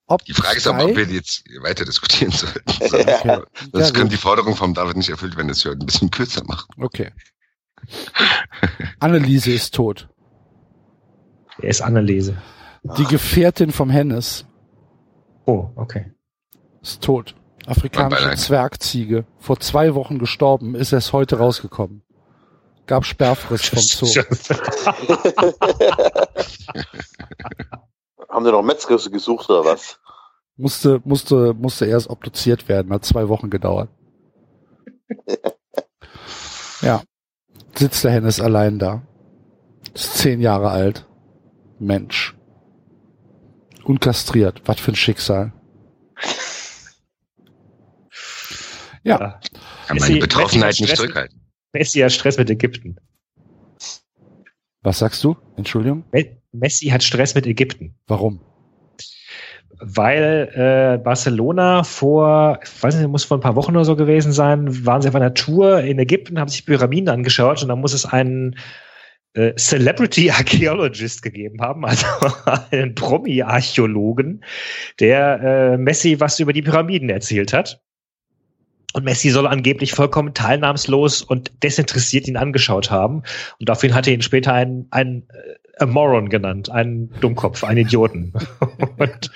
[0.06, 2.62] ob Die Frage ist aber, ob wir jetzt weiter diskutieren sollten.
[2.80, 3.28] Okay.
[3.28, 6.10] Ja, Sonst können die Forderungen vom David nicht erfüllt werden, dass wir heute ein bisschen
[6.10, 6.68] kürzer machen.
[6.78, 7.12] Okay.
[9.00, 10.08] Anneliese ist tot.
[11.60, 12.40] Er ist Anneliese.
[12.98, 14.46] Die Gefährtin vom Hennes
[15.46, 16.12] Oh, okay.
[16.82, 17.34] ist tot.
[17.66, 18.34] Afrikanische.
[18.36, 19.24] Zwergziege.
[19.38, 22.02] Vor zwei Wochen gestorben, ist erst heute rausgekommen.
[22.86, 24.22] Gab Sperrfrist vom Zoo.
[28.34, 30.00] Haben die noch Metzger gesucht oder was?
[30.56, 33.90] Musste, musste, musste erst obduziert werden, hat zwei Wochen gedauert.
[36.80, 37.00] ja.
[37.76, 39.02] Sitzt der Hennes allein da.
[39.94, 41.06] Ist zehn Jahre alt.
[41.78, 42.34] Mensch.
[43.84, 44.62] Unkastriert.
[44.64, 45.52] Was für ein Schicksal.
[49.04, 49.20] Ja.
[49.20, 49.40] Ja.
[49.86, 51.40] Kann Messi- meine Betroffenheit nicht zurückhalten.
[51.72, 52.96] Messi hat Stress mit Ägypten.
[54.84, 55.36] Was sagst du?
[55.56, 56.04] Entschuldigung?
[56.12, 57.96] Me- Messi hat Stress mit Ägypten.
[58.06, 58.40] Warum?
[59.80, 64.32] weil äh, Barcelona vor, ich weiß nicht, muss vor ein paar Wochen oder so gewesen
[64.32, 67.92] sein, waren sie auf einer Tour in Ägypten, haben sich Pyramiden angeschaut und da muss
[67.92, 68.56] es einen
[69.34, 72.06] äh, Celebrity Archaeologist gegeben haben, also
[72.70, 74.44] einen Promi-Archäologen,
[75.00, 75.40] der
[75.74, 77.82] äh, Messi was über die Pyramiden erzählt hat.
[78.94, 83.24] Und Messi soll angeblich vollkommen teilnahmslos und desinteressiert ihn angeschaut haben.
[83.58, 87.78] Und dafür hat er ihn später einen, einen äh, a Moron genannt, einen Dummkopf, einen
[87.78, 88.32] Idioten.
[88.98, 89.30] und,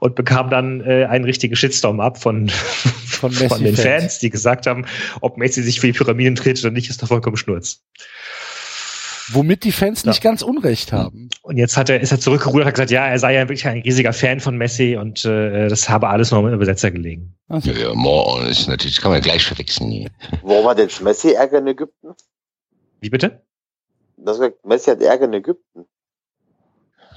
[0.00, 2.48] und bekam dann äh, einen richtigen Shitstorm ab von,
[3.06, 3.62] von, Messi-Fans.
[3.62, 4.84] den Fans, die gesagt haben,
[5.20, 7.80] ob Messi sich für die Pyramiden dreht oder nicht, ist doch vollkommen Schnurz.
[9.30, 10.10] Womit die Fans Ja.
[10.10, 11.28] nicht ganz unrecht haben.
[11.42, 13.66] Und jetzt hat er, ist er zurückgerudert und hat gesagt, ja, er sei ja wirklich
[13.66, 17.34] ein riesiger Fan von Messi und äh, das habe alles nur im Übersetzer gelegen.
[17.48, 19.90] Also, Ja, ja, Moron ist natürlich, kann man gleich verwechseln.
[19.90, 20.10] hier.
[20.42, 22.08] Warum hat jetzt Messi Ärger in Ägypten?
[23.00, 23.42] Wie bitte?
[24.16, 25.84] Das sagt, Messi hat Ärger in Ägypten.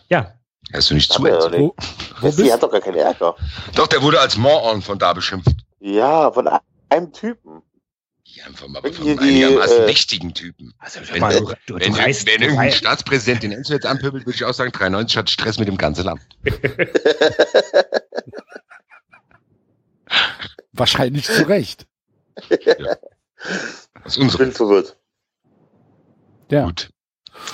[0.09, 0.33] Ja,
[0.73, 1.75] Hast du nicht er wo,
[2.21, 3.35] wo Messi bist hat doch gar keinen Ärger.
[3.75, 5.55] Doch, der wurde als Moron von da beschimpft.
[5.79, 6.47] Ja, von
[6.89, 7.61] einem Typen.
[8.33, 10.73] Ja, einfach mal Wenn von die, einigermaßen äh, mächtigen Typen.
[10.79, 13.85] also Wenn, mal, wenn, du, du, wenn, reißt, wenn du, irgendein Staatspräsident den Enzo jetzt
[13.85, 16.21] anpöbelt, würde ich auch sagen, 93 hat Stress mit dem ganzen Land.
[20.73, 21.87] wahrscheinlich zu Recht.
[22.49, 22.59] Das
[24.05, 24.97] ist Ich unsere bin verwirrt.
[26.49, 26.65] Ja.
[26.65, 26.89] Gut.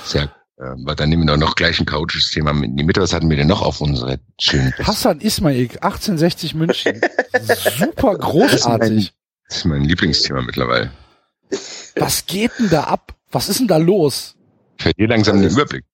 [0.04, 2.84] Sehr, äh, aber dann nehmen wir doch noch gleich ein chaotisches Thema mit in die
[2.84, 3.00] Mitte.
[3.00, 7.00] Was hatten wir denn noch auf unsere schönen Hassan Ismail, 1860 München.
[7.78, 9.12] Super großartig.
[9.48, 10.90] Das ist mein Lieblingsthema mittlerweile.
[11.96, 13.14] Was geht denn da ab?
[13.30, 14.36] Was ist denn da los?
[14.78, 15.84] Verliere langsam den Das ist- Überblick.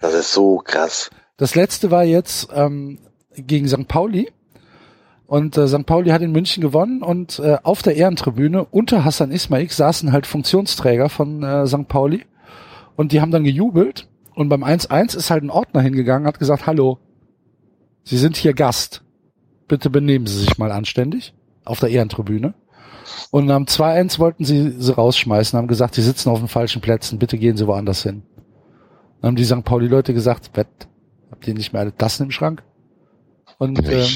[0.00, 1.10] Das ist so krass.
[1.36, 2.98] Das letzte war jetzt ähm,
[3.34, 3.88] gegen St.
[3.88, 4.30] Pauli.
[5.26, 5.86] Und äh, St.
[5.86, 10.26] Pauli hat in München gewonnen und äh, auf der Ehrentribüne unter Hassan Ismail saßen halt
[10.26, 11.88] Funktionsträger von äh, St.
[11.88, 12.26] Pauli
[12.96, 16.66] und die haben dann gejubelt und beim 1-1 ist halt ein Ordner hingegangen, hat gesagt,
[16.66, 16.98] hallo,
[18.04, 19.02] Sie sind hier Gast.
[19.68, 21.32] Bitte benehmen Sie sich mal anständig
[21.64, 22.54] auf der Ehrentribüne.
[23.30, 27.18] Und am 2-1 wollten sie sie rausschmeißen, haben gesagt, sie sitzen auf den falschen Plätzen,
[27.18, 28.22] bitte gehen Sie woanders hin.
[29.20, 29.64] Dann haben die St.
[29.64, 30.88] Pauli-Leute gesagt, Wett,
[31.30, 32.62] habt ihr nicht mehr alle Tassen im Schrank?
[33.58, 34.06] Und, äh,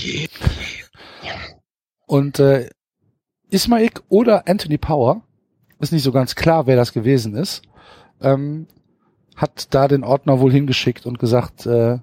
[2.07, 2.69] und äh,
[3.51, 5.23] Ismaik oder Anthony Power,
[5.79, 7.63] ist nicht so ganz klar, wer das gewesen ist,
[8.21, 8.67] ähm,
[9.37, 11.99] hat da den Ordner wohl hingeschickt und gesagt, äh,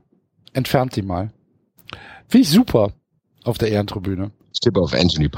[0.54, 1.34] entfernt die mal.
[2.28, 2.94] Finde ich super
[3.44, 4.32] auf der Ehrentribüne.
[4.64, 5.30] Tippe auf Anthony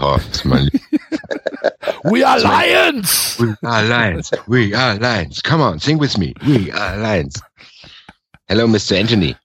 [0.43, 0.69] mein
[2.03, 3.37] We are Lions!
[3.39, 4.29] We are lions.
[4.47, 5.41] We are lions.
[5.41, 6.35] Come on, sing with me.
[6.45, 7.41] We are lions.
[8.47, 8.99] Hello, Mr.
[8.99, 9.35] Anthony.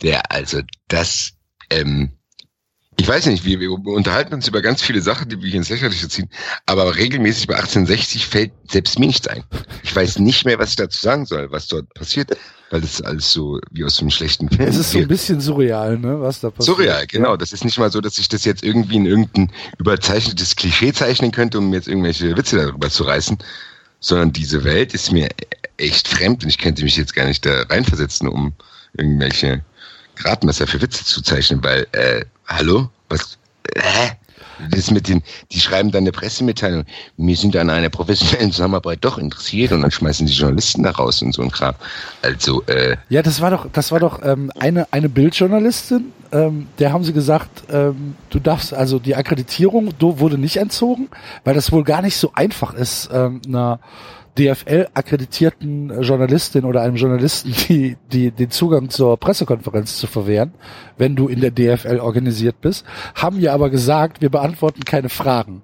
[0.00, 1.32] Der, also, das,
[1.70, 2.12] ähm,
[3.00, 5.70] ich weiß nicht, wir, wir unterhalten uns über ganz viele Sachen, die wir hier ins
[5.70, 6.28] Lächerliche ziehen,
[6.66, 9.42] aber regelmäßig bei 1860 fällt selbst mir nichts ein.
[9.82, 12.36] Ich weiß nicht mehr, was ich dazu sagen soll, was dort passiert,
[12.70, 15.98] weil das alles so wie aus einem schlechten Film Es ist so ein bisschen surreal,
[15.98, 16.76] ne, was da passiert.
[16.76, 17.38] Surreal, genau.
[17.38, 21.32] Das ist nicht mal so, dass ich das jetzt irgendwie in irgendein überzeichnetes Klischee zeichnen
[21.32, 23.38] könnte, um jetzt irgendwelche Witze darüber zu reißen,
[24.00, 25.30] sondern diese Welt ist mir
[25.78, 28.52] echt fremd und ich könnte mich jetzt gar nicht da reinversetzen, um
[28.92, 29.64] irgendwelche
[30.16, 32.88] Gradmesser für Witze zu zeichnen, weil, äh, hallo?
[33.08, 33.38] Was?
[33.74, 34.10] Äh?
[34.70, 35.22] Das mit den,
[35.52, 36.84] die schreiben dann eine Pressemitteilung.
[37.16, 41.22] Wir sind an einer professionellen Zusammenarbeit doch interessiert und dann schmeißen die Journalisten da raus
[41.22, 41.74] und so ein Kram.
[42.20, 46.92] Also, äh, Ja, das war doch, das war doch ähm, eine, eine Bildjournalistin, ähm, der
[46.92, 51.08] haben sie gesagt, ähm, du darfst, also die Akkreditierung wurde nicht entzogen,
[51.44, 53.80] weil das wohl gar nicht so einfach ist, ähm, einer
[54.40, 60.54] DFL-akkreditierten Journalistin oder einem Journalisten die, die den Zugang zur Pressekonferenz zu verwehren,
[60.96, 65.62] wenn du in der DFL organisiert bist, haben ja aber gesagt, wir beantworten keine Fragen.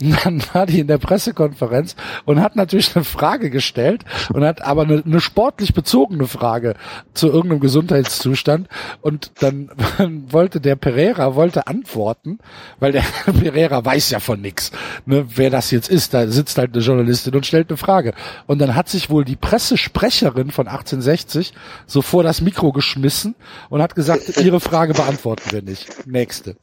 [0.24, 1.94] Dann war die in der Pressekonferenz
[2.24, 6.74] und hat natürlich eine Frage gestellt und hat aber eine, eine sportlich bezogene Frage
[7.12, 8.68] zu irgendeinem Gesundheitszustand
[9.02, 9.70] und dann
[10.30, 12.38] wollte der Pereira wollte antworten,
[12.78, 13.04] weil der
[13.40, 14.70] Pereira weiß ja von nix,
[15.04, 16.14] ne, wer das jetzt ist.
[16.14, 18.14] Da sitzt halt eine Journalistin und stellt eine Frage
[18.46, 21.52] und dann hat sich wohl die Pressesprecherin von 1860
[21.86, 23.34] so vor das Mikro geschmissen
[23.68, 26.06] und hat gesagt, ihre Frage beantworten wir nicht.
[26.06, 26.56] Nächste.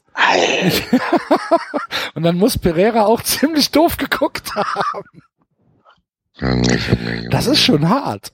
[2.15, 5.21] Und dann muss Pereira auch ziemlich doof geguckt haben.
[7.29, 8.31] Das ist schon hart.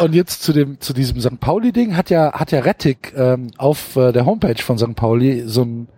[0.00, 1.40] Und jetzt zu dem zu diesem St.
[1.40, 4.94] Pauli-Ding hat ja hat ja Rettig ähm, auf äh, der Homepage von St.
[4.96, 5.88] Pauli so ein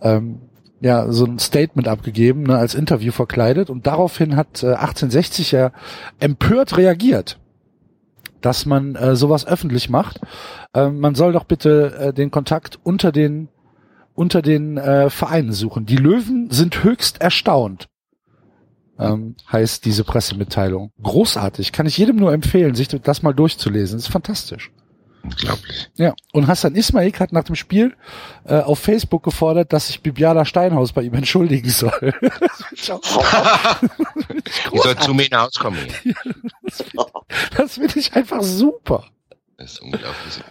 [0.00, 0.40] ähm,
[0.80, 5.70] ja so ein Statement abgegeben, ne, als Interview verkleidet und daraufhin hat äh, 1860 ja
[6.18, 7.38] empört reagiert,
[8.40, 10.20] dass man äh, sowas öffentlich macht.
[10.74, 13.48] Ähm, man soll doch bitte äh, den Kontakt unter den
[14.14, 15.86] unter den äh, Vereinen suchen.
[15.86, 17.88] Die Löwen sind höchst erstaunt,
[18.98, 20.92] ähm, heißt diese Pressemitteilung.
[21.02, 23.98] Großartig, kann ich jedem nur empfehlen, sich das mal durchzulesen.
[23.98, 24.70] Das ist fantastisch.
[25.22, 25.90] unglaublich.
[25.96, 27.96] Ja, und Hassan Ismail hat nach dem Spiel
[28.44, 32.14] äh, auf Facebook gefordert, dass sich Bibiana Steinhaus bei ihm entschuldigen soll.
[32.72, 32.84] Ich
[34.82, 35.78] soll zu mir nach Hause kommen.
[36.02, 36.14] hier.
[37.56, 39.06] das finde ich einfach super.
[39.56, 40.42] Das ist unglaublich.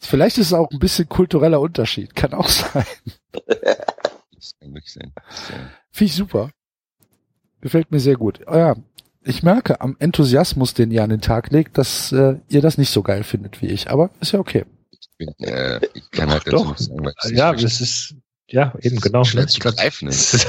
[0.00, 2.86] Vielleicht ist es auch ein bisschen kultureller Unterschied, kann auch sein.
[3.32, 5.12] Das kann wirklich sein.
[5.90, 6.50] Finde ich super.
[7.60, 8.40] Gefällt mir sehr gut.
[8.46, 8.76] Oh ja,
[9.22, 12.90] ich merke am Enthusiasmus, den ihr an den Tag legt, dass äh, ihr das nicht
[12.90, 14.64] so geil findet wie ich, aber ist ja okay.
[15.18, 16.78] bin, äh, ich kann halt Ach doch.
[16.78, 18.14] sagen, weil es Ja, das ist,
[18.48, 19.24] ja, eben genau.
[19.24, 20.48] schwer zu greifen Es ist.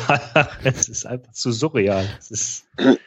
[0.64, 2.06] es ist einfach zu surreal.
[2.18, 2.66] Es ist,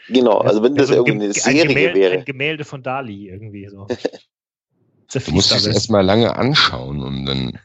[0.09, 2.15] Genau, also wenn das so ein irgendwie eine Serie ein Gemälde, wäre.
[2.19, 3.87] Ein Gemälde von Dali irgendwie so.
[5.13, 5.77] Du musst es alles.
[5.77, 7.59] erstmal lange anschauen und dann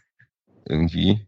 [0.67, 1.25] irgendwie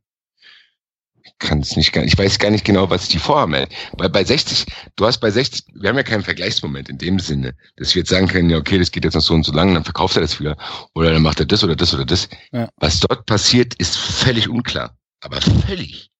[1.23, 3.67] ich kann es nicht ich weiß gar nicht genau, was die vorhaben.
[3.93, 7.53] Weil bei 60, du hast bei 60, wir haben ja keinen Vergleichsmoment in dem Sinne,
[7.77, 9.73] dass wir jetzt sagen können, ja, okay, das geht jetzt noch so und so lang,
[9.73, 10.57] dann verkauft er das wieder.
[10.93, 12.27] Oder dann macht er das oder das oder das.
[12.51, 12.69] Ja.
[12.77, 14.97] Was dort passiert, ist völlig unklar.
[15.21, 16.11] Aber völlig.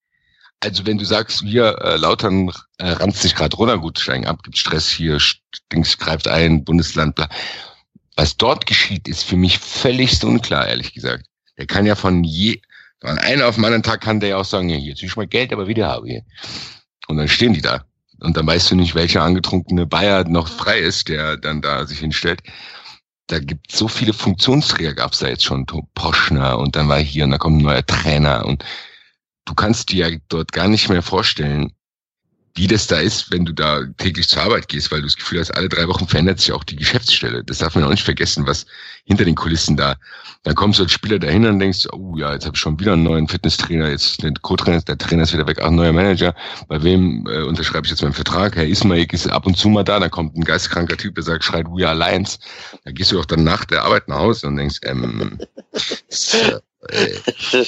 [0.64, 4.44] Also wenn du sagst, wir äh, Lautern äh, ranzt sich gerade runter, gut, steigen ab,
[4.44, 5.20] gibt Stress hier,
[5.72, 7.28] Dings greift ein, Bundesland, bla.
[8.16, 11.26] Was dort geschieht, ist für mich völligst unklar, ehrlich gesagt.
[11.58, 12.62] Der kann ja von je,
[13.00, 15.28] von einem auf den anderen Tag kann der ja auch sagen, ja, hier, zieh mal
[15.28, 16.24] Geld, aber wieder habe ich.
[17.08, 17.86] Und dann stehen die da.
[18.20, 22.00] Und dann weißt du nicht, welcher angetrunkene Bayer noch frei ist, der dann da sich
[22.00, 22.42] hinstellt.
[23.28, 25.66] Da gibt so viele Funktionsträger gab's da jetzt schon.
[25.96, 28.64] Poschner und dann war hier und da kommt ein neuer Trainer und
[29.46, 31.74] du kannst dir ja dort gar nicht mehr vorstellen,
[32.56, 35.40] wie das da ist, wenn du da täglich zur Arbeit gehst, weil du das Gefühl
[35.40, 37.44] hast, alle drei Wochen verändert sich auch die Geschäftsstelle.
[37.44, 38.66] Das darf man auch nicht vergessen, was
[39.06, 39.96] hinter den Kulissen da.
[40.44, 42.94] Dann kommst du als Spieler dahin und denkst, oh ja, jetzt habe ich schon wieder
[42.94, 46.36] einen neuen Fitnesstrainer, jetzt der Co-Trainer, der Trainer ist wieder weg, ach, ein neuer Manager.
[46.68, 48.56] Bei wem äh, unterschreibe ich jetzt meinen Vertrag?
[48.56, 51.44] Herr Ismail ist ab und zu mal da, dann kommt ein geistkranker Typ, der sagt,
[51.44, 52.40] schreit We are Lions.
[52.84, 55.40] Dann gehst du doch dann nach der Arbeit nach Hause und denkst, ähm,
[56.10, 56.38] so,
[56.90, 57.16] äh,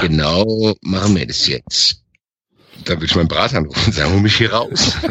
[0.00, 2.03] genau machen wir das jetzt?
[2.84, 4.96] Da will ich meinen Berater anrufen und sagen, hol mich hier raus.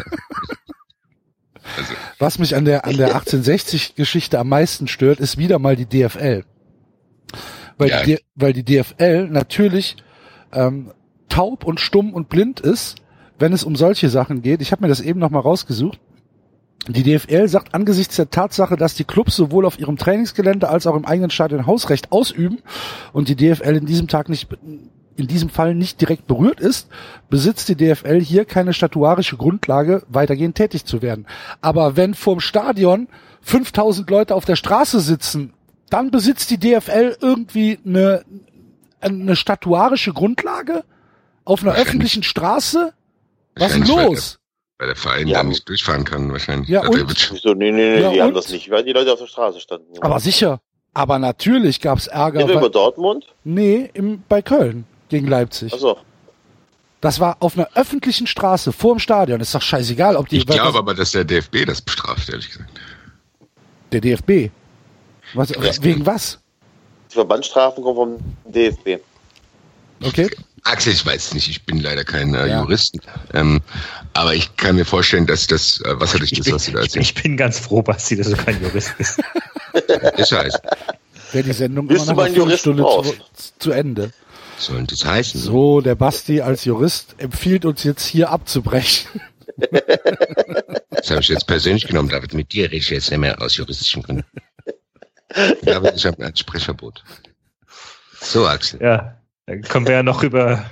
[2.18, 6.44] Was mich an der, an der 1860-Geschichte am meisten stört, ist wieder mal die DFL.
[7.78, 8.02] Weil, Ja.
[8.04, 9.96] die, weil die DFL natürlich
[10.52, 10.92] ähm,
[11.28, 12.96] taub und stumm und blind ist,
[13.38, 14.62] wenn es um solche Sachen geht.
[14.62, 15.98] Ich habe mir das eben noch mal rausgesucht.
[16.86, 20.94] Die DFL sagt angesichts der Tatsache, dass die Clubs sowohl auf ihrem Trainingsgelände als auch
[20.94, 22.58] im eigenen Stadion Hausrecht ausüben
[23.12, 24.48] und die DFL in diesem Tag nicht
[25.16, 26.88] in diesem Fall nicht direkt berührt ist,
[27.30, 31.26] besitzt die DFL hier keine statuarische Grundlage, weitergehend tätig zu werden.
[31.60, 33.08] Aber wenn vorm Stadion
[33.42, 35.52] 5000 Leute auf der Straße sitzen,
[35.90, 38.24] dann besitzt die DFL irgendwie eine,
[39.00, 40.84] eine statuarische Grundlage
[41.44, 41.88] auf einer Wahrscheinlich.
[41.88, 42.92] öffentlichen Straße?
[43.56, 44.38] Was ist los?
[44.78, 45.38] Weil der Verein Ja.
[45.38, 46.68] da nicht durchfahren kann, wahrscheinlich.
[46.68, 47.30] Ja, Also und?
[47.32, 47.54] Wieso?
[47.54, 48.34] Nee, nee, nee, Ja, die haben und?
[48.34, 49.86] das nicht, weil die Leute auf der Straße standen.
[50.00, 50.60] Aber sicher.
[50.94, 52.40] Aber natürlich gab's Ärger.
[52.40, 53.26] Nicht über Weil, Dortmund?
[53.44, 54.84] nee, im, bei Köln
[55.14, 55.72] gegen Leipzig.
[55.72, 55.96] Achso.
[57.00, 59.40] Das war auf einer öffentlichen Straße vor dem Stadion.
[59.40, 62.70] Ist doch scheißegal, ob die Ich glaube aber, dass der DFB das bestraft, ehrlich gesagt.
[63.92, 64.50] der DFB.
[65.34, 65.50] Was,
[65.82, 66.38] wegen was?
[67.10, 69.00] Die Verbandsstrafen kommen vom DFB.
[70.02, 70.30] Okay.
[70.64, 72.60] Axel, ich weiß nicht, ich bin leider kein äh, Ja.
[72.62, 72.96] Jurist.
[73.34, 73.60] Ähm,
[74.14, 76.78] aber ich kann mir vorstellen, dass das äh, wasserdicht Ich ist, bin, was du da
[76.78, 77.10] ich, erzählst.
[77.16, 79.20] ich bin ganz froh, Basti, dass du kein Jurist bist.
[80.16, 80.58] Das heißt,
[81.32, 83.14] Wäre die Sendung Willst immer nach einer Viertelstunde zu,
[83.58, 84.10] zu Ende.
[84.58, 85.40] Soll das heißen?
[85.40, 89.20] So, der Basti als Jurist empfiehlt uns jetzt hier abzubrechen.
[90.90, 92.34] Das habe ich jetzt persönlich genommen, David.
[92.34, 94.24] Mit dir rede ich jetzt nicht mehr aus juristischen Gründen.
[95.62, 97.04] David, ich habe ein Sprechverbot.
[98.20, 98.80] So, Axel.
[98.80, 100.64] Ja, dann können wir ja noch über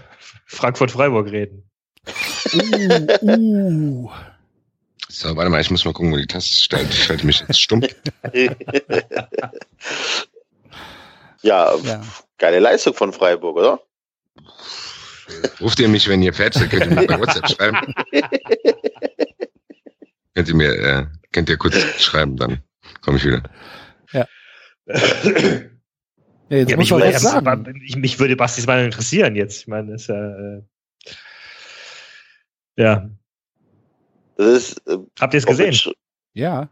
[0.47, 1.65] Frankfurt-Freiburg reden.
[2.55, 4.11] Uh, uh.
[5.09, 6.89] So, warte mal, ich muss mal gucken, wo die Taste steht.
[6.91, 7.83] Ich schalte mich jetzt stumm.
[11.43, 12.03] ja, Ja.
[12.39, 13.81] geile Leistung von Freiburg, oder?
[15.61, 17.77] Ruft ihr mich, wenn ihr fertig seid, könnt ihr mir bei WhatsApp schreiben.
[20.35, 22.63] könnt ihr mir, äh, könnt ihr kurz schreiben, dann
[23.03, 23.43] komme ich wieder.
[24.13, 24.27] Ja,
[26.49, 27.83] jetzt Ja, muss mich, würde, was sagen.
[27.87, 29.61] ich, mich würde Bastis Meinung interessieren jetzt.
[29.63, 30.57] Ich meine, das ist ja.
[30.57, 30.63] Äh,
[32.77, 33.11] ja.
[34.37, 34.87] Das ist.
[34.89, 35.77] Äh, Habt ihr es gesehen?
[36.35, 36.69] Ja,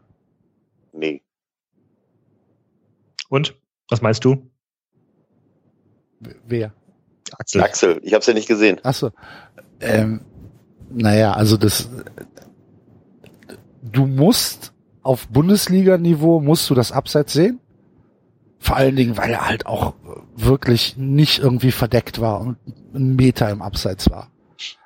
[0.93, 1.23] Nee.
[3.29, 3.55] Und?
[3.89, 4.50] Was meinst du?
[6.47, 6.73] Wer?
[7.37, 7.61] Axel.
[7.63, 8.79] Axel, ich hab's ja nicht gesehen.
[8.83, 9.11] Achso.
[9.79, 10.21] Ähm,
[10.89, 11.89] naja, also das.
[13.81, 17.59] Du musst auf Bundesliga-Niveau musst du das Abseits sehen.
[18.59, 19.95] Vor allen Dingen, weil er halt auch
[20.35, 22.57] wirklich nicht irgendwie verdeckt war und
[22.93, 24.29] ein Meter im Abseits war.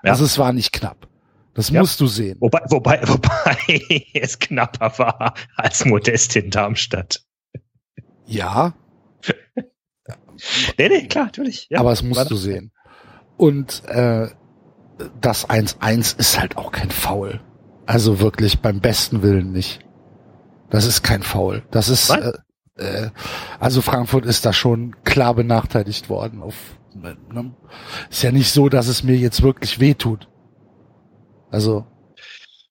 [0.03, 0.12] Ja.
[0.12, 1.07] Also es war nicht knapp.
[1.53, 1.82] Das Ja.
[1.82, 2.38] musst du sehen.
[2.40, 7.22] Wobei, wobei, wobei es knapper war als Modest in Darmstadt.
[8.26, 8.74] Ja,
[10.78, 11.68] Nee, nee, klar, natürlich.
[11.70, 11.80] Ja.
[11.80, 12.72] aber es musst War- du sehen.
[13.38, 14.28] Und äh,
[15.20, 17.41] das 1-1 ist halt auch kein Foul.
[17.86, 19.80] Also wirklich beim besten Willen nicht.
[20.70, 21.64] Das ist kein Foul.
[21.72, 22.32] Das ist äh,
[22.78, 23.10] äh,
[23.60, 26.41] also Frankfurt ist da schon klar benachteiligt worden.
[26.41, 26.56] Auf,
[26.94, 27.53] ne?
[28.10, 30.28] Ist ja nicht so, dass es mir jetzt wirklich wehtut.
[31.52, 31.86] Also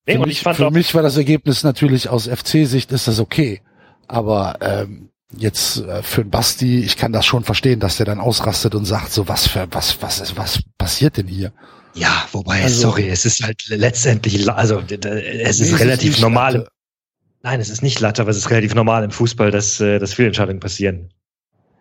[0.06, 3.62] Nee, für, mich, für auch, mich war das Ergebnis natürlich aus FC-Sicht ist das okay.
[4.06, 8.20] Aber ähm, jetzt äh, für einen Basti, ich kann das schon verstehen, dass der dann
[8.20, 11.52] ausrastet und sagt, so was für was was ist was passiert denn hier?
[11.94, 16.54] ja, wobei, Also- sorry, es ist halt letztendlich, also es ist relativ normal.
[16.56, 16.68] Latte.
[17.42, 20.14] Nein, es ist nicht Latte, aber es ist relativ normal im Fußball, dass, äh, dass
[20.14, 21.12] Fehlentscheidungen passieren.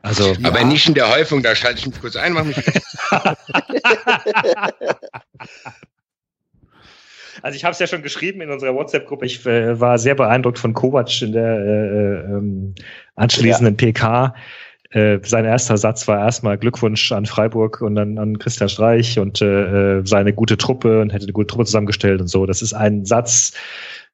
[0.02, 0.50] Also, Ja.
[0.50, 2.58] Aber nicht in der Häufung, da schalte ich mich kurz ein, mach mich.
[7.42, 9.26] Also ich habe es ja schon geschrieben in unserer WhatsApp-Gruppe.
[9.26, 12.76] Ich äh, war sehr beeindruckt von Kovac in der äh, ähm,
[13.16, 14.36] anschließenden PK.
[14.92, 19.42] Äh, sein erster Satz war erstmal Glückwunsch an Freiburg und dann an Christian Streich und
[19.42, 22.46] äh, äh, seine gute Truppe und hätte eine gute Truppe zusammengestellt und so.
[22.46, 23.54] Das ist ein Satz,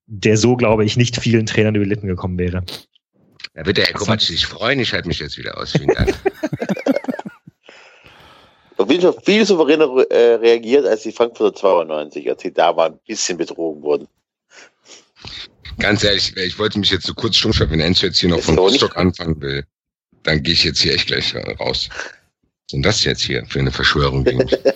[0.05, 2.63] der so, glaube ich, nicht vielen Trainern über die Lippen gekommen wäre.
[3.53, 5.73] Da wird der Herr Kovac sich freuen, ich halte mich jetzt wieder aus.
[5.73, 6.13] Vielen Dank.
[8.79, 12.91] Auf jeden Fall viel souveräner äh, reagiert als die Frankfurter 92, als sie da mal
[12.91, 14.07] ein bisschen betrogen wurden.
[15.79, 18.45] Ganz ehrlich, ich wollte mich jetzt so kurz stumm wenn Enzo jetzt hier noch Ist
[18.45, 19.65] von Rostock anfangen will,
[20.23, 21.89] dann gehe ich jetzt hier echt gleich äh, raus.
[21.91, 24.57] Was denn das jetzt hier für eine Verschwörung gegen mich?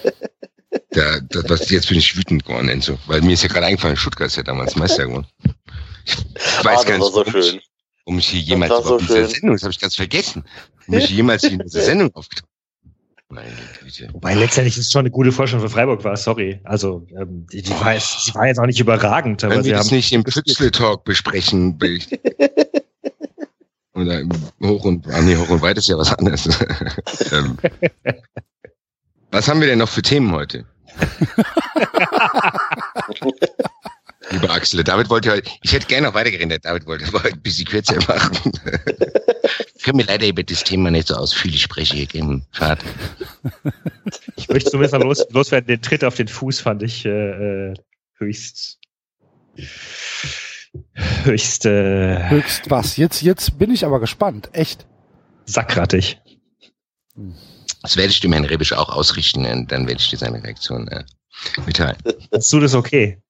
[0.89, 2.99] Da, das, was, jetzt bin ich wütend geworden, Enzo.
[3.07, 5.25] Weil mir ist ja gerade eingefallen, Stuttgart ist ja damals Meister geworden.
[6.05, 6.15] Ich
[6.59, 7.61] Ah, weiß das gar war nicht, so schön.
[8.05, 9.27] warum ich hier jemals so in dieser.
[9.30, 10.43] Sendung, das habe ich ganz vergessen,
[10.85, 12.52] warum ich jemals in dieser Sendung aufgetaucht
[13.34, 13.49] Meine
[13.81, 14.10] Güte.
[14.14, 16.60] Wobei letztendlich ist es schon eine gute Vorstellung für Freiburg war, sorry.
[16.64, 19.72] Also ähm, die, die war jetzt, sie war jetzt auch nicht überragend, aber Können sie
[19.72, 21.80] wir das nicht im Füchsle-Talk besprechen?
[23.95, 24.31] Oder im
[24.61, 26.47] hoch und, ah nee, hoch und weit ist ja was anderes.
[27.31, 27.57] ähm,
[29.31, 30.65] was haben wir denn noch für Themen heute?
[34.34, 37.65] Lieber Axel, David wollte heute, ich hätte gerne noch weitergeredet, David wollte aber ein bisschen
[37.65, 38.51] kürzer machen.
[39.76, 42.47] ich kann mir leider über das Thema nicht so ausführlich sprechen hier geben.
[42.51, 42.81] Schade.
[44.35, 45.68] Ich möchte zumindest mal los, loswerden.
[45.68, 47.10] Den Tritt auf den Fuß fand ich äh,
[47.69, 47.73] äh,
[48.18, 48.80] höchst
[51.23, 52.97] höchst äh, Höchst was.
[52.97, 54.49] Jetzt jetzt bin ich aber gespannt.
[54.53, 54.88] Echt.
[55.45, 56.19] sackrattig.
[57.84, 60.88] Das werde ich dem Herrn Rebisch auch ausrichten, und dann werde ich dir seine Reaktion
[60.88, 61.03] äh,
[61.68, 61.97] mitteilen.
[62.31, 63.22] Hast du das okay?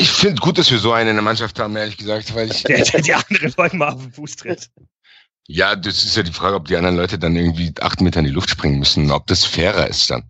[0.00, 2.62] Ich finde gut, dass wir so einen in der Mannschaft haben, ehrlich gesagt, weil ich,
[2.64, 4.70] Der, der die anderen Leute mal auf den Fuß tritt.
[5.48, 8.26] ja, das ist ja die Frage, ob die anderen Leute dann irgendwie acht Meter in
[8.26, 10.22] die Luft springen müssen, ob das fairer ist dann.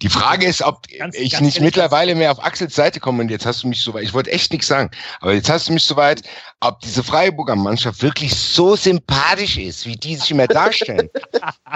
[0.00, 3.30] Die Frage ist, ob Ganz- ich ganz nicht mittlerweile mehr auf Axels Seite komme und
[3.30, 5.72] jetzt hast du mich so weit, ich wollte echt nichts sagen, aber jetzt hast du
[5.74, 6.22] mich so weit,
[6.60, 11.08] ob diese Freiburger Mannschaft wirklich so sympathisch ist, wie die sich immer darstellen.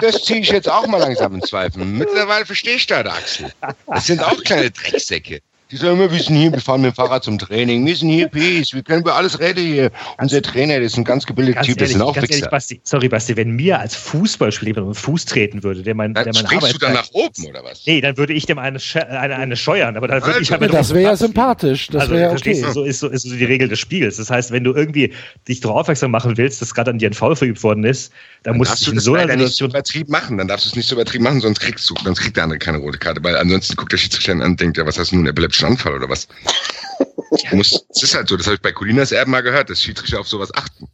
[0.01, 1.85] Das ziehe ich jetzt auch mal langsam in Zweifel.
[1.85, 3.53] Mittlerweile verstehe ich da, Axel.
[3.85, 5.39] Das sind auch kleine Drecksäcke.
[5.69, 8.09] Die sagen immer, wir sind hier, wir fahren mit dem Fahrrad zum Training, wir sind
[8.09, 9.91] hier Peace, wir können über alles reden hier.
[10.17, 12.49] Unser Trainer, das ist ein ganz gebildeter Typ, das sind auch ganz ehrlich.
[12.49, 16.13] Basti, sorry Basti, wenn mir als Fußballspieler jemand auf den Fuß treten würde, der mein,
[16.13, 17.81] der Dann mein springst du dann nach oben, oder was?
[17.85, 20.73] Nee, dann würde ich dem eine, eine, eine scheuern, aber dann würde ich Alter, halt
[20.73, 21.87] Das wäre ja sympathisch.
[21.87, 22.61] Das also, wäre okay.
[22.61, 24.17] du, so ist, so ist so die Regel des Spiels.
[24.17, 25.13] Das heißt, wenn du irgendwie
[25.47, 28.13] dich darauf aufmerksam machen willst, dass gerade an dir ein Foul verübt worden ist,
[28.43, 30.37] dann, Dann musst du in so einer leider nicht so Situation übertrieben machen.
[30.37, 32.59] Dann darfst du es nicht so übertrieben machen, sonst kriegst du, sonst kriegt der andere
[32.59, 35.15] keine rote Karte, weil ansonsten guckt der Schiedsrichter an und denkt, ja, was hast du
[35.15, 36.27] nun, einen epileptischen Anfall oder was?
[37.49, 39.81] Du musst, es ist halt so, das habe ich bei Colinas Erben mal gehört, dass
[39.81, 40.87] Schiedsrichter auf sowas achten.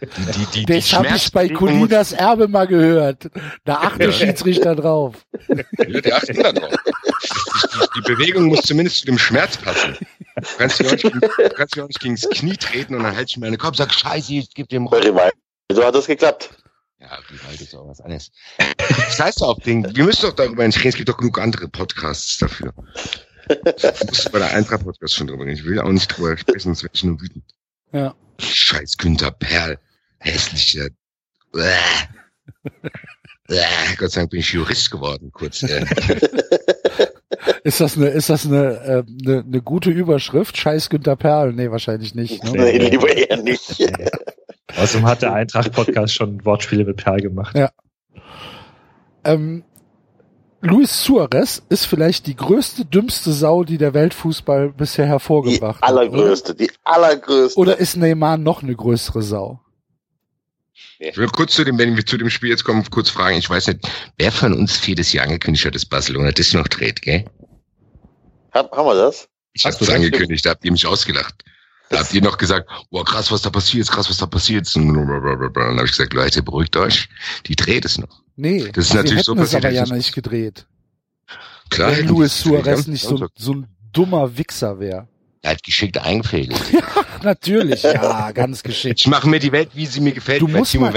[0.00, 3.28] Die, die, die, Das habe ich bei muss- Colinas Erbe mal gehört.
[3.64, 5.16] Da achtet Schiedsrichter drauf.
[5.48, 6.70] Ja, die achten da drauf.
[6.70, 9.96] Die, die, die Bewegung muss zumindest zu dem Schmerz passen.
[10.36, 12.94] Du kannst dich auch nicht, gegen- du kannst dich auch nicht gegen das Knie treten
[12.94, 15.32] und dann hältst du mir den Kopf, sag Scheiße, ich geb dem Bei Rivaldo
[15.84, 16.50] hat das geklappt.
[17.00, 18.30] Ja, Rivaldo ist auch was anderes.
[18.88, 21.68] Das heißt auf Ding, wir müssen doch darüber nicht reden, es gibt doch genug andere
[21.68, 22.72] Podcasts dafür.
[23.48, 25.56] Ich musste bei der Eintracht Podcast schon drüber reden.
[25.56, 27.44] Ich will auch nicht drüber sprechen, sonst werde ich nur wütend.
[27.92, 28.14] Ja.
[28.38, 29.78] Scheiß Günther Perl.
[30.18, 30.88] Hässlicher.
[31.52, 31.72] Bäh.
[33.46, 33.64] Bäh.
[33.96, 35.62] Gott sei Dank bin ich Jurist geworden, kurz.
[35.62, 35.84] Äh.
[37.64, 40.56] Ist das eine, ist das eine, äh, eine, eine gute Überschrift?
[40.56, 41.52] Scheiß Günter Perl?
[41.52, 42.42] Nee, wahrscheinlich nicht.
[42.44, 42.52] Ne?
[42.52, 43.78] Nee, lieber eher nicht.
[44.76, 47.56] Außerdem hat der Eintracht-Podcast schon Wortspiele mit Perl gemacht.
[47.56, 47.70] Ja.
[49.24, 49.64] Ähm,
[50.60, 55.88] Luis Suarez ist vielleicht die größte, dümmste Sau, die der Weltfußball bisher Die hervorgebracht hat.
[55.88, 57.58] allergrößte, die allergrößte.
[57.58, 57.72] Oder?
[57.72, 59.60] oder ist Neymar noch eine größere Sau?
[61.00, 63.36] Ich will kurz zu dem, wenn wir zu dem Spiel jetzt kommen, kurz fragen.
[63.38, 67.02] Ich weiß nicht, wer von uns viertes Jahr angekündigt hat, dass Barcelona das noch dreht,
[67.02, 67.24] gell?
[68.52, 69.28] Hab, haben wir das?
[69.52, 71.44] Ich hab's angekündigt, da habt ihr mich ausgelacht.
[71.90, 74.70] Da habt ihr noch gesagt, boah, krass, was da passiert, krass, was da passiert.
[74.76, 77.08] Und dann habe ich gesagt, Leute, beruhigt euch,
[77.46, 78.22] die dreht es noch.
[78.36, 80.66] Nee, Das ist natürlich so passiert, aber ja nicht gedreht.
[81.70, 85.08] Klar, Wenn Luis Suarez nicht so, so ein dummer Wichser wäre.
[85.42, 86.60] Er hat geschickt eingefädelt.
[87.22, 89.00] Natürlich, ja, ganz geschickt.
[89.00, 90.40] Ich mache mir die Welt, wie sie mir gefällt.
[90.40, 90.92] Du musst mal-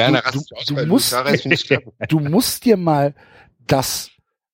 [0.67, 1.15] du- musst-.
[2.09, 3.13] Du musst dir mal
[3.67, 4.09] das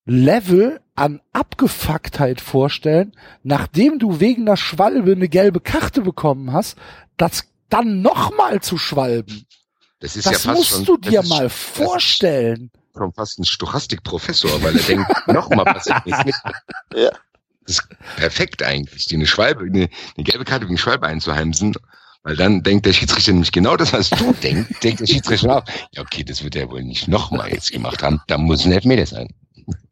[0.08, 3.14] Level an Abgefucktheit vorstellen,
[3.44, 6.78] nachdem du wegen der Schwalbe eine gelbe Karte bekommen hast,
[7.18, 9.46] das dann nochmal zu schwalben.
[10.00, 12.72] Das ist Das ja fast musst schon, du das dir ist mal vorstellen.
[12.74, 16.36] Das ist schon fast ein Stochastikprofessor, weil er denkt, nochmal passiert nichts mit.
[16.96, 17.12] Ja.
[17.66, 21.76] Das ist perfekt eigentlich, die eine Schwalbe, eine, eine gelbe Karte gegen Schwalbe einzuheimsen.
[22.24, 25.64] Weil dann denkt der Schiedsrichter nämlich genau das, was du denkst, denkt der Schiedsrichter auch.
[25.92, 28.22] Ja, okay, das wird er wohl nicht nochmal jetzt gemacht haben.
[28.28, 29.30] Da muss ein Elfmeter sein.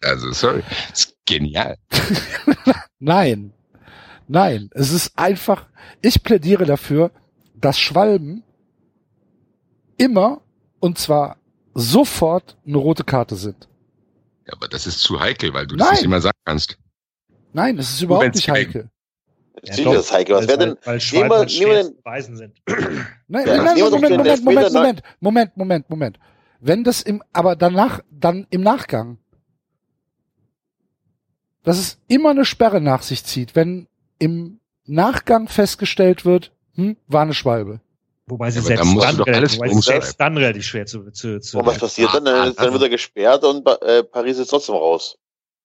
[0.03, 0.63] Also, sorry.
[0.89, 1.77] Das ist genial.
[2.99, 3.53] Nein.
[4.27, 4.69] Nein.
[4.73, 5.67] Es ist einfach,
[6.01, 7.11] ich plädiere dafür,
[7.55, 8.43] dass Schwalben
[9.97, 10.41] immer,
[10.79, 11.37] und zwar
[11.73, 13.67] sofort, eine rote Karte sind.
[14.47, 15.95] Ja, aber das ist zu heikel, weil du das Nein.
[15.95, 16.77] nicht immer sagen kannst.
[17.53, 18.89] Nein, es ist überhaupt nicht heikel.
[19.63, 20.35] Sicher, das ist heikel.
[20.35, 22.53] Was wäre denn, Weil Schwalben den- zu beweisen sind.
[23.27, 26.19] Nein, Ja, nein, doch Moment, Moment, Moment, Elfmeter Moment, Moment, Moment, Moment.
[26.59, 29.17] Wenn das im, aber danach, dann im Nachgang,
[31.65, 33.87] dass es immer eine Sperre nach sich zieht, wenn
[34.19, 37.81] im Nachgang festgestellt wird, hm, war eine Schwalbe.
[38.27, 41.11] Wobei sie Ja, selbst, dann dann, relativ, alles wobei sie selbst dann relativ schwer zu,
[41.11, 42.25] zu, zu und was passiert dann?
[42.25, 45.17] Dann, dann wird er gesperrt und äh, Paris ist trotzdem raus.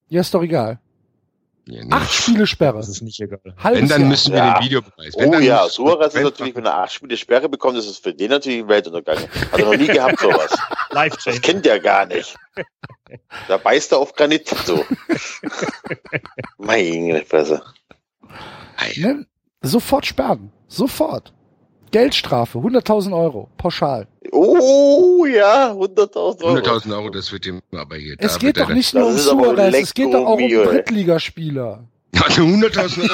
[0.08, 0.78] Ja, ist doch egal.
[1.66, 1.90] Ja, nee.
[1.92, 2.78] Acht Spiele Sperre.
[2.78, 3.38] Das ist nicht egal.
[3.58, 4.08] Halbes Wenn, dann Jahr.
[4.10, 4.54] müssen wir Ja.
[4.58, 5.14] den Videobeweis.
[5.16, 8.12] Wenn, Oh ja, Suarez ist natürlich, wenn er acht Spiele Sperre bekommt, ist es für
[8.14, 9.18] den natürlich ein Weltuntergang.
[9.18, 10.50] Hat er noch nie gehabt, sowas.
[10.90, 12.34] Live Das kennt er gar nicht.
[13.48, 14.84] Da beißt er auf Granit so.
[16.58, 17.62] Meine Fresse.
[18.96, 19.26] Ne?
[19.62, 20.52] Sofort sperren.
[20.68, 21.32] Sofort.
[21.90, 24.06] Geldstrafe, 100.000 Euro, pauschal.
[24.32, 26.58] Oh ja, 100.000 Euro.
[26.58, 28.14] 100.000 Euro, das wird ihm aber hier.
[28.18, 30.48] Es da geht doch nicht nur um Suarez, es geht doch auch um.
[30.48, 31.84] Drittligaspieler.
[32.14, 33.10] Ja, 100.000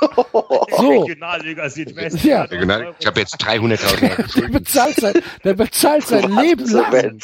[0.00, 0.66] Euro.
[0.76, 1.00] So.
[1.02, 2.22] Regionalliga Südwest.
[2.24, 2.42] Ja.
[2.42, 5.14] Regional- Ich habe jetzt 300.000 Euro Der bezahlt sein,
[5.44, 7.18] der bezahlt sein Leben lang.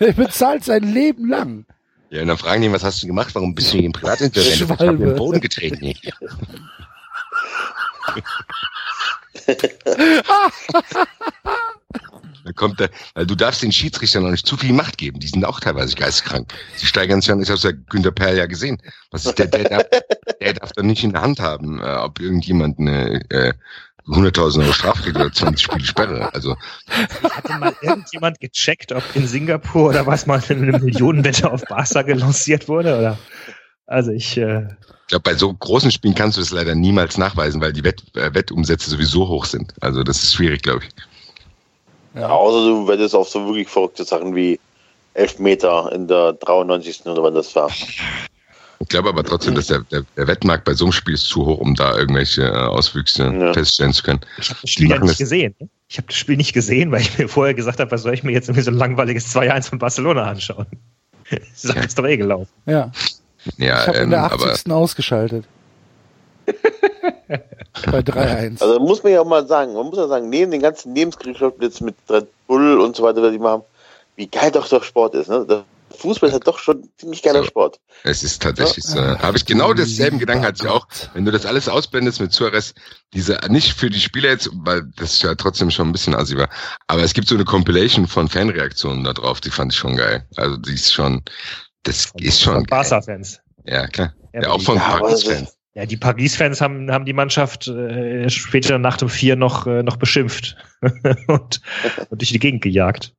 [0.00, 1.64] Der bezahlt sein Leben lang.
[2.10, 3.34] Ja, und dann fragen die, was hast du gemacht?
[3.34, 4.54] Warum bist du hier im Privatinsolvent?
[4.56, 5.94] Ich habe den Boden getreten.
[12.44, 15.18] Dann kommt der, weil du darfst den Schiedsrichtern noch nicht zu viel Macht geben.
[15.18, 16.52] Die sind auch teilweise geisteskrank.
[16.76, 18.80] Sie steigern sich an, ich habe ja Günter Perl ja gesehen.
[19.10, 19.82] Was ist der, der, darf,
[20.40, 23.52] der darf dann nicht in der Hand haben, äh, ob irgendjemand eine äh,
[24.06, 26.32] 100.000 Euro Strafe kriegt oder 20 Spiele Sperre.
[26.32, 26.56] Also
[26.88, 32.68] Hatte mal irgendjemand gecheckt, ob in Singapur oder was mal eine Millionenwette auf Barca gelanciert
[32.68, 32.96] wurde?
[32.96, 33.18] Oder?
[33.86, 34.68] Also ich, äh,
[35.06, 38.02] ich glaube, bei so großen Spielen kannst du das leider niemals nachweisen, weil die Wett,
[38.16, 39.72] äh, Wettumsätze sowieso hoch sind.
[39.80, 42.20] Also das ist schwierig, glaube ich.
[42.20, 42.28] Ja.
[42.28, 44.58] Außer du wettest auf so wirklich verrückte Sachen wie
[45.14, 47.06] Elfmeter in der 93.
[47.06, 47.70] oder wann das war.
[48.80, 51.46] Ich glaube aber trotzdem, dass der, der, der Wettmarkt bei so einem Spiel ist zu
[51.46, 53.52] hoch, um da irgendwelche äh, Auswüchse Ja.
[53.52, 54.20] feststellen zu können.
[54.38, 55.54] Ich habe das Spiel ja nicht das- gesehen.
[55.60, 55.68] ne?
[55.88, 58.24] Ich habe das Spiel nicht gesehen, weil ich mir vorher gesagt habe, was soll ich
[58.24, 60.66] mir jetzt irgendwie so ein langweiliges 2-1 von Barcelona anschauen?
[61.30, 62.50] Die Sache ist doch eh gelaufen.
[62.66, 62.90] Ja,
[63.56, 64.72] Ja, ich habe in ähm, der aber 80.
[64.72, 65.44] ausgeschaltet.
[67.90, 68.62] Bei 3-1.
[68.62, 71.62] Also muss man ja auch mal sagen, man muss ja sagen, neben den ganzen Nebenskriegschaften
[71.62, 73.62] jetzt mit Red Bull und so weiter, was die machen,
[74.16, 75.28] wie geil doch der Sport ist.
[75.28, 75.44] Ne?
[75.48, 75.64] Der
[75.96, 77.46] Fußball ist halt doch schon ein ziemlich geiler So.
[77.46, 77.80] Sport.
[78.04, 78.98] es ist tatsächlich so.
[78.98, 79.18] Ja.
[79.20, 80.86] Habe ich genau denselben Gedanken hatte ich auch.
[81.14, 82.74] Wenn du das alles ausblendest mit Suarez,
[83.14, 86.48] diese, nicht für die Spieler jetzt, weil das ja trotzdem schon ein bisschen assi war,
[86.86, 90.26] aber es gibt so eine Compilation von Fanreaktionen da drauf, die fand ich schon geil.
[90.36, 91.22] Also die ist schon,
[91.86, 92.64] das ist schon Von.
[92.64, 93.40] Barca-Fans.
[93.64, 94.14] Ja, klar.
[94.32, 95.56] Ja, Ja, auch von Ja, Paris-Fans.
[95.74, 99.96] Ja, die Paris-Fans haben, haben die Mannschaft äh, später nach dem Vier noch, äh, noch
[99.96, 101.60] beschimpft und,
[102.10, 103.14] und durch die Gegend gejagt.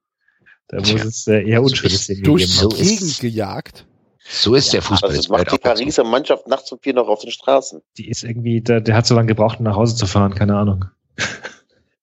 [0.68, 2.84] Da muss es äh, eher unschönes Szenen Durch die.
[2.84, 3.86] Gegend gejagt.
[4.30, 5.58] So ist der Fußball Also jetzt macht die.
[5.58, 7.82] Pariser Mannschaft nachts um vier noch auf den Straßen.
[7.98, 10.58] Die ist irgendwie, der, der hat so lange gebraucht, um nach Hause zu fahren, keine
[10.58, 10.86] Ahnung.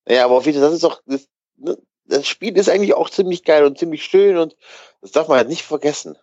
[0.07, 1.27] Ja, aber auf jeden Fall, das ist doch, das,
[1.57, 4.55] ne, das Spiel ist eigentlich auch ziemlich geil und ziemlich schön und
[5.01, 6.17] das darf man halt nicht vergessen.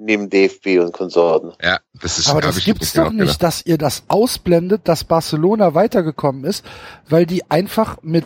[0.00, 1.52] Neben DFB und Konsorten.
[1.62, 3.42] Ja, das ist Aber das ich gibt's doch nicht, gedacht.
[3.42, 6.64] dass ihr das ausblendet, dass Barcelona weitergekommen ist,
[7.08, 8.24] weil die einfach mit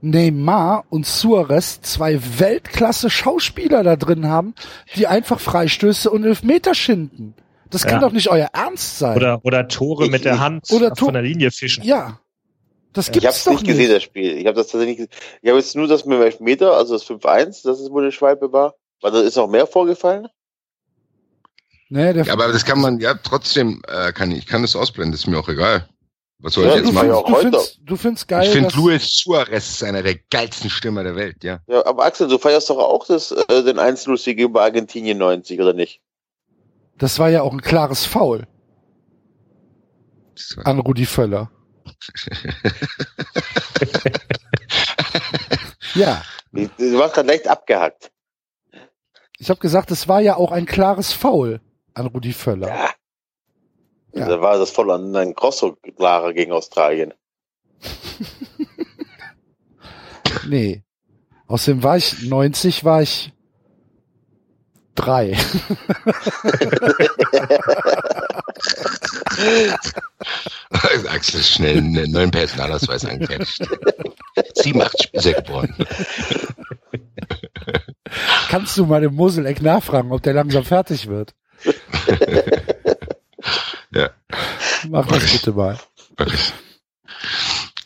[0.00, 4.54] Neymar und Suarez zwei Weltklasse Schauspieler da drin haben,
[4.96, 7.34] die einfach Freistöße und Elfmeter schinden.
[7.70, 8.08] Das kann Ja.
[8.08, 9.16] doch nicht euer Ernst sein.
[9.16, 11.84] Oder, oder Tore mit der Hand Oder von der Linie fischen.
[11.84, 12.18] ja.
[12.92, 14.36] Das Ich gibt's habe es doch nicht gesehen, das Spiel.
[14.36, 15.38] Ich habe das tatsächlich nicht gesehen.
[15.40, 18.12] Ich habe jetzt nur das mit dem Elfmeter, also das 5-1, das ist, wo eine
[18.12, 18.74] Schwalbe war.
[19.00, 20.26] Weil da ist noch mehr vorgefallen.
[21.94, 24.74] Nee, der Ja, aber das kann man ja trotzdem, äh, kann ich, ich kann das
[24.74, 25.86] ausblenden, ist mir auch egal.
[26.38, 27.10] Was soll Ja, ich jetzt machen?
[27.10, 31.02] findest, du, findest, du findest geil, ich finde Luis Suarez ist einer der geilsten Stürmer
[31.04, 31.60] der Welt, ja.
[31.66, 35.74] Ja, aber Axel, du feierst doch auch das, äh, den 1-0-Sieg über Argentinien 90, oder
[35.74, 36.00] nicht?
[36.96, 38.46] das war ja auch ein klares Foul
[40.64, 41.50] an Rudi Völler.
[45.94, 48.10] ja, Du du warst gerade leicht abgehackt.
[49.38, 51.60] ich habe gesagt, es war ja auch ein klares Foul
[51.94, 52.68] an Rudi Völler.
[52.68, 52.90] Ja.
[54.14, 54.28] Ja.
[54.28, 57.14] Da war das voll an ein Grosso-Lara gegen Australien.
[60.48, 60.82] Nee.
[61.46, 63.32] Außerdem war ich 90, war ich
[64.94, 65.36] drei.
[71.08, 73.68] Axel schnell einen neuen Personalausweis angefertigt.
[74.54, 75.74] 87 ist er geboren.
[78.48, 81.34] Kannst du mal dem Moseleck nachfragen, ob der langsam fertig wird?
[83.94, 84.10] Ja.
[84.88, 85.78] Mach das bitte mal.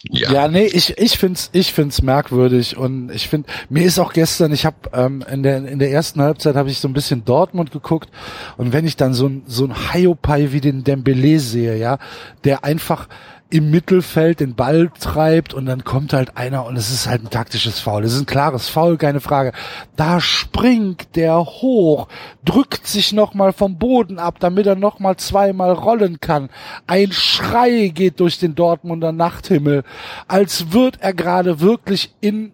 [0.08, 0.30] Ja.
[0.30, 4.52] Ja, nee, ich, ich find's, ich find's merkwürdig und ich find, mir ist auch gestern,
[4.52, 7.72] ich habe ähm, in der in der ersten Halbzeit habe ich so ein bisschen Dortmund
[7.72, 8.08] geguckt
[8.56, 11.98] und wenn ich dann so ein so ein Hiopai wie den Dembele sehe, ja,
[12.44, 13.08] der einfach
[13.48, 17.30] im Mittelfeld den Ball treibt und dann kommt halt einer und es ist halt ein
[17.30, 18.02] taktisches Foul.
[18.02, 19.52] Es ist ein klares Foul, keine Frage.
[19.94, 22.08] Da springt der hoch,
[22.44, 26.50] drückt sich nochmal vom Boden ab, damit er nochmal zweimal rollen kann.
[26.88, 29.84] Ein Schrei geht durch den Dortmunder Nachthimmel,
[30.26, 32.52] als wird er gerade wirklich in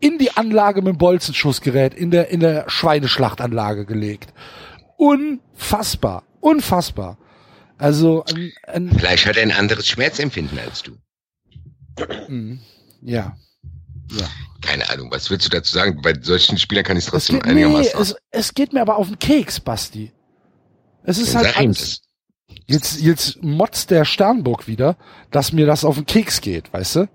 [0.00, 4.34] in die Anlage mit dem Bolzenschussgerät in der in der Schweineschlachtanlage gelegt.
[4.96, 7.18] Unfassbar, unfassbar.
[7.82, 10.92] Also ein, ein, Vielleicht hat er ein anderes Schmerzempfinden als du.
[12.28, 12.60] Mm,
[13.02, 13.36] Ja.
[14.12, 14.28] Ja.
[14.60, 16.00] Keine Ahnung, was willst du dazu sagen?
[16.00, 18.00] Bei solchen Spielern kann ich es trotzdem geht, nee, einigermaßen.
[18.00, 20.12] es, es geht mir aber auf den Keks, Basti.
[21.02, 22.02] Es ist Dann halt alles,
[22.68, 24.96] jetzt, jetzt motzt der Sternburg wieder,
[25.32, 27.08] dass mir das auf den Keks geht, weißt du?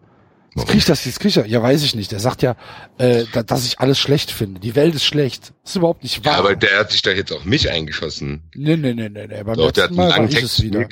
[0.57, 2.11] Jetzt krieg ich das, jetzt krieg ich das, ja weiß ich nicht.
[2.11, 2.55] Der sagt ja,
[2.97, 4.59] äh, da, dass ich alles schlecht finde.
[4.59, 5.53] Die Welt ist schlecht.
[5.63, 6.34] Das ist überhaupt nicht wahr.
[6.34, 8.43] Ja, aber der hat sich da jetzt auf mich eingeschossen.
[8.55, 9.43] nee, nee, nee, nee, nee.
[9.43, 10.61] Beim Doch, der hat einen Mal langen Text.
[10.63, 10.88] wieder.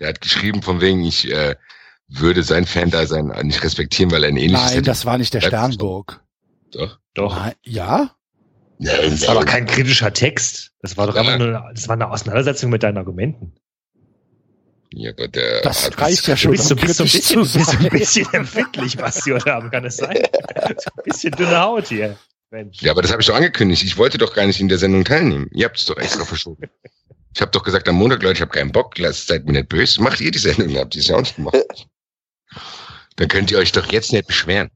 [0.00, 1.56] Der hat geschrieben, von wegen, ich äh,
[2.08, 4.82] würde sein Fan-Dasein nicht respektieren, weil er ein ähnliches Nein, hätte.
[4.82, 6.22] das war nicht der Sternburg.
[6.72, 6.98] Doch.
[7.14, 7.36] Doch.
[7.62, 8.10] Ja?
[8.78, 10.70] Ja, Das war doch kein kritischer Text.
[10.82, 11.22] Das war doch Ja.
[11.22, 13.54] einfach nur, das war eine Auseinandersetzung mit deinen Argumenten.
[14.92, 17.42] Ja, aber der Das hat reicht ja Du schon, bist um bist so ein bisschen,
[17.42, 17.90] bist so ein sein.
[17.90, 20.16] bisschen empfindlich, Basti, heute Abend, kann es sein?
[20.16, 22.16] So ein bisschen dünne Haut hier.
[22.50, 22.80] Mensch.
[22.80, 23.82] Ja, aber das habe ich doch angekündigt.
[23.82, 25.48] Ich wollte doch gar nicht in der Sendung teilnehmen.
[25.52, 26.68] Ihr habt es doch extra verschoben.
[27.34, 29.68] Ich habe doch gesagt am Montag, Leute, ich habe keinen Bock, lasst seid mir nicht
[29.68, 30.02] böse.
[30.02, 31.86] Macht ihr die Sendung, habt ihr es ja auch nicht gemacht.
[33.16, 34.70] Dann könnt ihr euch doch jetzt nicht beschweren.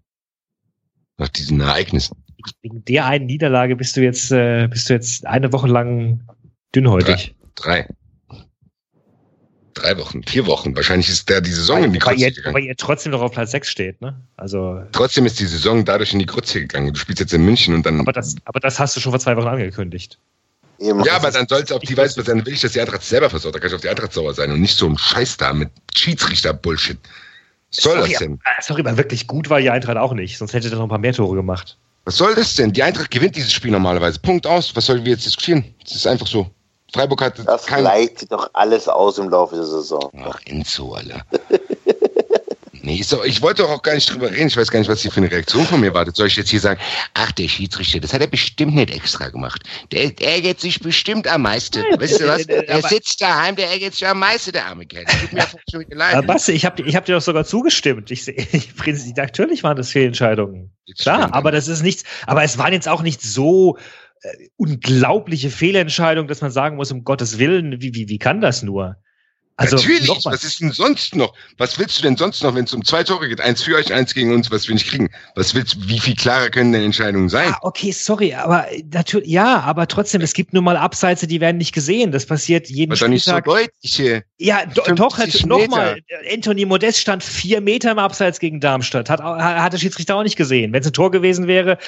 [1.16, 2.22] Nach diesen Ereignissen.
[2.60, 6.26] Wegen der einen Niederlage bist du jetzt, äh, bist du jetzt eine Woche lang
[6.74, 7.34] dünnhäutig.
[7.55, 7.84] Drei.
[7.84, 7.89] Drei
[9.74, 10.74] drei Wochen, vier Wochen.
[10.77, 12.55] Wahrscheinlich ist da die Saison in die Weil Grütze ihr, gegangen.
[12.55, 14.15] weil ihr trotzdem noch auf Platz 6 steht, ne?
[14.36, 16.93] Also, Trotzdem ist die Saison dadurch in die Grütze gegangen.
[16.93, 18.01] Du spielst jetzt in München und dann.
[18.01, 20.19] aber das, aber das hast du schon vor zwei Wochen angekündigt.
[20.78, 21.05] Eben.
[21.05, 23.31] ja, aber dann soll es auf die Weise sein, will ich, dass die Eintracht selber
[23.31, 23.55] versorgt.
[23.55, 25.70] Da kann ich auf die Eintracht sauer sein und nicht so ein Scheiß da mit
[25.94, 26.99] Schiedsrichter-Bullshit.
[27.74, 28.32] Was soll das sorry, denn?
[28.44, 30.89] aber- sorry, aber wirklich gut war die Eintracht auch nicht, sonst hätte er noch ein
[30.89, 31.78] paar mehr Tore gemacht.
[32.05, 32.73] Was soll das denn?
[32.73, 34.19] Die Eintracht gewinnt dieses Spiel normalerweise.
[34.19, 34.74] Punkt aus.
[34.74, 35.65] Was sollen wir jetzt diskutieren?
[35.85, 36.51] Das ist einfach so.
[36.93, 37.81] Freiburg hat Das kein.
[37.82, 40.10] gleicht sich doch alles aus im Laufe der Saison.
[40.24, 41.23] Ach, Enzo, Alter.
[42.85, 44.48] Nee, so, ich wollte doch auch gar nicht drüber reden.
[44.48, 46.16] Ich weiß gar nicht, was hier für eine Reaktion von mir wartet.
[46.16, 46.81] Soll ich jetzt hier sagen,
[47.14, 49.62] ach, der Schiedsrichter, das hat er bestimmt nicht extra gemacht.
[49.93, 51.81] Der ärgert sich bestimmt am meisten.
[51.97, 52.43] Weißt du was?
[52.47, 55.05] äh, Er aber- sitzt daheim, der ärgert sich am meisten, der arme Kerl.
[55.05, 56.14] Tut mir schon leid.
[56.16, 58.10] Aber Basti, ich habe ich hab dir doch sogar zugestimmt.
[58.10, 58.69] Ich, ich,
[59.16, 60.73] natürlich waren das Fehlentscheidungen.
[60.98, 63.78] Klar, aber das ist nichts, aber es waren jetzt auch nicht so
[64.57, 68.97] unglaubliche Fehlentscheidungen, dass man sagen muss, um Gottes Willen, wie, wie, wie kann das nur?
[69.62, 71.34] Also, Natürlich, was ist denn sonst noch?
[71.59, 73.40] Was willst du denn sonst noch, wenn es um zwei Tore geht?
[73.40, 75.09] Eins für euch, eins gegen uns, was wir nicht kriegen.
[75.36, 77.52] Was willst wie viel klarer können denn Entscheidungen sein?
[77.55, 81.59] Ah, okay, sorry, aber natürlich, ja, aber trotzdem, es gibt nun mal Abseits, die werden
[81.59, 82.12] nicht gesehen.
[82.12, 83.44] Das passiert jeden Aber doch nicht so Spieltag.
[83.44, 84.22] deutlich hier.
[84.39, 85.68] ja, do, 50 doch, Meter.
[85.68, 86.01] nochmal.
[86.32, 89.09] Anthony Modest stand vier Meter im Abseits gegen Darmstadt.
[89.09, 90.72] Hat, hat der Schiedsrichter auch nicht gesehen.
[90.72, 91.78] Wenn es ein Tor gewesen wäre,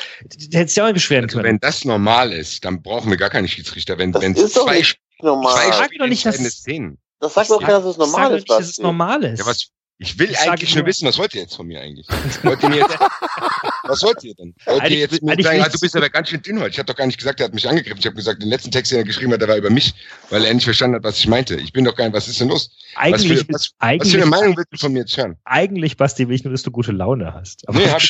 [0.52, 1.48] hätte es ja auch nicht beschweren Also können.
[1.48, 3.98] wenn das normal ist, dann brauchen wir gar keine Schiedsrichter.
[3.98, 5.72] Wenn Das wenn ist doch zwei, nicht zwei normal.
[5.72, 6.98] sag doch nicht, dass- Szenen.
[7.24, 9.38] Das sagt doch keiner, dass es normal ist, nicht, dass es normal ist.
[9.38, 12.06] Ja, was, ich will Ich eigentlich nur- wissen, was wollt ihr jetzt von mir eigentlich?
[12.42, 12.98] Wollt ihr mir jetzt,
[13.84, 14.54] was wollt ihr denn?
[14.66, 16.70] Wollt ihr Eigentlich- jetzt mir eigentlich sagen, ah, du bist aber ganz schön dünn heute.
[16.70, 17.98] Ich habe doch gar nicht gesagt, er hat mich angegriffen.
[18.00, 19.94] Ich habe gesagt, den letzten Text, den er geschrieben hat, der war über mich,
[20.30, 21.54] weil er nicht verstanden hat, was ich meinte.
[21.56, 22.70] Ich bin doch gar nicht, was ist denn los?
[22.96, 25.36] eigentlich, was, für, was, was für eine eigentlich, Meinung willst du von mir jetzt hören?
[25.44, 27.66] eigentlich, Basti, will ich nur, dass du gute Laune hast.
[27.68, 28.08] Aber Nee, hab ich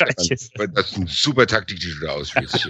[0.55, 2.67] Weil Das ist eine super Taktik, die du da ausführst.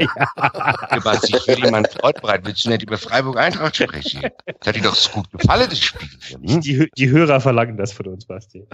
[1.04, 2.46] Basti, ich will jemand fortbereit.
[2.46, 4.22] Willst du nicht über Freiburg Eintracht sprechen?
[4.46, 6.10] Das hat dir doch so gut gefallen, das Spiel.
[6.44, 6.62] Hm?
[6.62, 8.66] die, die Hörer verlangen das von uns, Basti.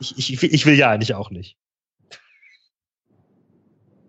[0.00, 1.56] Ich, ich, ich will ja eigentlich auch nicht.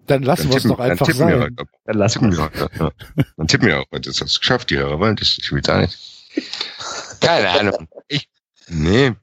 [0.07, 1.41] Dann lassen wir es doch einfach tippen wir sein.
[1.43, 1.65] heute.
[1.85, 2.37] Dann lass Tippen uns.
[2.37, 2.69] wir heute.
[2.77, 2.91] Ja.
[3.37, 3.85] Dann tippen wir auch.
[3.93, 4.09] heute.
[4.09, 5.37] Das hast du geschafft, die Hörer wollen das.
[5.37, 5.97] Ich will da nicht.
[7.21, 7.87] Keine Ahnung.
[8.07, 8.27] Ich,
[8.67, 9.13] nee,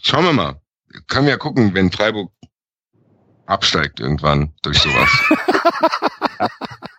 [0.00, 0.60] schauen wir mal.
[1.08, 2.32] Können wir ja gucken, wenn Freiburg
[3.46, 5.10] absteigt irgendwann durch sowas.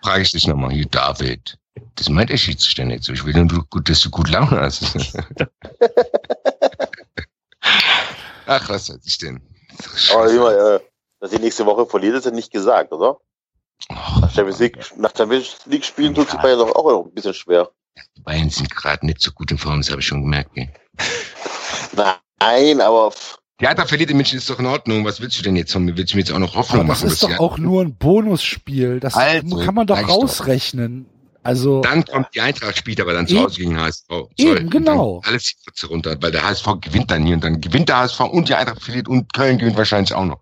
[0.04, 1.58] Frage ich dich nochmal, hier, David.
[1.96, 3.14] Das meint der Schiedsrichter nicht so.
[3.14, 4.96] Ich will nur, dass du gut Laune hast.
[8.46, 9.42] Ach, was weiß ich denn?
[10.12, 10.80] Aber immer, äh,
[11.20, 13.18] dass die nächste Woche verliert, ist ja nicht gesagt, oder?
[13.90, 17.14] Oh, Nach Champions League, nach Champions League spielen tut sich Bayern doch auch noch ein
[17.14, 17.70] bisschen schwer.
[18.18, 20.52] die Bayern sind gerade nicht so gut in Form, das habe ich schon gemerkt.
[22.40, 23.14] Nein, aber
[23.60, 25.06] Die Eintracht verliert in München ist doch in Ordnung.
[25.06, 25.96] Was willst du denn jetzt von mir?
[25.98, 27.12] Willst du mir jetzt auch noch Hoffnung Aber das machen?
[27.12, 29.00] ist dass doch die- auch nur ein Bonusspiel.
[29.00, 29.98] Das Also, kann man doch.
[30.08, 31.08] rausrechnen.
[31.44, 33.44] Also, Dann kommt die Eintracht, spielt aber dann zu Eben.
[33.44, 34.06] Hause gegen HSV.
[34.38, 35.20] Eben, Und genau.
[35.24, 37.98] dann Alles die Fritze runter, weil der HSV gewinnt dann hier und dann gewinnt der
[37.98, 40.40] HSV und die Eintracht verliert und Köln gewinnt wahrscheinlich auch noch.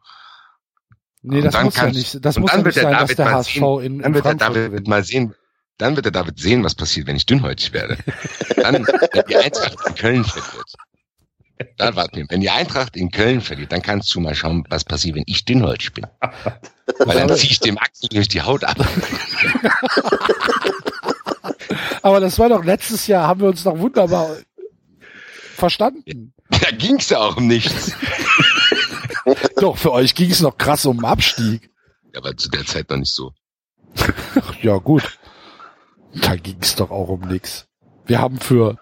[1.24, 3.08] nee, und das dann muss ja nicht, das muss dann ja wird nicht der sein,
[3.08, 4.88] dass der HSV sehen- in, Dann in wird der Frankfurt David gewinnt.
[4.88, 5.36] mal sehen,
[5.78, 7.98] dann wird der David sehen, was passiert, wenn ich dünnhäutig werde.
[8.58, 10.74] Dann, wenn die Eintracht in Köln verliert.
[11.78, 12.26] Dann warten wir.
[12.30, 15.46] Wenn die Eintracht in Köln verliert, dann kannst du mal schauen, was passiert, wenn ich
[15.46, 16.08] dünnhäutig bin.
[17.00, 18.78] Weil dann ziehe ich dem Axel durch die Haut ab.
[22.02, 24.38] Aber das war doch letztes Jahr, haben wir uns doch wunderbar
[25.56, 26.34] verstanden.
[26.50, 27.94] Da ging's ja auch um nichts.
[29.56, 31.70] Doch, für euch ging es noch krass um Abstieg.
[32.14, 33.32] Ja, aber zu der Zeit noch nicht so.
[34.36, 35.18] Ach, ja, gut.
[36.14, 37.68] Da ging es doch auch um nix.
[38.06, 38.78] Wir haben für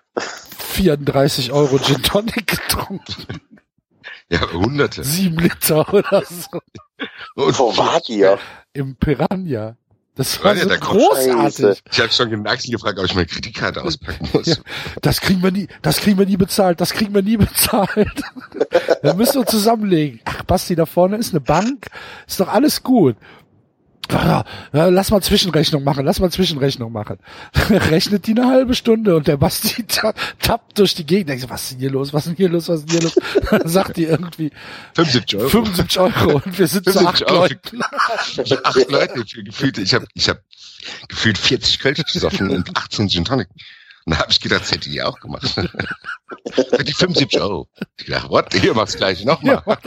[0.58, 3.40] 34 Euro Gin Tonic getrunken.
[4.30, 5.04] Ja, hunderte.
[5.04, 6.60] Sieben Liter oder so.
[7.36, 8.40] Und wo wart ihr?
[8.74, 9.78] Im Piranha.
[10.20, 11.34] Das war ja, so großartig.
[11.34, 11.78] Scheiße.
[11.90, 14.48] Ich habe schon den Axel gefragt, ob ich meine Kreditkarte auspacken muss.
[14.48, 14.56] Ja.
[15.02, 18.22] Das kriegen wir nie, das kriegen wir nie bezahlt, das kriegen wir nie bezahlt.
[19.02, 20.20] Wir müssen uns zusammenlegen.
[20.26, 21.88] Ach, Basti, da vorne ist eine Bank,
[22.28, 23.16] ist doch alles gut.
[24.72, 27.18] Lass mal Zwischenrechnung machen, lass mal Zwischenrechnung machen.
[27.70, 31.30] Rechnet die eine halbe Stunde und der Basti ta tappt durch die Gegend.
[31.30, 33.10] Denkt, was ist denn hier los, was ist denn hier los, was ist denn hier
[33.10, 33.20] los?
[33.52, 34.52] Dann sagt die irgendwie
[34.96, 35.50] 75 Euro.
[35.50, 37.42] 75 Euro und wir sind zu 75 acht Euro.
[37.42, 37.82] Leuten.
[38.64, 39.78] Acht Leute gefühlt.
[39.78, 40.40] Ich habe ich hab
[41.08, 43.48] gefühlt 40 Kölsch gesoffen und 18 Gin Tonic.
[44.06, 45.48] Und da habe ich gedacht, das hätte die auch gemacht.
[45.50, 47.68] Für die 75 Euro.
[47.98, 48.54] Ich dachte, what?
[48.54, 49.62] Hier mach's gleich nochmal.
[49.68, 49.78] Ja,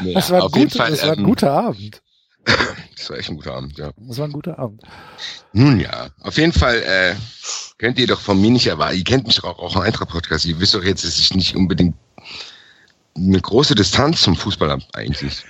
[0.00, 2.02] Nee, das war, ein auf jeden guter, Fall, das war ein ähm, guter Abend.
[2.96, 3.90] Das war echt ein guter Abend, ja.
[3.98, 4.80] Das war ein guter Abend.
[5.52, 7.14] Nun ja, auf jeden Fall äh,
[7.76, 8.96] könnt ihr doch von mir nicht erwarten.
[8.96, 10.46] Ihr kennt mich doch auch, auch im Eintracht-Podcast.
[10.46, 11.96] Ihr wisst doch jetzt, dass ich nicht unbedingt
[13.14, 15.44] eine große Distanz zum Fußball habe eigentlich.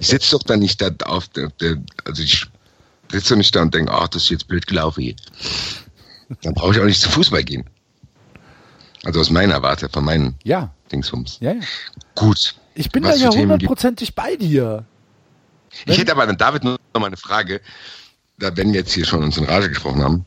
[0.00, 1.76] Ich sitze doch da nicht da auf der, der
[2.06, 2.46] also ich
[3.12, 5.16] sitze doch nicht da und denke, ach, das ist jetzt blöd gelaufen hier.
[6.42, 7.64] Dann brauche ich auch nicht zum Fußball gehen.
[9.04, 11.38] Also aus meiner Warte, von meinen Ja, Dingsbums.
[11.40, 11.60] ja, ja.
[12.14, 12.54] Gut.
[12.74, 14.84] Ich bin Was da ja hundertprozentig bei dir.
[15.86, 17.60] Ich hätte aber an David noch mal eine Frage,
[18.38, 20.26] da wenn wir jetzt hier schon uns in Rage gesprochen haben.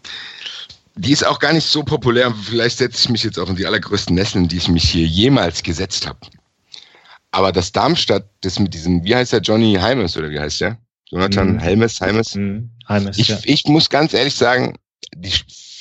[0.95, 2.33] Die ist auch gar nicht so populär.
[2.33, 5.05] Vielleicht setze ich mich jetzt auch in die allergrößten Nesseln, in die ich mich hier
[5.05, 6.19] jemals gesetzt habe.
[7.31, 10.77] Aber das Darmstadt, das mit diesem, wie heißt der, Johnny Heimes oder wie heißt der?
[11.09, 11.59] Jonathan Mhm.
[11.59, 12.35] Helmes, Heimes.
[12.35, 12.71] Mhm.
[12.87, 13.37] Heimes, Ich, ja.
[13.43, 14.77] ich muss ganz ehrlich sagen,
[15.15, 15.31] die,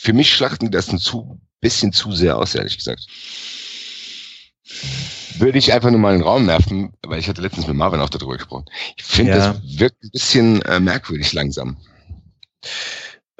[0.02, 3.06] für mich schlachten die das ein zu, bisschen zu sehr aus, ehrlich gesagt.
[5.38, 8.00] Würde ich einfach nur mal in den Raum werfen, weil ich hatte letztens mit Marvin
[8.00, 8.64] auch darüber gesprochen.
[8.96, 9.52] Ich finde, Ja.
[9.52, 11.76] das wirkt ein bisschen äh, merkwürdig langsam.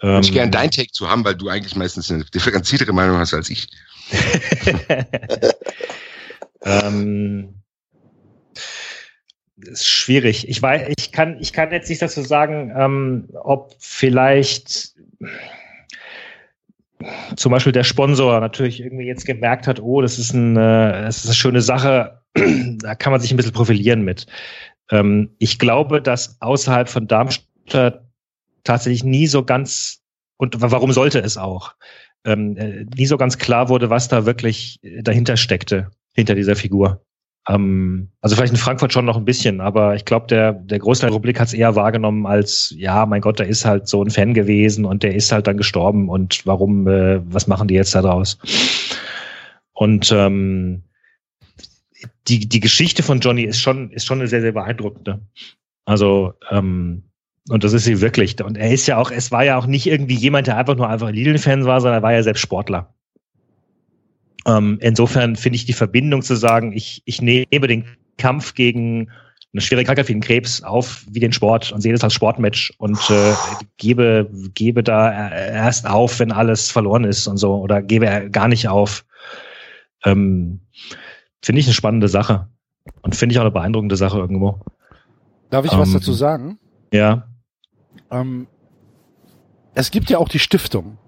[0.03, 3.33] Ähm, ich gerne dein Take zu haben, weil du eigentlich meistens eine differenziertere Meinung hast
[3.35, 3.69] als ich.
[6.63, 7.55] ähm,
[9.57, 10.49] ist schwierig.
[10.49, 14.95] Ich weiß, ich kann, ich kann jetzt nicht dazu sagen, ähm, ob vielleicht
[17.37, 21.19] zum Beispiel der Sponsor natürlich irgendwie jetzt gemerkt hat, oh, das ist, ein, äh, das
[21.19, 24.27] ist eine schöne Sache, da kann man sich ein bisschen profilieren mit.
[24.91, 28.03] Ähm, ich glaube, dass außerhalb von Darmstadt
[28.65, 30.03] tatsächlich nie so ganz,
[30.37, 31.75] und wa- warum sollte es auch,
[32.25, 36.57] ähm, äh, nie so ganz klar wurde, was da wirklich äh, dahinter steckte, hinter dieser
[36.57, 37.03] Figur.
[37.49, 41.11] Ähm, also vielleicht in Frankfurt schon noch ein bisschen, aber ich glaube, der, der Großteil
[41.11, 44.11] der Republik hat es eher wahrgenommen als, ja, mein Gott, der ist halt so ein
[44.11, 47.95] Fan gewesen und der ist halt dann gestorben und warum, äh, was machen die jetzt
[47.95, 48.39] da draus?
[49.73, 50.83] Und ähm,
[52.29, 55.21] die, die Geschichte von Johnny ist schon, ist schon eine sehr, sehr beeindruckende.
[55.85, 57.05] Also, ähm,
[57.49, 58.43] und das ist sie wirklich.
[58.43, 60.89] Und er ist ja auch, es war ja auch nicht irgendwie jemand, der einfach nur
[60.89, 62.96] einfach Lidl-Fan war, sondern er war ja selbst Sportler.
[64.47, 67.85] Ähm, insofern finde ich die Verbindung zu sagen, ich, ich nehme den
[68.17, 69.11] Kampf gegen
[69.53, 72.73] eine schwere Krankheit wie den Krebs auf wie den Sport und sehe das als Sportmatch
[72.79, 73.33] und äh,
[73.79, 78.69] gebe, gebe da erst auf, wenn alles verloren ist und so oder gebe gar nicht
[78.69, 79.05] auf.
[80.05, 80.61] Ähm,
[81.43, 82.49] finde ich eine spannende Sache
[83.03, 84.61] und finde ich auch eine beeindruckende Sache irgendwo.
[85.51, 86.59] Darf ich was Ähm, dazu sagen?
[86.93, 87.27] Ja,
[88.11, 88.47] Ähm,
[89.75, 90.99] es gibt ja auch die Stiftung,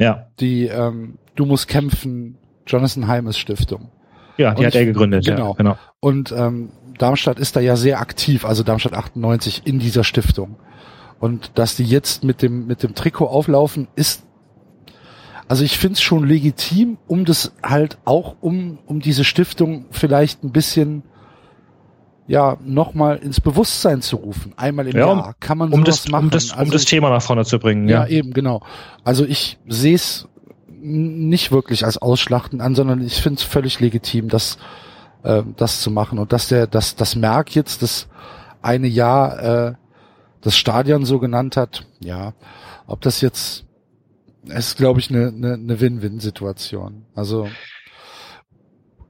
[0.00, 2.36] ja, die ähm, Du musst kämpfen,
[2.66, 3.90] Jonathan Heimes Stiftung.
[4.36, 5.24] ja, die Und hat er gegründet.
[5.24, 5.50] genau.
[5.50, 5.76] Ja, genau.
[6.00, 10.56] Und ähm, Darmstadt ist da ja sehr aktiv, also Darmstadt 98 in dieser Stiftung.
[11.18, 14.24] Und dass die jetzt mit dem mit dem Trikot auflaufen, ist
[15.48, 20.44] also ich finde es schon legitim, um das halt auch um um diese Stiftung vielleicht
[20.44, 21.02] ein bisschen
[22.30, 24.54] ja nochmal ins Bewusstsein zu rufen.
[24.56, 26.26] Einmal im Ja, Jahr kann man Um das, machen.
[26.26, 27.88] um das, um Also das ich- Thema nach vorne zu bringen.
[27.88, 28.62] ja, Ja, eben, genau.
[29.02, 30.28] Also ich sehe es
[30.68, 34.58] nicht wirklich als Ausschlachten an, sondern ich finde es völlig legitim, das,
[35.24, 36.18] äh, das zu machen.
[36.20, 38.06] Und dass der, dass das Merck jetzt das
[38.62, 39.74] eine Jahr äh,
[40.40, 42.32] das Stadion so genannt hat, ja,
[42.86, 43.64] ob das jetzt
[44.44, 47.04] ist, glaube ich, eine, eine, eine Win-Win-Situation.
[47.14, 47.48] Also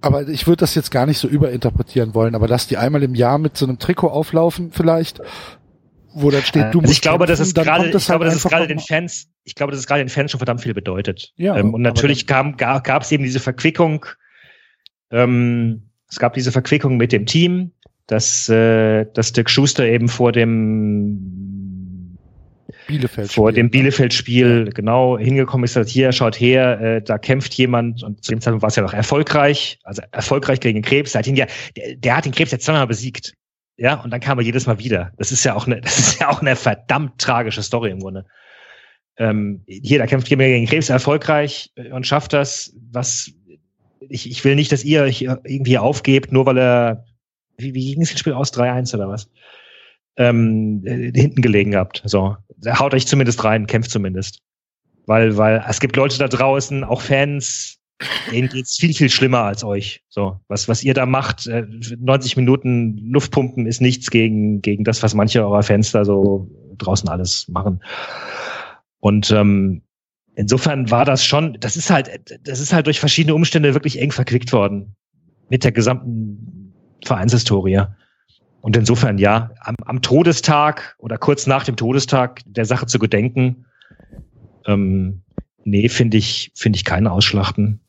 [0.00, 3.14] aber ich würde das jetzt gar nicht so überinterpretieren wollen, aber dass die einmal im
[3.14, 5.20] Jahr mit so einem Trikot auflaufen vielleicht,
[6.12, 8.24] wo dann steht, du also musst ich glaube, kämpfen, es dann gerade, ich halt glaube,
[8.24, 10.62] dass es einfach gerade den Fans, ich glaube, dass es gerade den Fans schon verdammt
[10.62, 11.32] viel bedeutet.
[11.36, 14.06] Ja, ähm, und natürlich kam, ga, gab es eben diese Verquickung.
[15.10, 17.72] Ähm, es gab diese Verquickung mit dem Team,
[18.06, 21.39] dass, äh, dass Dirk Schuster eben vor dem
[22.90, 28.02] Bielefeld vor dem Bielefeld-Spiel genau hingekommen ist, hat hier, schaut her, äh, da kämpft jemand
[28.02, 31.12] und zu dem Zeitpunkt war es ja noch erfolgreich, also erfolgreich gegen den Krebs.
[31.12, 31.46] Der hat ihn ja,
[31.76, 33.34] der, der hat den Krebs jetzt zweimal besiegt.
[33.76, 35.12] Ja, und dann kam er jedes Mal wieder.
[35.16, 38.26] Das ist ja auch eine, das ist ja auch eine verdammt tragische Story im Grunde.
[39.16, 43.32] Ähm, hier, da kämpft jemand gegen den Krebs erfolgreich äh, und schafft das, was
[44.08, 47.04] ich, ich will nicht, dass ihr euch irgendwie aufgebt, nur weil er,
[47.58, 48.52] wie, wie ging es das Spiel aus?
[48.52, 49.30] 3-1 oder was?
[50.16, 52.02] Ähm, äh, hinten gelegen habt.
[52.04, 54.40] So, haut euch zumindest rein, kämpft zumindest.
[55.06, 57.78] Weil, weil es gibt Leute da draußen, auch Fans,
[58.30, 60.02] denen geht's viel, viel schlimmer als euch.
[60.08, 61.66] So, was, was ihr da macht, äh,
[61.98, 67.08] 90 Minuten Luftpumpen ist nichts gegen, gegen das, was manche eurer Fans da so draußen
[67.08, 67.82] alles machen.
[69.00, 69.82] Und ähm,
[70.34, 74.12] insofern war das schon, das ist halt, das ist halt durch verschiedene Umstände wirklich eng
[74.12, 74.94] verquickt worden
[75.48, 76.72] mit der gesamten
[77.04, 77.82] Vereinshistorie.
[78.60, 83.64] Und insofern ja, am, am Todestag oder kurz nach dem Todestag der Sache zu gedenken,
[84.66, 85.22] ähm,
[85.64, 87.80] nee, finde ich, finde ich keine Ausschlachten.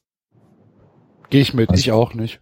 [1.29, 2.39] Gehe ich mit, Also- ich auch nicht.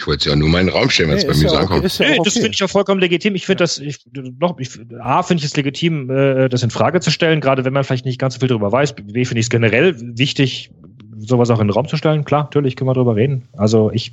[0.00, 1.42] Ich wollte es ja nur mal in den Raum stellen, wenn es Nee, bei mir
[1.42, 1.84] ja so okay, ankommt.
[1.84, 2.42] ist ja Nee, auch das okay.
[2.42, 3.34] finde ich auch vollkommen legitim.
[3.34, 3.98] Ich finde das, ich,
[4.38, 4.70] noch, ich,
[5.00, 8.04] A, finde ich es legitim, äh, das in Frage zu stellen, gerade wenn man vielleicht
[8.04, 8.94] nicht ganz so viel darüber weiß.
[8.94, 10.70] B, finde ich es generell wichtig,
[11.18, 12.24] sowas auch in den Raum zu stellen.
[12.24, 13.48] Klar, natürlich können wir darüber reden.
[13.56, 14.12] Also ich,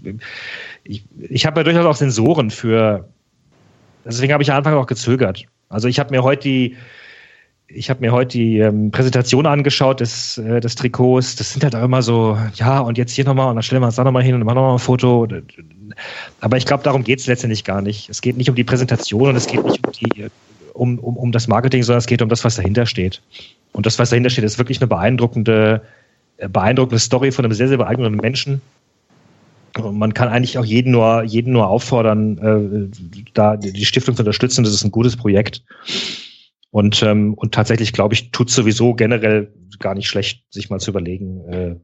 [0.84, 3.08] ich, ich habe ja durchaus auch Sensoren für,
[4.04, 5.46] deswegen habe ich am Anfang auch gezögert.
[5.70, 6.76] Also ich habe mir heute die,
[7.68, 11.36] ich habe mir heute die ähm, Präsentation angeschaut des, äh, des Trikots.
[11.36, 13.88] Das sind halt auch immer so, ja, und jetzt hier nochmal und dann stellen wir
[13.88, 15.28] uns da nochmal hin und machen nochmal ein Foto.
[16.42, 18.10] Aber ich glaube, darum geht es letztendlich gar nicht.
[18.10, 20.28] Es geht nicht um die Präsentation und es geht nicht um, die,
[20.74, 23.22] um, um, um das Marketing, sondern es geht um das, was dahinter steht.
[23.72, 25.82] Und das, was dahinter steht, ist wirklich eine beeindruckende,
[26.38, 28.62] beeindruckende Story von einem sehr, sehr beeindruckenden Menschen.
[29.78, 34.22] Und man kann eigentlich auch jeden nur, jeden nur auffordern, äh, da die Stiftung zu
[34.22, 34.64] unterstützen.
[34.64, 35.64] Das ist ein gutes Projekt.
[36.72, 40.92] Und, ähm, und tatsächlich, glaube ich, tut sowieso generell gar nicht schlecht, sich mal zu
[40.92, 41.76] überlegen, äh,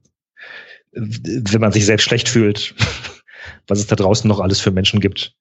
[0.91, 2.75] wenn man sich selbst schlecht fühlt,
[3.67, 5.35] was es da draußen noch alles für Menschen gibt,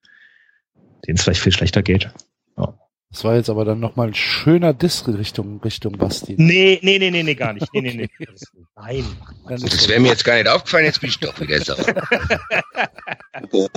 [1.07, 2.11] denen es vielleicht viel schlechter geht.
[3.11, 6.37] Das war jetzt aber dann nochmal ein schöner Diss Richtung, Richtung Basti.
[6.39, 7.66] Nee, nee, nee, nee, nee, gar nicht.
[7.74, 8.09] Nee, nee, nee.
[8.77, 9.05] Nein.
[9.49, 11.85] Das wäre mir jetzt gar nicht aufgefallen, jetzt bin ich doch wieder sauer.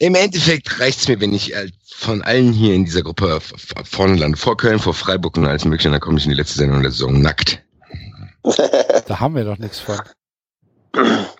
[0.00, 1.54] Im Endeffekt reicht's mir, wenn ich
[1.96, 3.40] von allen hier in dieser Gruppe
[3.84, 4.36] vorne lande.
[4.36, 5.90] Vor Köln, vor Freiburg und alles mögliche.
[5.90, 7.64] Dann komme ich in die letzte Sendung der Saison nackt.
[9.06, 9.98] da haben wir doch nichts von.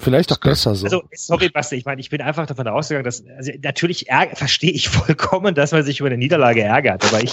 [0.00, 0.86] Vielleicht doch besser so.
[0.86, 4.88] Also, sorry, Basti, ich meine, ich bin einfach davon ausgegangen, dass, also natürlich verstehe ich
[4.88, 7.32] vollkommen, dass man sich über eine Niederlage ärgert, aber ich,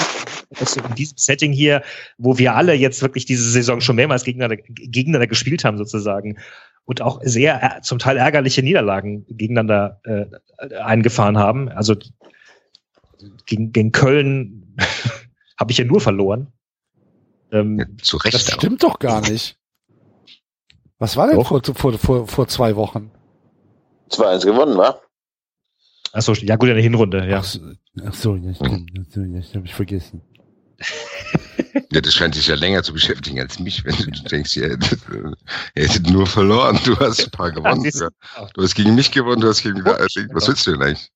[0.60, 1.82] also in diesem Setting hier,
[2.18, 6.36] wo wir alle jetzt wirklich diese Saison schon mehrmals gegeneinander, gegeneinander gespielt haben, sozusagen,
[6.84, 10.26] und auch sehr zum Teil ärgerliche Niederlagen gegeneinander äh,
[10.76, 11.70] eingefahren haben.
[11.70, 11.96] Also
[13.46, 14.76] gegen, gegen Köln
[15.58, 16.48] habe ich ja nur verloren.
[17.50, 18.34] Ähm, ja, zu Recht.
[18.34, 19.56] Das stimmt doch gar nicht.
[20.98, 23.10] Was war denn vor, vor, vor, vor zwei Wochen?
[24.10, 25.00] 2-1 gewonnen, wa?
[26.12, 27.38] Achso, ja gut, in der Hinrunde, ja.
[27.38, 27.60] Ach so,
[28.04, 28.90] ach so ja, stimmt.
[29.16, 30.22] Ja, das habe ich vergessen.
[31.90, 35.00] ja, das scheint dich ja länger zu beschäftigen als mich, wenn du denkst, ihr hättet,
[35.74, 37.82] ihr hättet nur verloren, du hast ein paar gewonnen.
[38.54, 41.10] du hast gegen mich gewonnen, du hast gegen, was willst du denn eigentlich?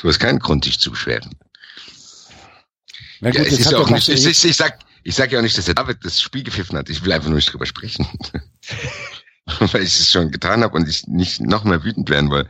[0.00, 1.30] Du hast keinen Grund, dich zu beschweren.
[3.20, 5.40] Na gut, ja, es ist ja auch nicht, ich, ich, ich, sag, ich sag ja
[5.40, 6.88] auch nicht, dass der David das Spiel gepfiffen hat.
[6.88, 8.06] Ich will einfach nur nicht drüber sprechen.
[9.72, 12.46] weil ich es schon getan habe und ich nicht noch mehr wütend werden will,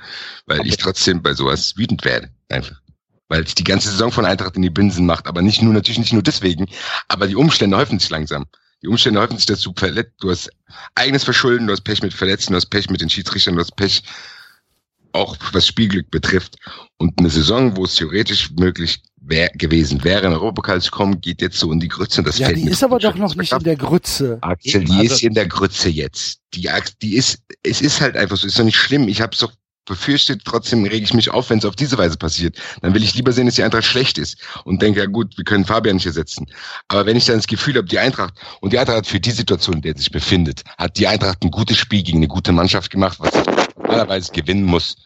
[0.47, 2.31] weil ich trotzdem bei sowas wütend werde.
[2.49, 2.81] Einfach.
[3.29, 5.99] Weil es die ganze Saison von Eintracht in die Binsen macht, aber nicht nur, natürlich
[5.99, 6.67] nicht nur deswegen,
[7.09, 8.47] aber die Umstände häufen sich langsam.
[8.83, 10.15] Die Umstände häufen sich dazu verletzt.
[10.21, 10.51] Du hast
[10.95, 13.77] eigenes Verschulden, du hast Pech mit Verletzten, du hast Pech mit den Schiedsrichtern, du hast
[13.77, 14.03] Pech
[15.19, 16.57] auch was Spielglück betrifft.
[16.97, 21.43] Und eine Saison, wo es theoretisch möglich wär, gewesen wäre, in Europapokal zu kommen, geht
[21.43, 22.23] jetzt so in die Grütze.
[22.23, 24.39] Das ja, die ist aber doch noch nicht in der Grütze.
[24.41, 26.41] Axel, die also, ist in der Grütze jetzt.
[26.55, 26.69] Die,
[27.03, 29.09] die ist, es ist halt einfach so, ist doch nicht schlimm.
[29.09, 29.53] Ich habe es doch
[29.89, 32.57] befürchtet, trotzdem rege ich mich auf, wenn es auf diese Weise passiert.
[32.83, 35.45] Dann will ich lieber sehen, dass die Eintracht schlecht ist und denke, ja gut, wir
[35.45, 36.47] können Fabian nicht ersetzen.
[36.89, 39.31] Aber wenn ich dann das Gefühl habe, die Eintracht, und die Eintracht hat für die
[39.31, 42.53] Situation, in der sie sich befindet, hat die Eintracht ein gutes Spiel gegen eine gute
[42.53, 43.33] Mannschaft gemacht, was
[43.77, 44.97] normalerweise gewinnen muss.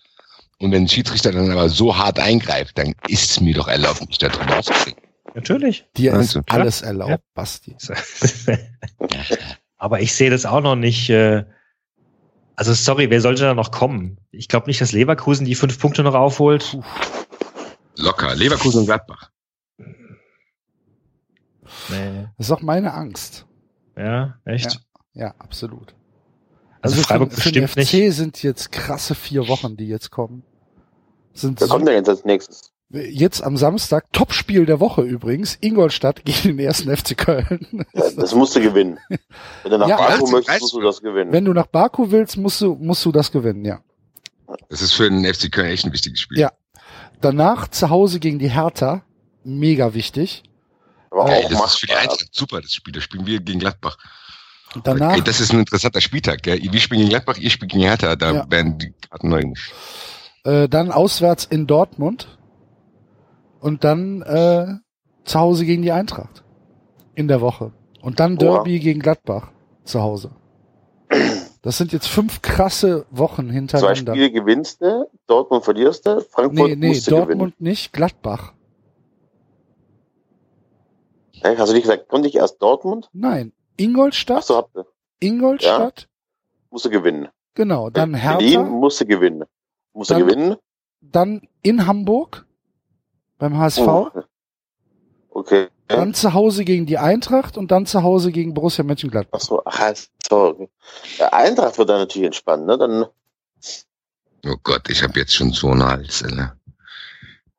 [0.63, 4.07] Und wenn ein Schiedsrichter dann aber so hart eingreift, dann ist es mir doch erlaubt,
[4.07, 5.03] mich darüber aufzuregen.
[5.35, 5.87] Natürlich.
[5.97, 7.19] Dir ist also, alles erlaubt, ja.
[7.35, 7.77] Basti.
[9.77, 11.11] aber ich sehe das auch noch nicht.
[11.11, 11.45] Äh,
[12.55, 14.19] also sorry, wer sollte da noch kommen?
[14.31, 16.79] Ich glaube nicht, dass Leverkusen die fünf Punkte noch aufholt.
[17.97, 18.37] Locker.
[18.37, 19.33] Leverkusen und Gladbach.
[21.89, 22.29] Nee.
[22.37, 23.47] Das ist auch meine Angst.
[23.97, 24.81] Ja, echt?
[25.13, 25.93] Ja, ja absolut.
[26.83, 28.15] Also, also Freiburg für, bestimmt für den FC nicht.
[28.15, 30.45] sind jetzt krasse vier Wochen, die jetzt kommen.
[31.35, 32.73] Sind Wer kommt denn jetzt als nächstes?
[32.91, 37.87] Jetzt am Samstag, Topspiel der Woche übrigens, Ingolstadt gegen den ersten FC Köln.
[37.95, 38.99] Ja, das musst du gewinnen.
[39.63, 41.33] Wenn du nach ja, Baku möchtest, musst du das gewinnen.
[41.33, 43.81] Wenn du nach Baku willst, musst du, musst du das gewinnen, ja.
[44.69, 46.39] Das ist für den FC Köln echt ein wichtiges Spiel.
[46.39, 46.53] Ja.
[47.23, 49.03] Danach zu Hause gegen die Hertha,
[49.45, 50.43] mega wichtig.
[51.11, 52.93] Aber auch das ist für die Eintracht super, das Spiel.
[52.93, 53.97] Das spielen wir gegen Gladbach.
[54.85, 56.43] Danach, Ey, das ist ein interessanter Spieltag.
[56.43, 56.61] Gell?
[56.63, 58.17] Wir spielen gegen Gladbach, ihr spielt gegen Hertha.
[58.17, 58.51] Da ja.
[58.51, 59.73] werden die Karten neu gemischt.
[60.44, 62.39] Äh, dann auswärts in Dortmund
[63.60, 64.66] und dann äh,
[65.24, 66.43] zu Hause gegen die Eintracht
[67.14, 68.82] in der Woche und dann Derby Boah.
[68.82, 69.52] gegen Gladbach
[69.85, 70.32] zu Hause.
[71.62, 73.94] Das sind jetzt fünf krasse Wochen hintereinander.
[73.94, 77.70] Zwei Spiele gewinnst du, Dortmund verlierst du, Frankfurt nee, nee, musst du Dortmund gewinnen.
[77.70, 78.52] nicht, Gladbach.
[81.40, 83.09] Hey, hast du nicht gesagt, konnte ich erst Dortmund?
[83.12, 84.39] Nein, Ingolstadt.
[84.39, 84.86] Ach so, habt ihr.
[85.20, 86.01] Ingolstadt.
[86.01, 86.06] Ja,
[86.70, 87.28] musst du gewinnen.
[87.55, 88.39] Genau, dann Hertha.
[88.39, 89.06] Berlin musst du
[89.93, 89.98] gewinnen.
[89.98, 90.56] Musst du gewinnen.
[91.01, 92.47] Dann in Hamburg
[93.39, 93.81] beim HSV.
[93.81, 94.10] Oh.
[95.31, 95.69] Okay.
[95.89, 99.39] Dann zu Hause gegen die Eintracht und dann zu Hause gegen Borussia Mönchengladbach.
[99.40, 99.94] Ach so, ach
[100.28, 100.69] so.
[101.19, 102.78] Der Eintracht wird dann natürlich entspannt, ne?
[102.78, 103.06] Dann
[104.47, 106.56] oh Gott, ich habe jetzt schon so eine Hals, ne?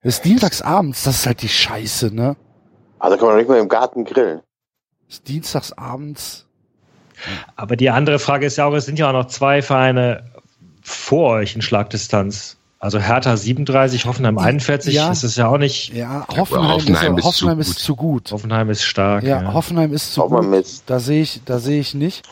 [0.01, 2.35] Das ist dienstagsabends, das ist halt die Scheiße, ne?
[2.99, 4.41] Also kann man nicht mal im Garten grillen.
[5.07, 6.47] Das ist dienstagsabends.
[7.55, 10.32] Aber die andere Frage ist ja auch, es sind ja auch noch zwei Vereine
[10.84, 12.57] vor euch in Schlagdistanz.
[12.80, 15.07] Also Hertha 37, Hoffenheim 41, Ja.
[15.07, 15.93] das ist ja auch nicht.
[15.93, 17.80] Ja, Ja, Hoffenheim, Hoffenheim ist, ist Hoffenheim zu ist gut.
[17.80, 18.31] zu gut.
[18.31, 19.23] Hoffenheim ist stark.
[19.23, 20.60] Ja, Ja, Hoffenheim ist zu Hoffenheim gut.
[20.65, 22.23] ist- Da sehe ich, da sehe ich nicht.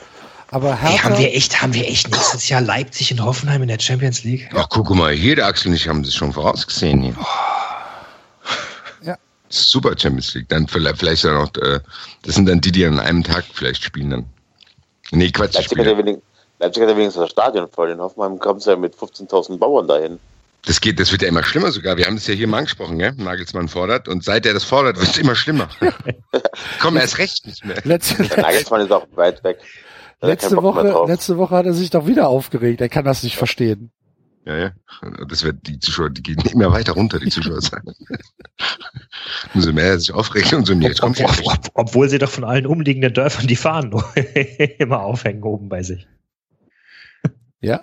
[0.54, 3.70] Aber Hey, Hertha, haben wir echt, haben wir echt nächstes Jahr Leipzig und Hoffenheim in
[3.70, 4.50] der Champions League?
[4.54, 7.16] Ach, guck mal, hier, der Axel und ich haben das schon vorausgesehen hier.
[9.04, 9.16] Ja.
[9.48, 10.50] Super Champions League.
[10.50, 11.80] Dann vielleicht, vielleicht auch noch, äh,
[12.24, 14.26] das sind dann die, die an einem Tag vielleicht spielen dann.
[15.12, 16.22] Nee, Quatsch, Leipzig spielen.
[16.62, 17.90] Leipzig hat ja wenigstens das Stadion voll.
[17.90, 20.20] In Hoffenheim kommt es ja mit 15.000 Bauern dahin.
[20.66, 21.98] Das geht, das wird ja immer schlimmer sogar.
[21.98, 23.14] Wir haben es ja hier mal angesprochen, gell?
[23.18, 24.08] Nagelsmann fordert.
[24.08, 25.70] Und seit er das fordert, wird es immer schlimmer.
[26.80, 27.82] Komm, erst recht nicht mehr.
[27.84, 29.58] letzte, Nagelsmann ist auch weit weg.
[30.20, 32.80] Da er letzte mehr Woche, letzte Woche hat er sich doch wieder aufgeregt.
[32.80, 33.92] Er kann das nicht verstehen.
[34.46, 34.72] Ja, ja.
[35.28, 37.92] Das wird die Zuschauer, die gehen immer weiter runter, die Zuschauer sagen.
[39.56, 40.92] Umso mehr er sich aufregt, umso mehr.
[40.92, 43.92] Ob, kommt ob, ob, obwohl sie doch von allen umliegenden Dörfern die Fahnen
[44.78, 46.08] immer aufhängen oben bei sich.
[47.62, 47.82] Ja?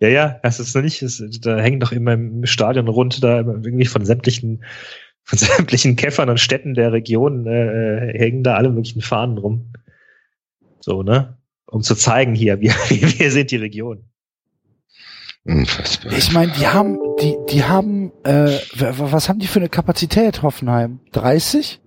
[0.00, 3.38] Ja, ja, das ist noch nicht, das, da hängen doch immer im Stadion rund, da
[3.38, 4.64] irgendwie von sämtlichen,
[5.22, 9.72] von sämtlichen Käffern und Städten der Region äh, hängen da alle möglichen Fahnen rum.
[10.80, 11.38] So, ne?
[11.66, 14.04] Um zu zeigen hier, wir, wir sind die Region.
[15.46, 16.12] Unfassbar.
[16.12, 21.00] Ich meine, die haben, die, die haben, äh, was haben die für eine Kapazität, Hoffenheim?
[21.12, 21.80] 30?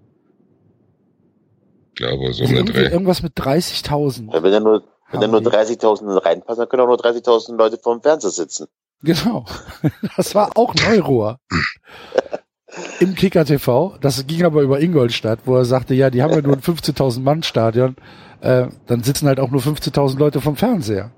[1.89, 2.87] Ich glaube, so Also eine Dreh.
[2.89, 4.31] irgendwas mit 30.000.
[4.31, 5.57] Ja, wenn da nur, wenn da Haben nur die.
[5.57, 8.67] 30.000 reinpassen, dann können auch nur 30.000 Leute vorm Fernseher sitzen.
[9.01, 9.45] Genau.
[10.17, 11.39] Das war auch Neurohr.
[12.99, 13.97] Im Kicker TV.
[14.01, 17.21] Das ging aber über Ingolstadt, wo er sagte, ja, die haben ja nur ein 15.000
[17.21, 17.95] Mann Stadion.
[18.41, 21.11] Äh, dann sitzen halt auch nur 15.000 Leute vom Fernseher.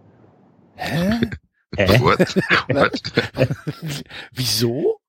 [0.75, 1.19] Hä?
[1.75, 1.99] Hä?
[2.01, 2.19] What?
[2.69, 3.01] What?
[4.31, 4.99] Wieso?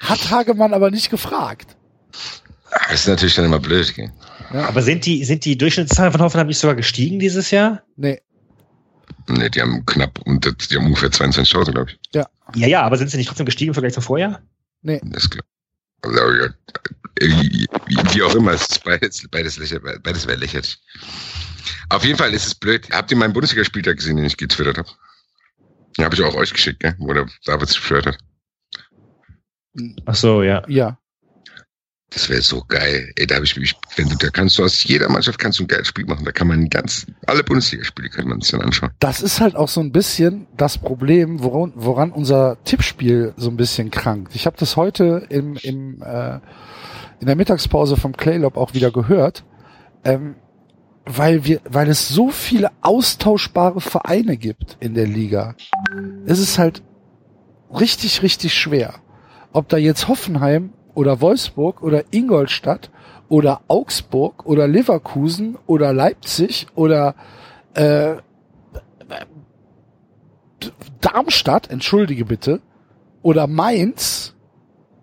[0.00, 1.76] Hat Hagemann aber nicht gefragt.
[2.88, 4.12] Das ist natürlich dann immer blöd, gell?
[4.50, 7.82] Aber sind die, sind die Durchschnittszahlen von Hoffenheim nicht sogar gestiegen dieses Jahr?
[7.96, 8.20] Nee.
[9.28, 11.98] Nee, die haben knapp, unter, die haben ungefähr 22.000, glaube ich.
[12.14, 14.40] Ja, ja, aber sind sie nicht trotzdem gestiegen im Vergleich zum Vorjahr?
[14.82, 15.00] Nee.
[15.04, 15.44] Das glaub-
[16.02, 16.48] also, ja,
[17.20, 17.66] wie,
[18.12, 20.78] wie auch immer, es ist beides, beides, lächer, beides wäre lächerlich.
[21.88, 22.88] Auf jeden Fall ist es blöd.
[22.92, 24.88] Habt ihr meinen Bundesligaspieltag gesehen, den ich getwittert habe?
[25.96, 26.94] Den habe ich auch euch geschickt, gell?
[26.98, 28.18] wo der David sich beschwert hat.
[30.04, 30.62] Ach so, ja.
[30.68, 30.98] Ja.
[32.10, 33.12] Das wäre so geil.
[33.16, 35.64] Ey, da habe ich mich, wenn du, da kannst du aus jeder Mannschaft kannst du
[35.64, 36.24] ein geiles Spiel machen.
[36.24, 38.90] Da kann man ganz, alle Bundesligaspiele kann man sich dann anschauen.
[39.00, 43.56] Das ist halt auch so ein bisschen das Problem, woran, woran unser Tippspiel so ein
[43.56, 44.34] bisschen krankt.
[44.36, 46.36] Ich habe das heute im, im, äh,
[47.20, 49.44] in der Mittagspause vom Claylob auch wieder gehört,
[50.04, 50.36] ähm,
[51.04, 55.54] weil wir, weil es so viele austauschbare Vereine gibt in der Liga.
[56.24, 56.82] Es ist halt
[57.70, 58.94] richtig, richtig schwer.
[59.52, 62.90] Ob da jetzt Hoffenheim oder Wolfsburg oder Ingolstadt
[63.28, 67.14] oder Augsburg oder Leverkusen oder Leipzig oder
[67.74, 68.16] äh,
[71.00, 72.60] Darmstadt, entschuldige bitte,
[73.22, 74.34] oder Mainz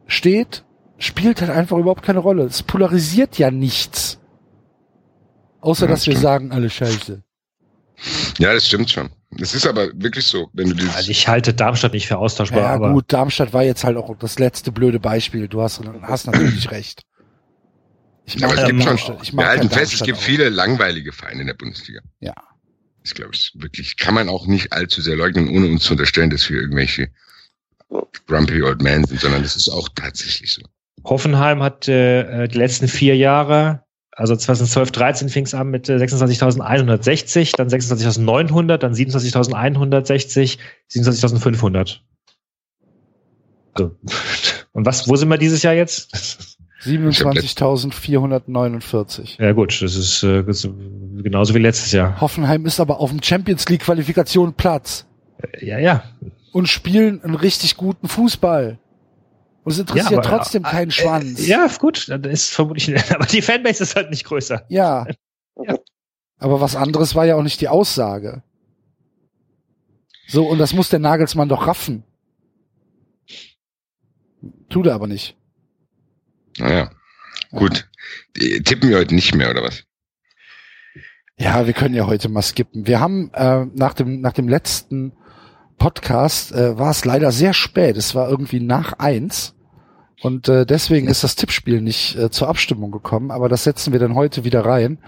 [0.07, 0.63] steht,
[0.97, 2.43] spielt halt einfach überhaupt keine Rolle.
[2.45, 4.19] Es polarisiert ja nichts.
[5.61, 6.23] Außer, Ja, dass wir stimmt.
[6.23, 7.23] sagen, alle Scheiße.
[8.39, 9.09] Ja, das stimmt schon.
[9.39, 12.59] Es ist aber wirklich so, wenn du dieses, Also ich halte Darmstadt nicht für austauschbar,
[12.59, 15.47] Ja, aber gut, Darmstadt war jetzt halt auch das letzte blöde Beispiel.
[15.47, 17.03] Du hast, hast natürlich recht.
[18.25, 19.17] Ich aber es gibt schon.
[19.21, 20.21] Ich mag wir halten halt fest, es gibt auch.
[20.21, 22.01] viele langweilige Vereine in der Bundesliga.
[22.19, 22.33] Ja.
[23.03, 26.29] Das glaube ich wirklich, kann man auch nicht allzu sehr leugnen, ohne uns zu unterstellen,
[26.29, 27.09] dass wir irgendwelche
[28.27, 30.61] grumpy old men sind, sondern das ist auch tatsächlich so.
[31.03, 33.83] Hoffenheim hat äh, die letzten vier Jahre,
[34.15, 40.57] also 2012, 13 fing es an mit äh, 26.160, dann 26.900, dann 27.160,
[40.91, 41.97] 27.500.
[43.77, 43.91] So.
[44.73, 46.57] Und was, wo sind wir dieses Jahr jetzt?
[46.83, 49.41] 27.449.
[49.41, 52.19] Ja gut, das ist, äh, genauso wie letztes Jahr.
[52.19, 55.05] Hoffenheim ist aber auf dem Champions League Qualifikation Platz
[55.37, 56.03] Äh, Ja, ja.
[56.51, 58.77] und spielen einen richtig guten Fußball.
[59.63, 61.39] Und es interessiert Ja, aber- trotzdem keinen Schwanz.
[61.39, 64.65] Äh, ja, gut, das ist vermutlich, aber die Fanbase ist halt nicht größer.
[64.69, 65.05] Ja.
[65.63, 65.77] Ja.
[66.39, 68.41] Aber was anderes war ja auch nicht die Aussage.
[70.27, 72.03] So, und das muss der Nagelsmann doch raffen.
[74.69, 75.37] Tut er aber nicht.
[76.57, 76.89] Naja,
[77.51, 77.87] gut.
[78.35, 79.83] Die Tippen wir heute nicht mehr, oder was?
[81.37, 82.87] Ja, wir können ja heute mal skippen.
[82.87, 85.13] Wir haben äh, nach dem nach dem letzten
[85.77, 87.97] Podcast äh, war es leider sehr spät.
[87.97, 89.55] Es war irgendwie nach eins
[90.21, 93.31] und äh, deswegen ist das Tippspiel nicht äh, zur Abstimmung gekommen.
[93.31, 94.99] Aber das setzen wir dann heute wieder rein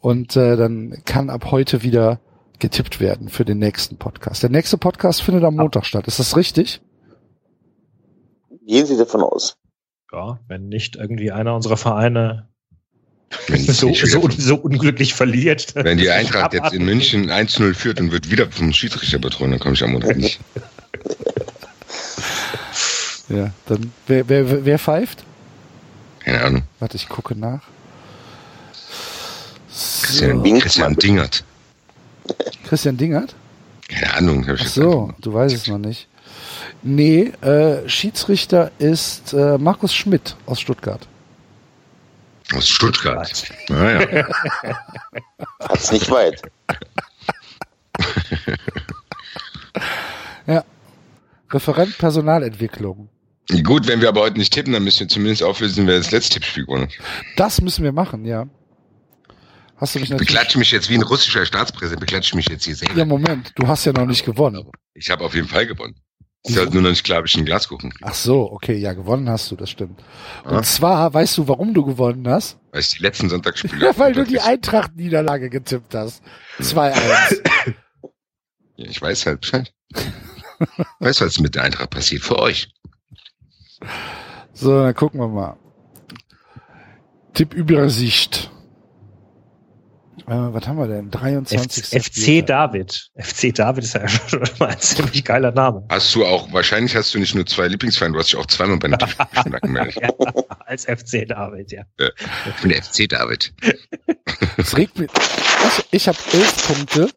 [0.00, 2.20] und äh, dann kann ab heute wieder
[2.58, 4.42] getippt werden für den nächsten Podcast.
[4.42, 6.06] Der nächste Podcast findet am Montag statt.
[6.08, 6.80] Ist das richtig?
[8.66, 9.56] Gehen Sie davon aus.
[10.12, 12.48] Ja, wenn nicht irgendwie einer unserer Vereine
[13.46, 15.74] Wenn die so, so, so unglücklich verliert.
[15.74, 19.60] Wenn die Eintracht jetzt in München 1-0 führt und wird wieder vom Schiedsrichter betrogen, dann
[19.60, 20.40] komme ich am Montag nicht.
[23.30, 25.22] Ja, dann wer, wer, wer- pfeift?
[26.20, 26.62] Keine Ahnung.
[26.78, 27.60] Warte, ich gucke nach.
[29.70, 30.62] Christian, Dingert.
[30.62, 31.44] Christian Dingert.
[32.66, 33.34] Christian Dingert?
[33.88, 34.46] Keine Ahnung.
[34.48, 36.08] Hab ich Ach so, du weißt es noch nicht.
[36.82, 41.06] Nee, äh, Schiedsrichter ist äh, Markus Schmidt aus Stuttgart.
[42.54, 43.44] Aus Stuttgart.
[43.68, 44.26] Naja.
[45.60, 46.42] Hat's nicht weit.
[50.46, 50.64] Ja.
[51.50, 53.10] Referent Personalentwicklung.
[53.64, 56.34] Gut, wenn wir aber heute nicht tippen, dann müssen wir zumindest auflösen, wer das letzte
[56.34, 56.92] Tippspiel gewonnen hat.
[57.36, 58.46] Das müssen wir machen, ja.
[59.76, 60.28] Hast du mich natürlich.
[60.28, 62.94] Beklatsche mich jetzt wie ein russischer Staatspräsident, beklatsche mich jetzt hier selber.
[62.96, 64.70] Ja, Moment, du hast ja noch nicht gewonnen.
[64.94, 65.94] Ich habe auf jeden Fall gewonnen.
[66.48, 66.60] Ist Wieso?
[66.62, 68.04] halt nur noch nicht klar, ob ich einen Glaskuchen kriege.
[68.08, 70.00] Ach so, okay, ja, gewonnen hast du, das stimmt.
[70.44, 72.58] Und zwar, weißt du, warum du gewonnen hast?
[72.72, 73.78] Weil ich die letzten Sonntagsspiele.
[73.84, 76.22] Ja, weil du die Eintracht-Niederlage getippt hast.
[76.60, 77.42] 2-1.
[78.76, 79.72] Ja, ich weiß halt Bescheid.
[81.00, 82.22] weiß, was mit der Eintracht passiert.
[82.22, 82.72] Für euch.
[84.54, 85.56] So, dann gucken wir mal.
[87.34, 88.50] Tippübersicht.
[90.28, 91.10] Äh, was haben wir denn?
[91.10, 91.94] 23.
[91.94, 93.10] F FC David.
[93.16, 95.86] FC David ist ja schon mal ein ziemlich geiler Name.
[95.88, 98.78] Hast du auch, wahrscheinlich hast du nicht nur zwei Lieblingsvereine, du hast dich auch zweimal
[98.78, 99.96] bei den Tippspielen angemeldet.
[100.00, 100.10] Ja,
[100.66, 101.82] als FC David, ja.
[101.98, 103.54] Ich bin der FC David.
[104.56, 105.10] Es regt mich.
[105.10, 107.10] Ich, ich habe 11 Punkte.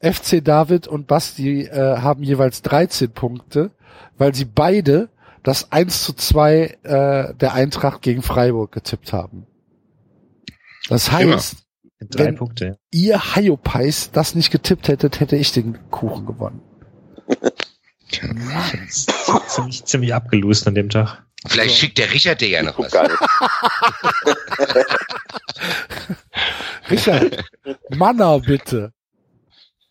[0.00, 3.70] FC David und Basti äh, haben jeweils 13 Punkte,
[4.18, 5.10] weil sie beide
[5.44, 9.46] das 1 zu 2 äh, der Eintracht gegen Freiburg getippt haben.
[10.88, 11.61] Das heißt,
[12.10, 12.78] Drei Wenn- Punkte.
[12.90, 16.60] ihr Hyopies das nicht getippt hättet, hätte ich den Kuchen gewonnen.
[19.48, 21.24] Ziemlich, ziemlich abgelost an dem Tag.
[21.46, 22.92] Vielleicht schickt der Richard dir ja noch was.
[26.90, 27.44] Richard,
[27.90, 28.92] Manna bitte.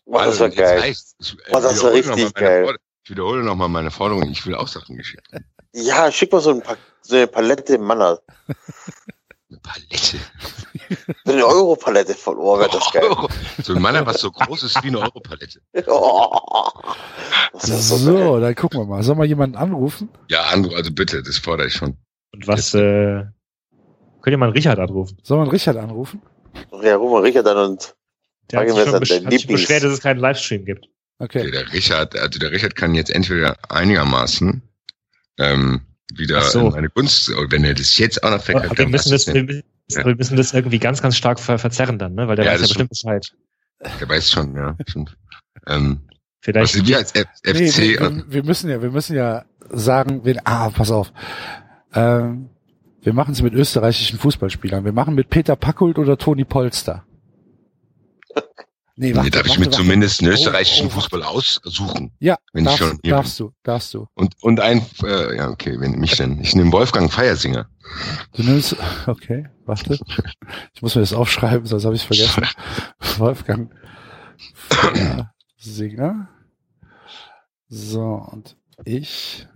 [0.06, 0.78] Boah, das war geil.
[0.78, 1.14] reicht's.
[1.20, 2.32] Ich, äh, das war wiederhole richtig noch mal meine
[2.64, 2.76] geil.
[3.04, 4.30] Ich wiederhole nochmal meine Forderung.
[4.30, 5.26] Ich will auch Sachen geschickt.
[5.72, 8.20] Ja, schick mal so, ein pa so eine Palette Manner.
[9.64, 10.18] Eine Palette.
[11.24, 13.08] So eine Euro-Palette von Ohr, wird das geil.
[13.62, 15.60] So ein Mann, was so groß ist wie eine Europalette.
[15.86, 16.38] Oh,
[17.54, 17.96] so.
[17.96, 19.02] So, dann gucken wir mal.
[19.02, 20.08] Soll mal jemanden anrufen?
[20.28, 21.96] Ja, also bitte, das fordere ich schon.
[22.32, 23.24] Und was, äh,
[24.22, 25.18] könnt ihr mal einen Richard anrufen?
[25.22, 26.22] Soll man Richard anrufen?
[26.82, 27.94] Ja, ruf mal Richard an und
[28.50, 30.86] Der hat sich wir schon besch hat sich beschwert, dass es keinen Livestream gibt.
[31.18, 31.50] Okay, Okay.
[31.50, 34.62] der Richard, also der Richard kann jetzt entweder einigermaßen
[35.38, 35.82] ähm,
[36.14, 36.66] wieder so.
[36.66, 39.42] in meine Gunst, wenn er das jetzt auch noch verkackt, Aber wir müssen das, wir
[39.44, 40.04] müssen, Ja.
[40.04, 42.28] wir müssen das irgendwie ganz, ganz stark ver verzerren dann, ne?
[42.28, 43.32] Weil der Ja, weiß ja bestimmt Bescheid.
[44.00, 44.76] Der weiß schon, ja.
[45.66, 46.00] Ähm,
[46.40, 46.76] Vielleicht.
[46.78, 50.24] was wir als F Nee, FC wir, wir, wir müssen ja, wir müssen ja sagen,
[50.24, 51.12] wen, ah, pass auf.
[51.94, 52.48] Ähm,
[53.00, 54.84] wir machen es mit österreichischen Fußballspielern.
[54.84, 57.04] Wir machen mit Peter Packult oder Toni Polster.
[59.02, 61.00] Nee, nee, darf ich mir warte, zumindest einen Oh, österreichischen oh, warte.
[61.00, 62.12] Fußball aussuchen.
[62.20, 64.06] Ja, wenn ich darfst, schon hier darfst du, darfst du.
[64.14, 66.38] Und, und ein, äh, ja, okay, wen nehme ich denn?
[66.40, 67.68] Ich nehme Wolfgang Feiersinger.
[68.32, 68.76] Du nimmst,
[69.08, 69.98] okay, warte.
[70.72, 72.46] Ich muss mir das aufschreiben, sonst habe ich vergessen.
[73.18, 73.72] Wolfgang
[75.56, 76.28] Singer.
[77.68, 79.48] So, und ich,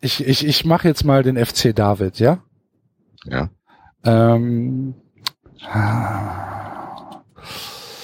[0.00, 2.42] ich, ich, ich mache jetzt mal den FC David, ja?
[3.24, 3.50] Ja.
[4.02, 4.94] Ähm,
[5.62, 6.79] ah,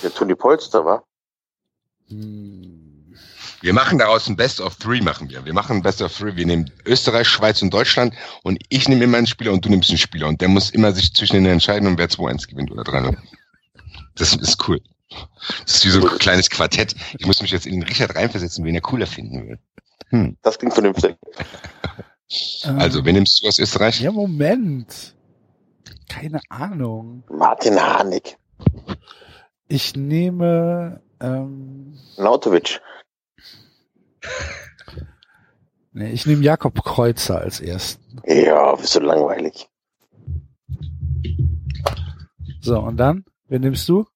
[0.07, 1.05] der Toni Polster war.
[2.09, 3.15] hm,
[3.61, 5.45] Wir machen daraus ein Best of Three, machen wir.
[5.45, 6.37] Wir machen ein Best of Three.
[6.37, 9.91] Wir nehmen Österreich, Schweiz und Deutschland und ich nehme immer einen Spieler und du nimmst
[9.91, 12.83] einen Spieler und der muss immer sich zwischen denen entscheiden, und wer 2-1 gewinnt oder
[12.83, 13.16] 3-0.
[14.15, 14.81] Das ist cool.
[15.65, 16.95] Das ist wie so ein kleines Quartett.
[17.19, 19.59] Ich muss mich jetzt in den Richard reinversetzen, wen er cooler finden will.
[20.11, 20.37] Hm.
[20.43, 21.16] Das klingt vernünftig.
[22.65, 24.01] Also, wen nimmst du aus Österreich?
[24.01, 25.15] Ja, Moment.
[26.09, 27.23] Keine Ahnung.
[27.31, 28.37] Martin Harnik.
[29.68, 32.80] Ich nehme, ähm, Nautovic.
[35.93, 38.20] nee, ich nehme Jakob Kreuzer als ersten.
[38.24, 39.68] Ja, bist du langweilig.
[42.60, 43.24] So, und dann?
[43.48, 44.06] Wen nimmst du?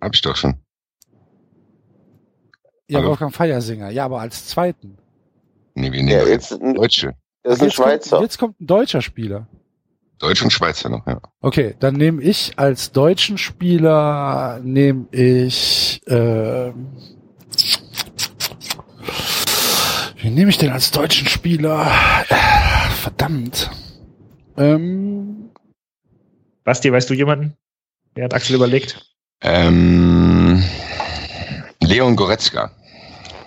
[0.00, 0.56] Hab ich doch schon.
[2.88, 3.10] Ja, Hallo?
[3.10, 3.90] Wolfgang Feiersinger.
[3.90, 4.98] Ja, aber als zweiten.
[5.74, 7.14] Nee, wir Ja, nehmen jetzt ein, Deutsche.
[7.42, 8.20] das ist ein jetzt, kommt, Schweizer.
[8.20, 9.48] jetzt kommt ein deutscher Spieler.
[10.18, 11.20] Deutsche und Schweizer noch, ja.
[11.40, 16.92] Okay, dann nehme ich als deutschen Spieler nehme ich ähm,
[20.22, 21.90] wen nehme ich denn als deutschen Spieler?
[22.28, 22.34] Äh,
[23.02, 23.70] Verdammt.
[24.56, 25.50] Ähm,
[26.64, 27.56] Basti, weißt du jemanden?
[28.14, 29.04] Wer hat Axel überlegt?
[29.42, 30.62] Ähm,
[31.82, 32.70] Leon Goretzka.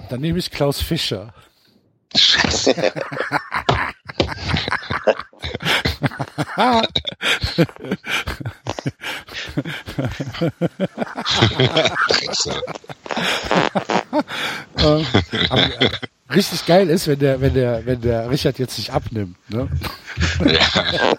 [0.10, 1.34] dann nehme ich Klaus Fischer.
[2.15, 2.76] Scheiße.
[14.77, 15.05] Ähm,
[15.49, 15.89] aber, äh,
[16.34, 19.35] richtig geil ist, wenn der, wenn der, wenn der Richard jetzt sich abnimmt.
[19.49, 19.68] Ne?
[20.45, 21.14] ja.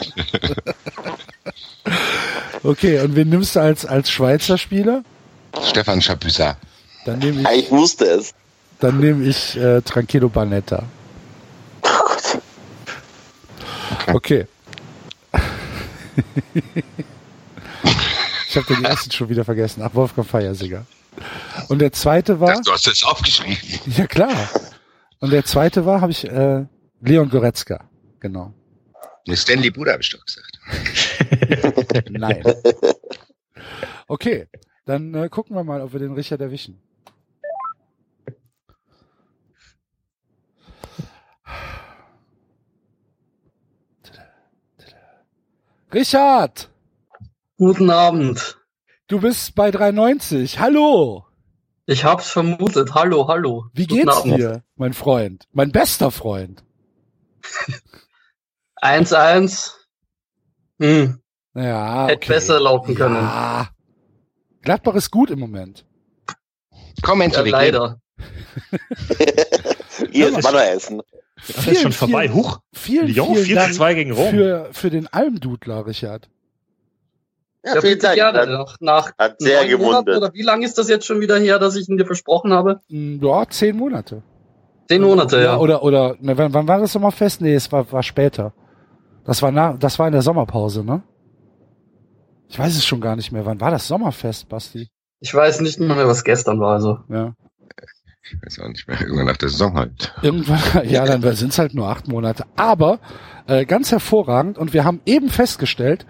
[2.63, 5.03] Okay, und wen nimmst du als, als Schweizer Spieler?
[5.63, 6.57] Stefan Chapuisat.
[7.07, 8.35] Dann nehme Ja, ich, ich wusste es.
[8.81, 10.83] dann nehme ich äh, Tranquilo Banetta.
[11.83, 12.39] Oh Gott.
[14.15, 14.47] Okay.
[18.49, 19.83] Ich habe den ersten schon wieder vergessen.
[19.83, 20.87] Ach, Wolfgang Feiersinger.
[21.69, 23.57] Und der zweite war, Du hast das aufgeschrieben.
[23.97, 24.49] ja klar.
[25.21, 26.65] Und der zweite war, habe ich äh,
[27.01, 27.89] Leon Goretzka.
[28.21, 28.53] Genau.
[29.31, 30.59] Stanley Buda habe ich doch gesagt.
[32.11, 32.43] Nein.
[34.07, 34.47] Okay,
[34.87, 36.81] dann äh, gucken wir mal, ob wir den Richard erwischen.
[45.93, 46.71] Richard,
[47.57, 48.59] Guten Abend.
[49.09, 50.59] du bist bei 390.
[50.59, 51.25] Hallo.
[51.87, 52.95] Ich hab's vermutet.
[52.95, 53.67] Hallo, hallo.
[53.73, 54.37] Wie Guten geht's Abend.
[54.39, 55.49] dir, mein Freund?
[55.53, 56.63] Mein bester Freund.
[58.83, 59.73] 1-1.
[60.81, 61.21] Hm,
[61.55, 62.29] Ja, hätte okay.
[62.35, 63.17] besser laufen können.
[63.17, 63.71] Ja.
[64.63, 65.87] Gladbach ist gut im Moment.
[67.03, 67.53] Komm, Ja, Enzo, gehen.
[67.53, 68.01] leider.
[70.13, 70.45] Hier ist
[71.47, 71.55] Banner-Essen.
[71.65, 72.29] Das ist schon vorbei.
[72.31, 72.59] Huch.
[72.73, 74.31] Vielen, Lyon vielen 4 zu Dank 2 gegen Rom.
[74.31, 76.29] für, für den Almdudler, Richard.
[77.65, 78.15] Ja, Ja, vielen Dank.
[78.15, 78.39] gerne.
[78.41, 80.09] Hat, Nach, nach hat sehr gewundert.
[80.17, 82.81] oder wie lange ist das jetzt schon wieder her, dass ich ihn dir versprochen habe?
[82.89, 84.23] Hm, Ja, zehn Monate.
[84.89, 85.59] Zehn Monate, ja.
[85.59, 87.41] Oder, oder, ne, wann, wann war das Sommerfest?
[87.43, 88.53] Nee, es war, war später.
[89.25, 91.03] Das war nach, das war in der Sommerpause, ne?
[92.49, 93.45] Ich weiß es schon gar nicht mehr.
[93.45, 94.89] Wann war das Sommerfest, Basti?
[95.21, 97.01] Ich weiß nicht mehr, was gestern war, also.
[97.11, 97.35] Ja.
[98.31, 99.01] Ich weiß auch nicht mehr.
[99.01, 100.15] Irgendwann nach der Saison halt.
[100.23, 102.45] Irgendwann, ja, dann sind es halt nur acht Monate.
[102.57, 103.01] Aber
[103.47, 106.07] äh, ganz hervorragend und wir haben eben festgestellt,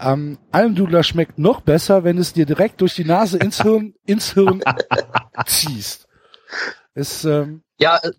[0.00, 4.34] ähm, Almdudler schmeckt noch besser, wenn es dir direkt durch die Nase ins Hirn, ins
[4.34, 4.62] Hirn
[5.46, 6.06] ziehst.
[6.94, 8.10] Ist, ähm, Ja, äh,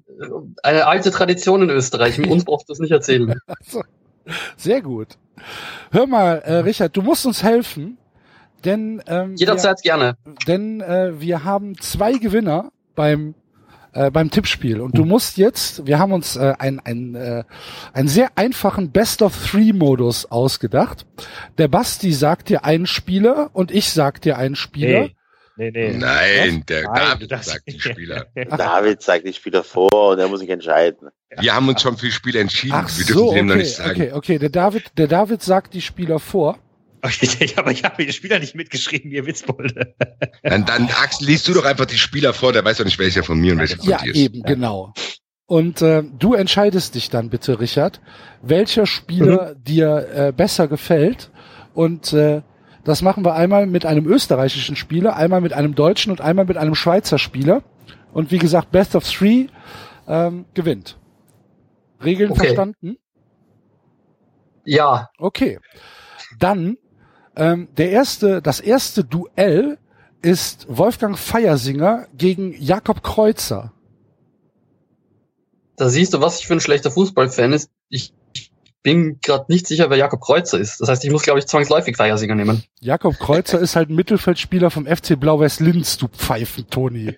[0.64, 2.20] eine alte Tradition in Österreich.
[2.28, 3.36] Uns brauchst du es nicht erzählen.
[3.46, 3.84] also,
[4.58, 5.10] sehr gut.
[5.92, 7.98] Hör mal, äh, Richard, du musst uns helfen,
[8.66, 10.18] denn ähm, Jederzeit gerne.
[10.24, 13.36] wir, denn äh, wir haben zwei Gewinner beim
[13.94, 17.44] äh, beim Tippspiel und du musst jetzt, wir haben uns äh, ein, ein, äh,
[17.94, 21.06] einen sehr einfachen Best of Three Modus ausgedacht.
[21.58, 25.10] Der Basti sagt dir einen Spieler und ich sag dir einen Spieler.
[25.56, 25.98] Nee, nee, nee.
[25.98, 28.26] Nein, der Nein, David sagt die Spieler.
[28.36, 31.10] David zeigt die Spieler vor und er muss sich entscheiden.
[31.40, 32.76] Wir haben uns schon für Spiele entschieden.
[32.76, 33.92] Ach wir dürfen so, dem noch okay, nicht sagen.
[33.92, 34.40] okay, okay.
[34.40, 36.58] Der David, der David sagt die Spieler vor.
[37.58, 39.94] Aber ich habe den Spieler nicht mitgeschrieben, ihr Witzbolde.
[40.44, 43.24] Dann, dann Axel, liest du doch einfach die Spieler vor, der weiß doch nicht, welcher
[43.24, 44.18] von mir und welcher von Ja, dir ist.
[44.18, 44.94] eben, genau.
[45.46, 48.02] Und äh, du entscheidest dich dann bitte, Richard,
[48.42, 51.32] welcher Spieler dir äh, besser gefällt.
[51.74, 52.42] Und äh,
[52.84, 56.58] das machen wir einmal mit einem österreichischen Spieler, einmal mit einem deutschen und einmal mit
[56.58, 57.64] einem Schweizer Spieler.
[58.14, 59.48] Und wie gesagt, Best of Three
[60.08, 60.98] ähm, gewinnt.
[62.04, 62.42] Regeln Okay.
[62.48, 62.98] verstanden?
[64.66, 65.60] Ja, Okay.
[66.40, 66.78] Dann
[67.36, 69.78] ähm, der erste, das erste Duell
[70.22, 73.74] ist Wolfgang Feiersinger gegen Jakob Kreuzer.
[75.76, 77.70] da siehst du, was ich für ein schlechter Fußballfan ist.
[77.90, 78.14] Ich
[78.84, 80.80] bin gerade nicht sicher, wer Jakob Kreuzer ist.
[80.82, 82.64] Das heißt, ich muss, glaube ich, zwangsläufig Feiersinger nehmen.
[82.80, 87.18] Jakob Kreuzer ist halt ein Mittelfeldspieler vom FC Blau-Weiß Linz, du Pfeifen, Toni.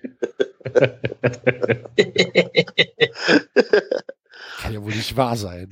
[4.62, 5.70] Kann ja wohl nicht wahr sein.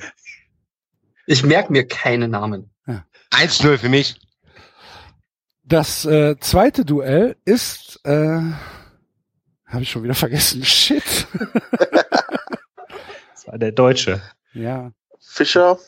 [1.26, 2.70] Ich merke mir keine Namen.
[3.34, 4.16] 1-0 für mich.
[5.66, 8.40] Das äh, zweite Duell ist, äh,
[9.66, 10.62] habe ich schon wieder vergessen.
[10.64, 11.26] Shit.
[13.32, 14.20] Das war der Deutsche.
[14.52, 14.92] Ja.
[15.20, 15.78] Fischer,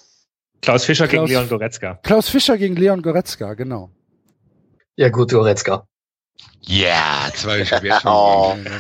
[0.63, 1.99] Klaus Fischer Klaus- gegen Leon Goretzka.
[2.03, 3.91] Klaus Fischer gegen Leon Goretzka, genau.
[4.97, 5.87] Ja gut, Goretzka.
[6.63, 8.67] Ja, zwei schwer schon.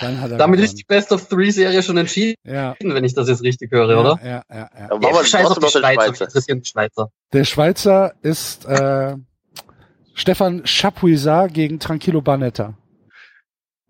[0.00, 0.36] Oh.
[0.36, 3.70] Damit ist die Best of Three Serie schon entschieden, ja, wenn ich das jetzt richtig
[3.70, 4.18] höre, ja, oder?
[4.22, 4.88] Ja, ja, ja.
[4.88, 6.62] dann machen wir Scheiß auf die Schweizer.
[6.64, 7.10] Schweizer.
[7.32, 9.14] Der Schweizer ist äh,
[10.14, 12.74] Stefan Chapuisat gegen Tranquillo Barnetta.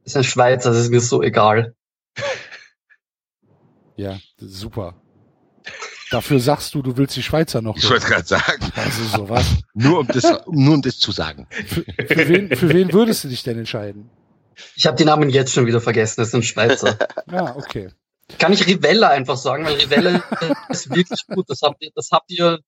[0.02, 1.74] Das ist ein Schweizer, das ist mir so egal.
[3.96, 5.01] Ja, super.
[6.10, 7.76] Dafür sagst du, du willst die Schweizer noch.
[7.76, 9.46] Ich wollte gerade sagen, Also sowas.
[9.74, 11.46] nur um das, nur um das zu sagen.
[11.51, 14.10] Für, für, wen, für wen würdest du dich denn entscheiden?
[14.74, 16.98] Ich habe die Namen jetzt schon wieder vergessen, das sind Schweizer.
[17.30, 17.90] Ja, okay.
[18.38, 20.22] Kann ich Rivella einfach sagen, weil Rivella
[20.68, 21.48] ist wirklich gut.
[21.48, 22.59] Das habt ihr, das habt ihr,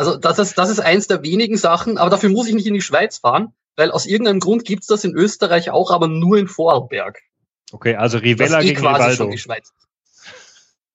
[0.00, 2.72] also das ist, das ist eins der wenigen Sachen, aber dafür muss ich nicht in
[2.72, 6.48] die Schweiz fahren, weil aus irgendeinem Grund gibt's das in Österreich auch, aber nur in
[6.48, 7.18] Vorarlberg.
[7.70, 9.16] Okay, also Das Rivella ist eh gegen quasi Rivaldo.
[9.16, 9.72] schon die Schweiz.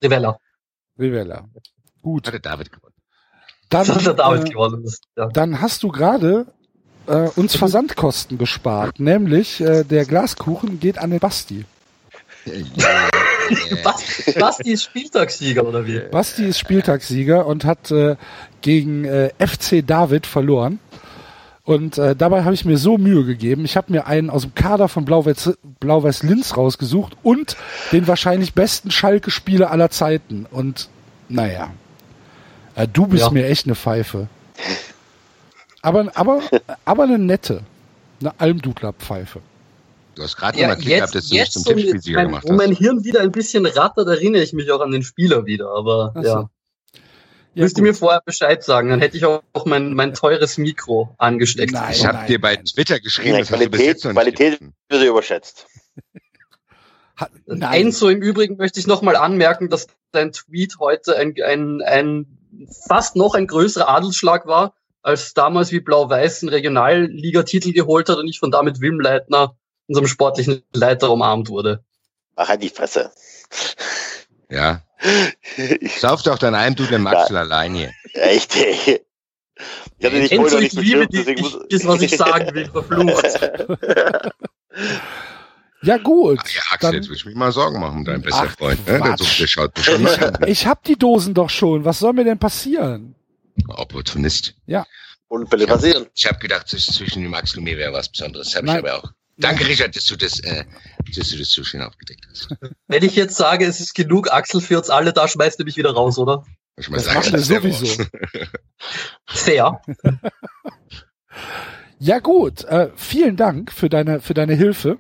[0.04, 0.40] Rivella.
[0.98, 1.48] Rivella.
[2.02, 2.26] Gut.
[2.26, 2.96] Hat der David gewonnen.
[3.70, 4.84] Dann, Das hat der David äh, gewonnen.
[4.84, 5.28] Das, ja.
[5.28, 6.48] dann hast du gerade
[7.06, 11.66] äh, uns Versandkosten gespart, nämlich äh, der Glaskuchen geht an den Basti.
[13.84, 16.00] Basti, Basti ist Spieltagssieger, oder wie?
[16.12, 18.16] Basti ist Spieltagssieger und hat äh,
[18.62, 20.80] gegen äh, FC David verloren.
[21.64, 23.66] Und äh, dabei habe ich mir so Mühe gegeben.
[23.66, 27.58] Ich habe mir einen aus dem Kader von Blau-Weiß Blau-Weiß Linz rausgesucht und
[27.92, 30.46] den wahrscheinlich besten Schalke-Spieler aller Zeiten.
[30.52, 30.90] Und
[31.28, 31.72] naja,
[32.76, 33.30] äh, du bist Ja.
[33.32, 34.28] mir echt eine Pfeife.
[35.82, 36.42] Aber, aber,
[36.86, 37.62] aber eine nette.
[38.22, 39.40] Eine Almdudler-Pfeife.
[40.16, 42.18] Du hast gerade Ja, mal Glück gehabt, dass jetzt, du nicht jetzt zum so Tippspielsieger
[42.20, 42.78] mein, gemacht wo mein hast.
[42.80, 45.70] Hirn wieder ein bisschen rattert, erinnere ich mich auch an den Spieler wieder.
[45.72, 46.28] Aber Ach so.
[46.28, 46.50] ja,
[47.54, 51.14] Ja, müsst ihr mir vorher Bescheid sagen, dann hätte ich auch mein, mein teures Mikro
[51.18, 51.74] angesteckt.
[51.74, 51.92] Nein.
[51.94, 52.66] Ich habe nein, dir bei nein.
[52.66, 54.74] Twitter geschrieben, Ja, das hast du bis Qualität- jetzt noch nicht Qualität- gegriffen.
[54.90, 55.68] Wird überschätzt.
[57.18, 57.82] Ha- Nein.
[57.86, 62.26] Enzo im Übrigen möchte ich nochmal anmerken, dass dein Tweet heute ein, ein, ein
[62.90, 68.28] fast noch ein größerer Adelsschlag war, als damals wie Blau-Weiß einen Regionalligatitel geholt hat und
[68.28, 69.56] ich von damit Wim Leitner,
[69.88, 71.84] unserem sportlichen Leiter, umarmt wurde.
[72.36, 73.12] Ach, halt die Fresse.
[74.50, 74.82] Ja.
[75.80, 77.92] Ich, Sauf doch dein Heimdudel im Axel allein hier.
[78.14, 79.02] echt, ey.
[79.98, 82.54] Ich hatte dich vorher Enzo, noch ich nicht liebe bestimmt, dich, ist, was ich sagen
[82.54, 83.26] will, verflucht.
[85.82, 86.40] Ja gut.
[86.42, 88.58] Ach ja, Axel, dann- jetzt will ich mich mal Sorgen machen um deinen besten Ach,
[88.58, 88.86] Freund.
[88.88, 89.00] Ne?
[89.00, 90.38] Der, sucht, der schaut mich schon an.
[90.48, 91.86] Ich hab die Dosen doch schon.
[91.86, 93.16] Was soll mir denn passieren?
[93.68, 94.56] Opportunist.
[95.28, 96.08] Unfälle passieren.
[96.16, 98.48] Ich habe gedacht, zwischen, dem Axel und mir wäre was Besonderes.
[98.52, 99.12] Das habe ich aber auch.
[99.38, 100.64] Danke, Richard, dass du das, äh,
[101.16, 102.56] dass du das so schön aufgedeckt hast.
[102.88, 105.76] Wenn ich jetzt sage, es ist genug Axel für uns alle, da schmeißt du mich
[105.78, 106.46] wieder raus, oder?
[106.78, 108.04] Ich Das das wäre sowieso.
[109.26, 109.82] Fair.
[112.00, 112.64] Ja gut.
[112.66, 114.98] Äh, vielen Dank für deine für deine Hilfe.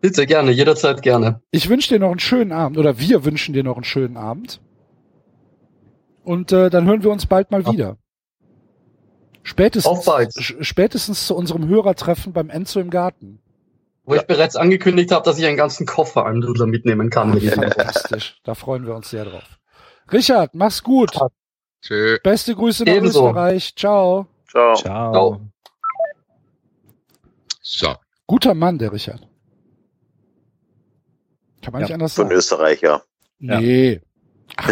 [0.00, 1.40] Bitte, gerne, jederzeit gerne.
[1.50, 4.60] Ich wünsche dir noch einen schönen Abend oder wir wünschen dir noch einen schönen Abend.
[6.22, 7.72] Und äh, dann hören wir uns bald mal Ja.
[7.72, 7.98] wieder.
[9.44, 10.04] Spätestens,
[10.60, 13.40] spätestens zu unserem Hörertreffen beim Enzo im Garten.
[14.04, 17.32] Wo ich bereits angekündigt habe, dass ich einen ganzen Koffer an Dudler mitnehmen kann.
[17.40, 17.50] will.
[17.50, 18.40] Fantastisch.
[18.42, 19.58] da freuen wir uns sehr drauf.
[20.12, 21.10] Richard, mach's gut.
[21.82, 22.18] Tschö.
[22.22, 23.28] Beste Grüße nach Ebenso.
[23.28, 23.74] Österreich.
[23.76, 24.26] Ciao.
[24.50, 24.74] Ciao.
[24.74, 25.40] Ciao.
[27.60, 27.94] So.
[28.26, 29.26] Guter Mann, der Richard.
[31.62, 32.36] Kann man Ja, nicht anders Von sagen.
[32.36, 33.02] Österreich, ja.
[33.38, 33.60] Ja.
[33.60, 34.00] Nee.
[34.56, 34.70] Ach,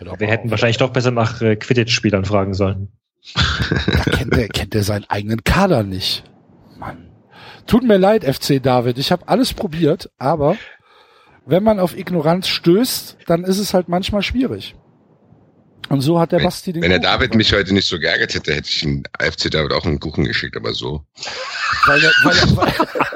[0.00, 2.92] doch Wir hätten wahrscheinlich doch besser nach äh, Quidditch-Spielern fragen sollen.
[3.34, 6.24] Da kennt er, kennt er seinen eigenen Kader nicht.
[6.78, 7.10] Mann.
[7.66, 8.98] Tut mir leid, FC David.
[8.98, 10.56] Ich habe alles probiert, aber
[11.44, 14.74] wenn man auf Ignoranz stößt, dann ist es halt manchmal schwierig.
[15.90, 17.36] Und so hat der Basti den Wenn der David gemacht.
[17.38, 20.54] mich heute nicht so geärgert hätte, hätte ich den FC David auch einen Kuchen geschickt,
[20.56, 21.02] aber so.
[21.86, 22.72] Weil der, weil der, weil,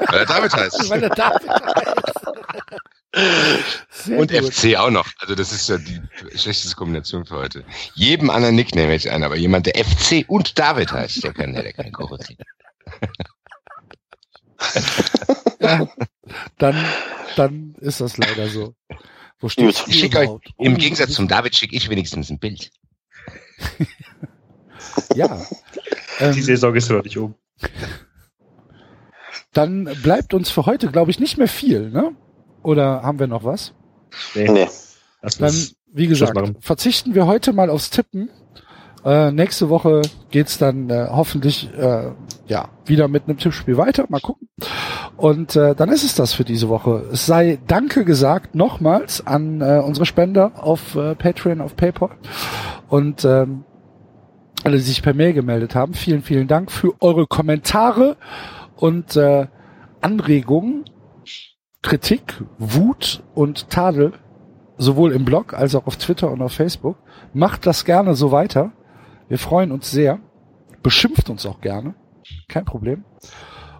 [0.07, 0.89] Weil er David heißt.
[0.89, 2.25] weil der David heißt.
[3.91, 4.53] Sehr Und gut.
[4.53, 5.07] FC auch noch.
[5.19, 6.01] Also das ist ja die
[6.35, 7.63] schlechteste Kombination für heute.
[7.93, 11.53] Jedem anderen Nickname hätte ich einen, aber jemand, der FC und David heißt, der kann,
[11.53, 12.43] der kann Kuchen kriegen.
[15.59, 15.87] Ja,
[16.57, 16.85] dann,
[17.35, 18.73] dann ist das leider so.
[19.39, 19.83] Wo steht.
[19.87, 22.71] Ich schicke euch, im Gegensatz zum David schicke ich wenigstens ein Bild.
[25.15, 25.43] Ja.
[26.19, 27.35] Die Ähm, Saison ist noch nicht um.
[29.53, 32.15] dann bleibt uns für heute, glaube ich, nicht mehr viel, ne?
[32.63, 33.73] Oder haben wir noch was?
[34.35, 34.67] Nee.
[35.39, 35.53] Dann,
[35.93, 38.29] wie gesagt, verzichten wir heute mal aufs Tippen.
[39.05, 42.11] Äh, nächste Woche geht's dann äh, hoffentlich äh,
[42.47, 44.05] ja wieder mit einem Tippspiel weiter.
[44.07, 44.47] Mal gucken.
[45.17, 47.05] Und äh, dann ist es das für diese Woche.
[47.11, 52.11] Es sei Danke gesagt nochmals an äh, unsere Spender auf äh, Patreon, auf PayPal
[52.87, 53.65] und ähm,
[54.63, 55.93] alle, die sich per Mail gemeldet haben.
[55.93, 58.15] Vielen, vielen Dank für eure Kommentare
[58.77, 59.47] und äh,
[59.99, 60.85] Anregungen,
[61.83, 64.13] Kritik, Wut und Tadel
[64.77, 66.97] sowohl im Blog als auch auf Twitter und auf Facebook.
[67.33, 68.71] Macht das gerne so weiter.
[69.27, 70.19] Wir freuen uns sehr.
[70.81, 71.93] Beschimpft uns auch gerne.
[72.47, 73.03] Kein Problem.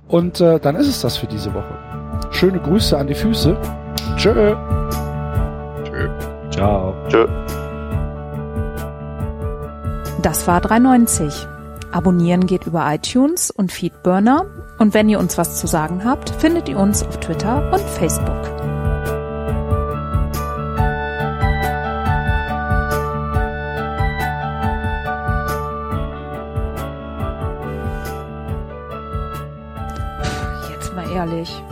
[0.07, 1.79] Und äh, dann ist es das für diese Woche.
[2.31, 3.57] Schöne Grüße an die Füße.
[4.17, 4.55] Tschö.
[5.83, 6.09] Tschö.
[6.51, 6.93] Ciao.
[7.07, 7.25] Tschö.
[10.21, 11.47] Das war 390.
[11.91, 14.45] Abonnieren geht über iTunes und Feedburner.
[14.83, 18.27] Und wenn ihr uns was zu sagen habt, findet ihr uns auf Twitter und Facebook.
[30.69, 31.62] Jetzt mal ehrlich,